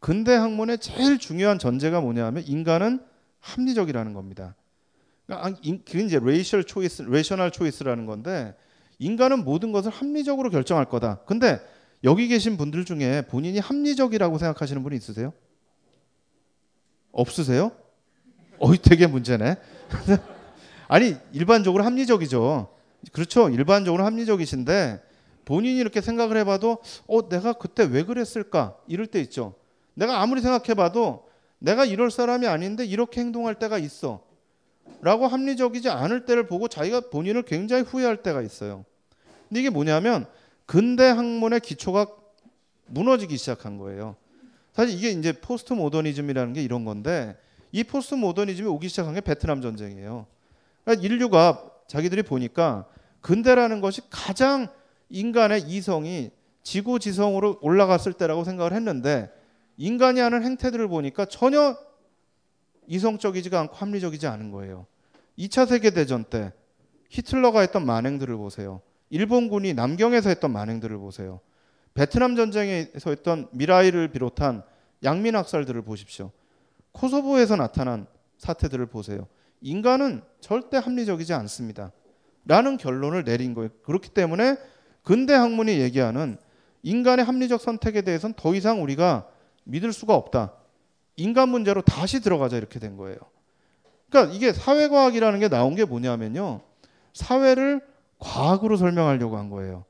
근대 0.00 0.34
학문의 0.34 0.78
제일 0.78 1.18
중요한 1.18 1.60
전제가 1.60 2.00
뭐냐면 2.00 2.42
인간은 2.44 3.00
합리적이라는 3.38 4.14
겁니다. 4.14 4.56
그러니까 5.26 5.60
그게 5.60 6.04
이제 6.04 6.18
rational 6.20 6.64
choice, 6.64 7.02
rational 7.02 7.52
choice라는 7.52 8.06
건데 8.06 8.56
인간은 8.98 9.44
모든 9.44 9.70
것을 9.70 9.92
합리적으로 9.92 10.50
결정할 10.50 10.86
거다. 10.86 11.20
근데 11.26 11.60
여기 12.02 12.26
계신 12.26 12.56
분들 12.56 12.84
중에 12.84 13.22
본인이 13.28 13.60
합리적이라고 13.60 14.38
생각하시는 14.38 14.82
분이 14.82 14.96
있으세요? 14.96 15.32
없으세요? 17.12 17.70
어이 18.62 18.78
되게 18.78 19.08
문제네. 19.08 19.56
아니 20.86 21.16
일반적으로 21.32 21.82
합리적이죠. 21.82 22.68
그렇죠. 23.10 23.48
일반적으로 23.48 24.04
합리적이신데 24.04 25.02
본인이 25.44 25.78
이렇게 25.78 26.00
생각을 26.00 26.36
해봐도 26.36 26.78
어 27.08 27.28
내가 27.28 27.54
그때 27.54 27.82
왜 27.82 28.04
그랬을까 28.04 28.76
이럴 28.86 29.08
때 29.08 29.20
있죠. 29.22 29.54
내가 29.94 30.22
아무리 30.22 30.40
생각해봐도 30.40 31.26
내가 31.58 31.84
이럴 31.84 32.12
사람이 32.12 32.46
아닌데 32.46 32.84
이렇게 32.84 33.20
행동할 33.20 33.56
때가 33.56 33.78
있어. 33.78 34.22
라고 35.00 35.26
합리적이지 35.26 35.88
않을 35.88 36.24
때를 36.24 36.46
보고 36.46 36.68
자기가 36.68 37.10
본인을 37.10 37.42
굉장히 37.42 37.82
후회할 37.82 38.22
때가 38.22 38.42
있어요. 38.42 38.84
근데 39.48 39.60
이게 39.60 39.70
뭐냐면 39.70 40.26
근대 40.66 41.08
학문의 41.08 41.58
기초가 41.58 42.06
무너지기 42.86 43.36
시작한 43.36 43.78
거예요. 43.78 44.14
사실 44.72 44.96
이게 44.96 45.10
이제 45.10 45.32
포스트 45.32 45.72
모더니즘이라는 45.72 46.52
게 46.52 46.62
이런 46.62 46.84
건데 46.84 47.36
이 47.72 47.82
포스트 47.84 48.14
모더니즘이 48.14 48.68
오기 48.68 48.88
시작한 48.88 49.14
게 49.14 49.20
베트남 49.20 49.62
전쟁이에요. 49.62 50.26
그러니까 50.84 51.06
인류가 51.06 51.70
자기들이 51.88 52.22
보니까 52.22 52.86
근대라는 53.20 53.80
것이 53.80 54.02
가장 54.10 54.68
인간의 55.08 55.62
이성이 55.62 56.30
지고지성으로 56.62 57.58
올라갔을 57.60 58.12
때라고 58.12 58.44
생각을 58.44 58.72
했는데 58.72 59.30
인간이 59.76 60.20
하는 60.20 60.42
행태들을 60.42 60.86
보니까 60.88 61.24
전혀 61.24 61.76
이성적이지가 62.86 63.58
않고 63.60 63.74
합리적이지 63.74 64.26
않은 64.26 64.50
거예요. 64.50 64.86
2차 65.38 65.66
세계 65.66 65.90
대전 65.90 66.24
때 66.24 66.52
히틀러가 67.08 67.60
했던 67.60 67.86
만행들을 67.86 68.36
보세요. 68.36 68.80
일본군이 69.10 69.74
남경에서 69.74 70.28
했던 70.28 70.52
만행들을 70.52 70.96
보세요. 70.98 71.40
베트남 71.94 72.36
전쟁에서 72.36 73.10
했던 73.10 73.48
미라이를 73.52 74.08
비롯한 74.08 74.62
양민 75.04 75.36
학살들을 75.36 75.82
보십시오. 75.82 76.30
코소보에서 76.92 77.56
나타난 77.56 78.06
사태들을 78.38 78.86
보세요. 78.86 79.26
인간은 79.60 80.22
절대 80.40 80.76
합리적이지 80.76 81.32
않습니다. 81.34 81.92
라는 82.44 82.76
결론을 82.76 83.24
내린 83.24 83.54
거예요. 83.54 83.70
그렇기 83.82 84.10
때문에 84.10 84.56
근대 85.02 85.32
학문이 85.34 85.80
얘기하는 85.80 86.36
인간의 86.82 87.24
합리적 87.24 87.60
선택에 87.60 88.02
대해서는 88.02 88.34
더 88.36 88.54
이상 88.54 88.82
우리가 88.82 89.28
믿을 89.64 89.92
수가 89.92 90.14
없다. 90.14 90.54
인간 91.16 91.48
문제로 91.48 91.82
다시 91.82 92.20
들어가자 92.20 92.56
이렇게 92.56 92.80
된 92.80 92.96
거예요. 92.96 93.16
그러니까 94.08 94.34
이게 94.34 94.52
사회과학이라는 94.52 95.40
게 95.40 95.48
나온 95.48 95.74
게 95.74 95.84
뭐냐면요. 95.84 96.60
사회를 97.14 97.80
과학으로 98.18 98.76
설명하려고 98.76 99.36
한 99.36 99.50
거예요. 99.50 99.84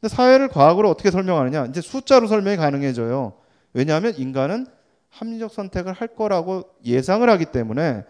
근데 0.00 0.14
사회를 0.14 0.48
과학으로 0.48 0.90
어떻게 0.90 1.10
설명하느냐? 1.10 1.66
이제 1.66 1.80
숫자로 1.80 2.26
설명이 2.26 2.56
가능해져요. 2.56 3.34
왜냐하면 3.72 4.14
인간은 4.16 4.66
합리적 5.14 5.52
선택을 5.52 5.92
할 5.92 6.08
거라고 6.08 6.64
예상을 6.84 7.28
하기 7.28 7.46
때문에 7.46 8.04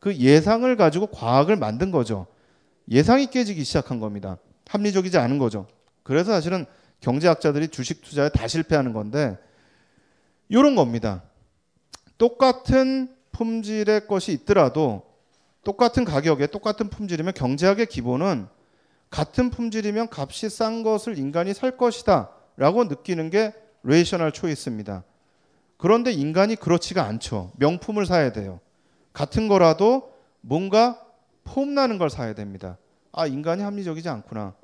그 0.00 0.16
예상을 0.16 0.76
가지고 0.76 1.06
과학을 1.06 1.56
만든 1.56 1.90
거죠. 1.90 2.26
예상이 2.90 3.26
깨지기 3.26 3.64
시작한 3.64 4.00
겁니다. 4.00 4.38
합리적이지 4.68 5.18
않은 5.18 5.38
거죠. 5.38 5.66
그래서 6.02 6.32
사실은 6.32 6.66
경제학자들이 7.00 7.68
주식 7.68 8.02
투자에 8.02 8.28
다 8.28 8.48
실패하는 8.48 8.92
건데 8.92 9.38
이런 10.48 10.74
겁니다. 10.74 11.22
똑같은 12.16 13.14
품질의 13.32 14.06
것이 14.06 14.32
있더라도 14.32 15.02
똑같은 15.62 16.04
가격에 16.04 16.48
똑같은 16.48 16.88
품질이면 16.88 17.34
경제학의 17.34 17.86
기본은 17.86 18.48
같은 19.10 19.50
품질이면 19.50 20.08
값이 20.10 20.50
싼 20.50 20.82
것을 20.82 21.18
인간이 21.18 21.54
살 21.54 21.76
것이다 21.76 22.30
라고 22.56 22.84
느끼는 22.84 23.30
게 23.30 23.54
rational 23.84 24.32
choice입니다. 24.32 25.04
그런데 25.78 26.12
인간이 26.12 26.56
그렇지가 26.56 27.04
않죠. 27.04 27.52
명품을 27.56 28.04
사야 28.04 28.32
돼요. 28.32 28.60
같은 29.12 29.48
거라도 29.48 30.12
뭔가 30.40 31.00
폼나는 31.44 31.98
걸 31.98 32.10
사야 32.10 32.34
됩니다. 32.34 32.76
아, 33.12 33.26
인간이 33.26 33.62
합리적이지 33.62 34.08
않구나. 34.08 34.54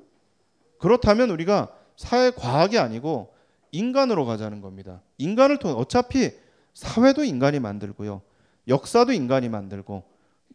그렇다면 0.77 1.31
우리가 1.31 1.69
사회 1.95 2.29
과학이 2.31 2.77
아니고 2.77 3.33
인간으로 3.71 4.25
가자는 4.25 4.61
겁니다. 4.61 5.01
인간을 5.17 5.57
통해 5.57 5.73
어차피 5.75 6.31
사회도 6.73 7.23
인간이 7.23 7.59
만들고요. 7.59 8.21
역사도 8.67 9.13
인간이 9.13 9.49
만들고 9.49 10.03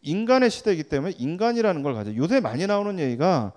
인간의 0.03 0.49
시대이기 0.51 0.83
때문에 0.83 1.15
인간이라는 1.17 1.83
걸 1.83 1.93
가져. 1.95 2.15
요새 2.15 2.39
많이 2.39 2.65
나오는 2.67 2.99
얘기가 2.99 3.53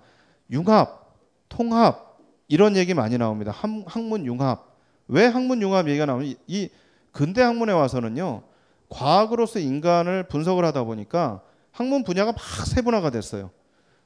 융합, 0.51 1.13
통합 1.49 2.17
이런 2.47 2.75
얘기 2.75 2.93
많이 2.93 3.17
나옵니다. 3.17 3.51
학문 3.51 4.25
융합. 4.25 4.75
왜 5.07 5.25
학문 5.25 5.61
융합 5.61 5.87
얘기가 5.87 6.05
나오면 6.07 6.35
이 6.47 6.69
근대 7.15 7.41
학문에 7.41 7.71
와서는요. 7.71 8.43
과학으로서 8.89 9.59
인간을 9.59 10.27
분석을 10.27 10.65
하다 10.65 10.83
보니까 10.83 11.41
학문 11.71 12.03
분야가 12.03 12.33
막 12.33 12.41
세분화가 12.41 13.09
됐어요. 13.09 13.51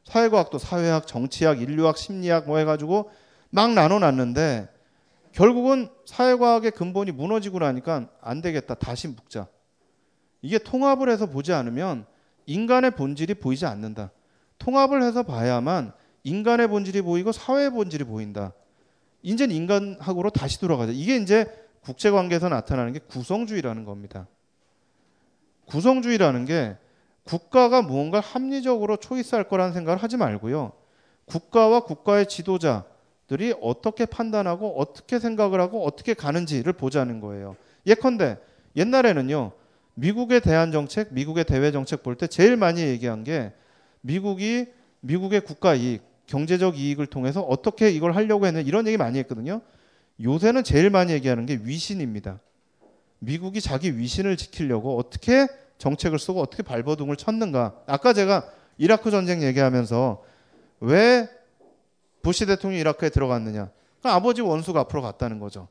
사회과학도 0.04 0.60
사회학, 0.60 1.08
정치학, 1.08 1.60
인류학, 1.60 1.98
심리학 1.98 2.46
뭐 2.46 2.60
해가지고 2.60 3.10
막 3.50 3.74
나눠놨는데 3.74 4.70
결국은 5.32 5.90
사회과학의 6.06 6.72
근본이 6.72 7.12
무너지고 7.12 7.58
나니까 7.60 8.10
안 8.22 8.42
되겠다. 8.42 8.76
다시 8.76 9.08
묵자. 9.08 9.48
이게 10.44 10.60
통합을 10.60 11.10
해서 11.10 11.26
보지 11.26 11.52
않으면 11.52 12.06
인간의 12.46 12.92
본질이 12.92 13.34
보이지 13.36 13.66
않는다. 13.66 14.12
통합을 14.60 15.02
해서 15.02 15.24
봐야만 15.24 15.94
인간의 16.24 16.68
본질이 16.68 17.02
보이고 17.02 17.32
사회의 17.32 17.72
본질이 17.72 18.04
보인다. 18.04 18.54
이제 19.24 19.46
인간학으로 19.46 20.30
다시 20.30 20.60
돌아가자. 20.60 20.92
이게 20.92 21.16
이제 21.16 21.48
국제 21.82 22.12
관계에서 22.12 22.50
나타나는 22.50 22.94
게 22.94 23.00
구성주의라는 23.00 23.86
겁니다. 23.86 24.28
구성주의라는 25.66 26.46
게 26.46 26.78
국가가 27.24 27.82
무언가를 27.82 28.28
합리적으로 28.28 28.98
초이스할 28.98 29.48
거라는 29.48 29.74
생각을 29.74 30.02
하지 30.02 30.18
말고요. 30.18 30.72
국가와 31.26 31.82
국가의 31.82 32.28
지도자들이 32.28 33.54
어떻게 33.62 34.06
판단하고 34.06 34.80
어떻게 34.80 35.20
생각을 35.20 35.62
하고 35.62 35.86
어떻게 35.86 36.14
가는지를 36.14 36.74
보자는 36.74 37.20
거예요. 37.20 37.56
예컨대 37.86 38.38
옛날에는요. 38.76 39.52
미국의 39.94 40.42
대한 40.42 40.72
정책, 40.72 41.14
미국의 41.14 41.44
대외 41.44 41.72
정책 41.72 42.04
볼 42.04 42.16
때 42.16 42.26
제일 42.28 42.56
많이 42.58 42.82
얘기한 42.82 43.24
게 43.24 43.54
미국이 44.02 44.68
미국의 45.02 45.42
국가 45.42 45.76
이익, 45.76 46.02
경제적 46.26 46.78
이익을 46.80 47.08
통해서 47.08 47.42
어떻게 47.42 47.90
이걸 47.92 48.16
하려고 48.16 48.46
했는 48.46 48.66
이런 48.66 48.88
얘기 48.88 48.98
많이 48.98 49.20
했거든요. 49.20 49.62
요새는 50.22 50.64
제일 50.64 50.90
많이 50.90 51.14
얘기하는 51.14 51.46
게 51.46 51.60
위신입니다. 51.64 52.40
미국이 53.20 53.62
자기 53.62 53.98
위신을 53.98 54.38
지키려고 54.38 54.98
어떻게 54.98 55.48
정책을 55.78 56.20
쓰고 56.20 56.42
어떻게 56.42 56.64
발버둥을 56.64 57.16
쳤는가. 57.16 57.82
아까 57.86 58.14
제가 58.14 58.50
이라크 58.78 59.12
전쟁 59.12 59.44
얘기하면서 59.44 60.24
왜 60.82 61.30
부시 62.22 62.46
대통령이 62.46 62.82
이라크에 62.82 63.10
들어갔느냐. 63.10 63.72
그러니까 64.00 64.16
아버지 64.16 64.42
원수가 64.42 64.82
앞으로 64.82 65.02
갔다는 65.02 65.40
거죠. 65.40 65.68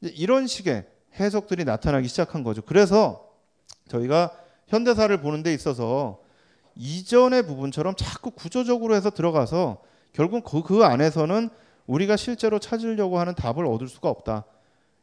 이런 0.00 0.46
식의 0.46 0.86
해석들이 1.18 1.64
나타나기 1.64 2.08
시작한 2.08 2.42
거죠. 2.42 2.62
그래서 2.62 3.28
저희가 3.88 4.32
현대사를 4.68 5.14
보는 5.20 5.42
데 5.42 5.52
있어서 5.54 6.20
이전의 6.74 7.46
부분처럼 7.46 7.94
자꾸 7.96 8.30
구조적으로 8.30 8.94
해서 8.94 9.10
들어가서 9.10 9.82
결국 10.12 10.44
그, 10.44 10.62
그 10.62 10.84
안에서는 10.84 11.50
우리가 11.86 12.16
실제로 12.16 12.58
찾으려고 12.58 13.18
하는 13.18 13.34
답을 13.34 13.66
얻을 13.66 13.88
수가 13.88 14.08
없다. 14.08 14.44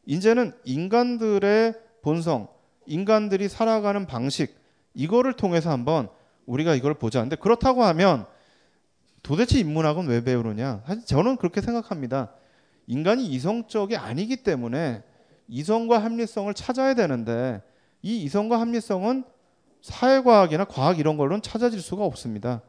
이제는 0.06 0.54
인간들의 0.64 1.74
본성, 2.02 2.48
인간들이 2.86 3.48
살아가는 3.50 4.06
방식 4.06 4.56
이거를 4.94 5.34
통해서 5.34 5.72
한번 5.72 6.10
우리가 6.46 6.76
이걸 6.76 6.94
보자. 6.94 7.22
근데 7.22 7.36
그렇다고 7.36 7.84
하면 7.84 8.26
도대체 9.22 9.60
인문학은 9.60 10.08
왜 10.08 10.24
배우느냐? 10.24 10.82
사실 10.88 11.06
저는 11.06 11.38
그렇게 11.38 11.62
생각합니다. 11.62 12.34
인간이 12.88 13.28
이성적이 13.28 13.98
아니기 13.98 14.38
때문에 14.38 15.04
이성과 15.48 16.00
합리성을 16.00 16.52
찾아야 16.54 16.94
되는데 16.96 17.62
이 18.02 18.24
이성과 18.24 18.60
합리성은 18.60 19.26
사회과학이나 19.82 20.66
과학 20.66 21.00
이런 21.00 21.18
걸로는 21.18 21.42
찾아질 21.42 21.82
수가 21.82 22.04
없습니다. 22.06 22.62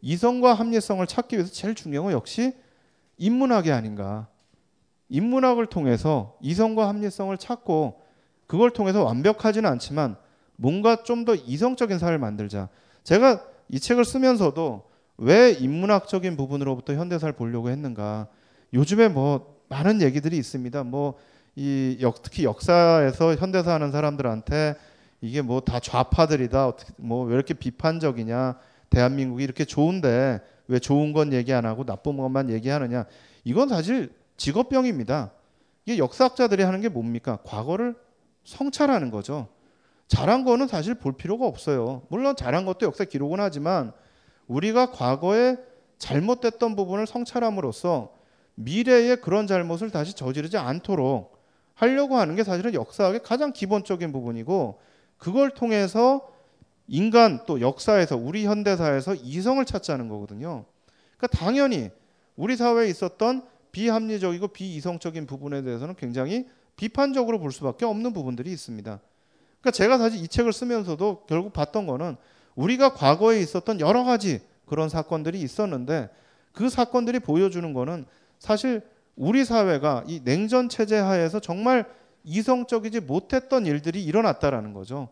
이성과 0.00 0.54
합리성을 0.54 1.06
찾기 1.06 1.36
위해서 1.36 1.52
제일 1.52 1.74
중요한 1.74 2.04
건 2.04 2.12
역시 2.12 2.54
인문학이 3.18 3.70
아닌가. 3.72 4.28
인문학을 5.08 5.66
통해서 5.66 6.36
이성과 6.40 6.88
합리성을 6.88 7.36
찾고 7.38 8.00
그걸 8.46 8.70
통해서 8.70 9.04
완벽하지는 9.04 9.68
않지만 9.70 10.16
뭔가 10.56 11.02
좀 11.02 11.24
더 11.24 11.34
이성적인 11.34 11.98
사회를 11.98 12.18
만들자. 12.18 12.68
제가 13.02 13.42
이 13.68 13.80
책을 13.80 14.04
쓰면서도 14.04 14.84
왜 15.18 15.52
인문학적인 15.52 16.36
부분으로부터 16.36 16.94
현대사를 16.94 17.32
보려고 17.34 17.70
했는가. 17.70 18.28
요즘에 18.72 19.08
뭐 19.08 19.58
많은 19.68 20.02
얘기들이 20.02 20.36
있습니다. 20.36 20.84
뭐 20.84 21.14
이 21.56 21.96
특히 22.22 22.44
역사에서 22.44 23.36
현대사 23.36 23.74
하는 23.74 23.92
사람들한테 23.92 24.74
이게 25.20 25.40
뭐 25.40 25.60
다 25.60 25.78
좌파들이다. 25.78 26.66
어떻게 26.66 26.92
뭐 26.96 27.24
왜 27.26 27.34
이렇게 27.34 27.54
비판적이냐. 27.54 28.58
대한민국이 28.90 29.44
이렇게 29.44 29.64
좋은데 29.64 30.40
왜 30.68 30.78
좋은 30.78 31.12
건 31.12 31.32
얘기 31.32 31.52
안 31.52 31.66
하고 31.66 31.84
나쁜 31.84 32.16
것만 32.16 32.50
얘기하느냐. 32.50 33.04
이건 33.44 33.68
사실 33.68 34.12
직업병입니다. 34.36 35.32
이게 35.86 35.98
역사학자들이 35.98 36.62
하는 36.62 36.80
게 36.80 36.88
뭡니까? 36.88 37.38
과거를 37.44 37.94
성찰하는 38.44 39.10
거죠. 39.10 39.48
잘한 40.08 40.44
거는 40.44 40.68
사실 40.68 40.94
볼 40.94 41.12
필요가 41.12 41.46
없어요. 41.46 42.02
물론 42.08 42.36
잘한 42.36 42.64
것도 42.66 42.86
역사 42.86 43.04
기록은 43.04 43.40
하지만 43.40 43.92
우리가 44.46 44.90
과거에 44.90 45.56
잘못됐던 45.98 46.76
부분을 46.76 47.06
성찰함으로써 47.06 48.12
미래에 48.56 49.16
그런 49.16 49.46
잘못을 49.46 49.90
다시 49.90 50.14
저지르지 50.14 50.58
않도록 50.58 51.42
하려고 51.74 52.16
하는 52.16 52.36
게 52.36 52.44
사실은 52.44 52.74
역사학의 52.74 53.22
가장 53.22 53.52
기본적인 53.52 54.12
부분이고 54.12 54.78
그걸 55.18 55.50
통해서 55.50 56.28
인간 56.86 57.40
또 57.46 57.60
역사에서 57.60 58.16
우리 58.16 58.46
현대사에서 58.46 59.14
이성을 59.14 59.64
찾자는 59.64 60.08
거거든요. 60.08 60.64
그러니까 61.16 61.38
당연히 61.38 61.90
우리 62.36 62.56
사회에 62.56 62.88
있었던 62.88 63.42
비합리적이고 63.72 64.48
비이성적인 64.48 65.26
부분에 65.26 65.62
대해서는 65.62 65.94
굉장히 65.96 66.46
비판적으로 66.76 67.38
볼 67.38 67.52
수밖에 67.52 67.84
없는 67.84 68.12
부분들이 68.12 68.52
있습니다. 68.52 69.00
그러니까 69.60 69.70
제가 69.70 69.98
사실 69.98 70.22
이 70.22 70.28
책을 70.28 70.52
쓰면서도 70.52 71.24
결국 71.26 71.52
봤던 71.52 71.86
거는 71.86 72.16
우리가 72.54 72.92
과거에 72.92 73.40
있었던 73.40 73.80
여러 73.80 74.04
가지 74.04 74.40
그런 74.66 74.88
사건들이 74.88 75.40
있었는데 75.40 76.10
그 76.52 76.68
사건들이 76.68 77.18
보여주는 77.18 77.72
거는 77.72 78.06
사실 78.38 78.82
우리 79.16 79.44
사회가 79.44 80.04
이 80.06 80.20
냉전 80.24 80.68
체제 80.68 80.98
하에서 80.98 81.40
정말 81.40 81.86
이성적이지 82.24 83.00
못했던 83.00 83.66
일들이 83.66 84.04
일어났다라는 84.04 84.72
거죠. 84.72 85.08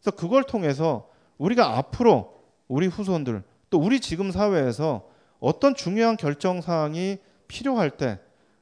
그래서 0.00 0.16
그걸 0.16 0.44
통해서 0.44 1.08
우리가 1.38 1.76
앞으로 1.76 2.34
우리 2.68 2.86
후손들 2.86 3.42
또 3.70 3.78
우리 3.78 4.00
지금 4.00 4.30
사회에서 4.30 5.08
어떤 5.40 5.74
중요한 5.74 6.16
결정 6.16 6.60
사항이 6.60 7.18
필요할 7.46 7.90
때 7.90 8.18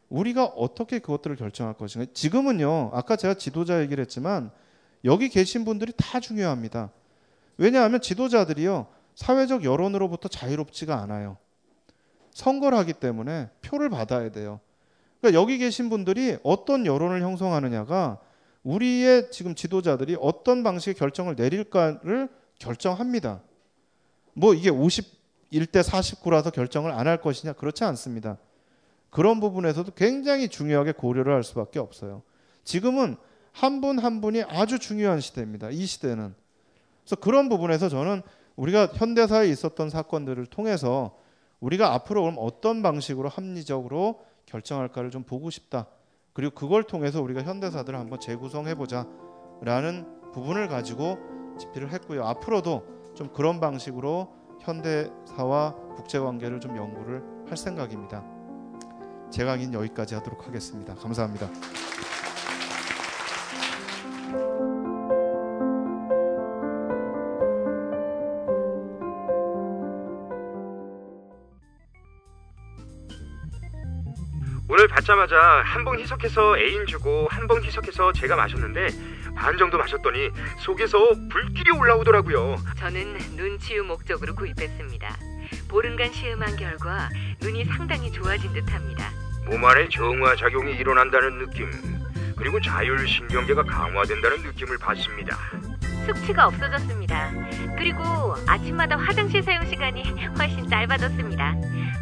우리가 0.09 0.45
어떻게 0.45 0.99
그것들을 0.99 1.37
결정할 1.37 1.75
것인가. 1.75 2.07
지금은요. 2.13 2.91
아까 2.93 3.17
제가 3.17 3.35
지도자 3.35 3.81
얘기를 3.81 4.03
했지만 4.03 4.51
여기 5.05 5.29
계신 5.29 5.65
분들이 5.65 5.93
다 5.97 6.21
중요합니다. 6.21 6.91
왜냐하면 7.59 8.01
지도자들이요. 8.01 8.87
사회적 9.15 9.65
여론으로부터 9.65 10.29
자유롭지가 10.29 11.01
않아요. 11.03 11.39
선거를 12.31 12.77
하기 12.79 12.93
때문에 12.93 13.49
표를 13.63 13.89
받아야 13.89 14.31
돼요. 14.31 14.61
그러니까 15.21 15.41
여기 15.41 15.59
계신 15.59 15.89
분들이 15.89 16.37
어떤 16.43 16.85
여론을 16.85 17.23
형성하느냐가 17.23 18.19
우리의 18.67 19.31
지금 19.31 19.55
지도자들이 19.55 20.17
어떤 20.21 20.65
방식의 20.65 20.95
결정을 20.95 21.37
내릴까를 21.37 22.29
결정합니다. 22.59 23.41
뭐 24.35 24.55
이게 24.55 24.71
51대 24.71 25.83
49라서 25.85 26.53
결정을 26.53 26.91
안 26.91 27.07
할 27.07 27.21
것이냐 27.21 27.53
그렇지 27.53 27.85
않습니다. 27.85 28.39
그런 29.11 29.39
부분에서도 29.39 29.93
굉장히 29.95 30.49
중요하게 30.49 30.93
고려를 30.93 31.33
할 31.33 31.45
수밖에 31.45 31.79
없어요. 31.79 32.23
지금은 32.65 33.17
한 33.53 33.81
분한 33.81 34.21
분이 34.21 34.43
아주 34.43 34.81
중요한 34.81 35.21
시대입니다. 35.21 35.71
이 35.71 35.87
시대는. 35.87 36.35
그래서 37.05 37.17
그런 37.17 37.49
부분에서 37.49 37.89
저는 37.89 38.23
우리가 38.57 38.89
현대사에 38.89 39.49
있었던 39.49 39.91
사건들을 39.91 40.45
통해서 40.47 41.17
우리가 41.61 41.95
앞으로 41.95 42.23
그럼 42.23 42.35
어떤 42.39 42.83
방식으로 42.83 43.29
합리적으로 43.29 44.25
결정할까를 44.47 45.11
좀 45.13 45.23
보고 45.23 45.51
싶다. 45.51 45.87
그리고 46.37 46.55
그걸 46.55 46.83
통해서 46.83 47.23
우리가 47.23 47.43
현대사들을 47.43 47.99
한번 47.99 48.21
재구성해 48.21 48.75
보자라는 48.75 50.05
부분을 50.35 50.69
가지고 50.69 51.17
집필을 51.59 51.91
했고요. 51.95 52.25
앞으로도 52.27 53.15
좀 53.15 53.33
그런 53.33 53.59
방식으로 53.59 54.29
현대사와 54.61 55.75
국제 55.97 56.19
관계를 56.19 56.61
좀 56.61 56.77
연구를 56.77 57.25
할 57.49 57.57
생각입니다. 57.57 58.23
제 59.31 59.47
강의는 59.47 59.73
여기까지 59.73 60.15
하도록 60.17 60.47
하겠습니다. 60.47 60.95
감사합니다. 60.97 61.49
받자마자 75.07 75.63
한 75.65 75.85
봉 75.85 75.99
희석해서 76.01 76.59
애인 76.59 76.87
주고 76.87 77.29
한 77.31 77.47
봉 77.47 77.63
희석해서 77.63 78.13
제가 78.13 78.35
마셨는데 78.35 78.89
반 79.37 79.57
정도 79.57 79.79
마셨더니 79.79 80.31
속에서 80.59 80.99
불길이 81.31 81.71
올라오더라고요. 81.71 82.57
저는 82.79 83.17
눈치유 83.37 83.85
목적으로 83.85 84.35
구입했습니다. 84.35 85.17
보름간 85.69 86.13
시음한 86.13 86.57
결과 86.57 87.09
눈이 87.41 87.67
상당히 87.67 88.11
좋아진 88.11 88.53
듯합니다. 88.53 89.11
몸 89.45 89.65
안에 89.65 89.89
정화 89.91 90.35
작용이 90.35 90.73
일어난다는 90.75 91.39
느낌 91.39 91.71
그리고 92.37 92.61
자율신경계가 92.61 93.63
강화된다는 93.63 94.43
느낌을 94.43 94.79
받습니다. 94.79 95.37
숙취가 96.07 96.47
없어졌습니다. 96.49 97.31
그리고 97.77 98.35
아침마다 98.49 98.97
화장실 98.97 99.43
사용 99.45 99.65
시간이 99.67 100.27
훨씬 100.37 100.69
짧아졌습니다. 100.69 101.55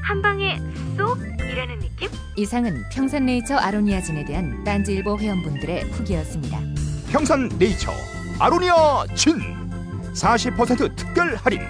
한 0.02 0.22
방에 0.22 0.58
쏙 0.96 1.18
이라는 1.40 1.80
느낌? 1.80 2.08
이상은 2.36 2.82
평산네이처 2.90 3.56
아로니아진에 3.56 4.24
대한 4.24 4.64
딴지일보 4.64 5.18
회원분들의 5.18 5.84
후기였습니다. 5.90 6.60
평산네이처 7.10 7.92
아로니아 8.40 9.06
진 9.14 9.38
40% 10.14 10.96
특별 10.96 11.36
할인 11.36 11.60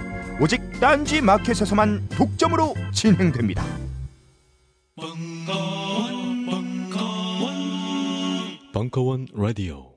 오직 0.40 0.60
딴지 0.80 1.20
마켓에서만 1.20 2.08
독점으로 2.10 2.74
진행됩니다. 2.92 3.64
벙커원, 4.96 6.46
벙커원, 6.46 7.52
벙커원 8.72 9.26
라디오. 9.34 9.93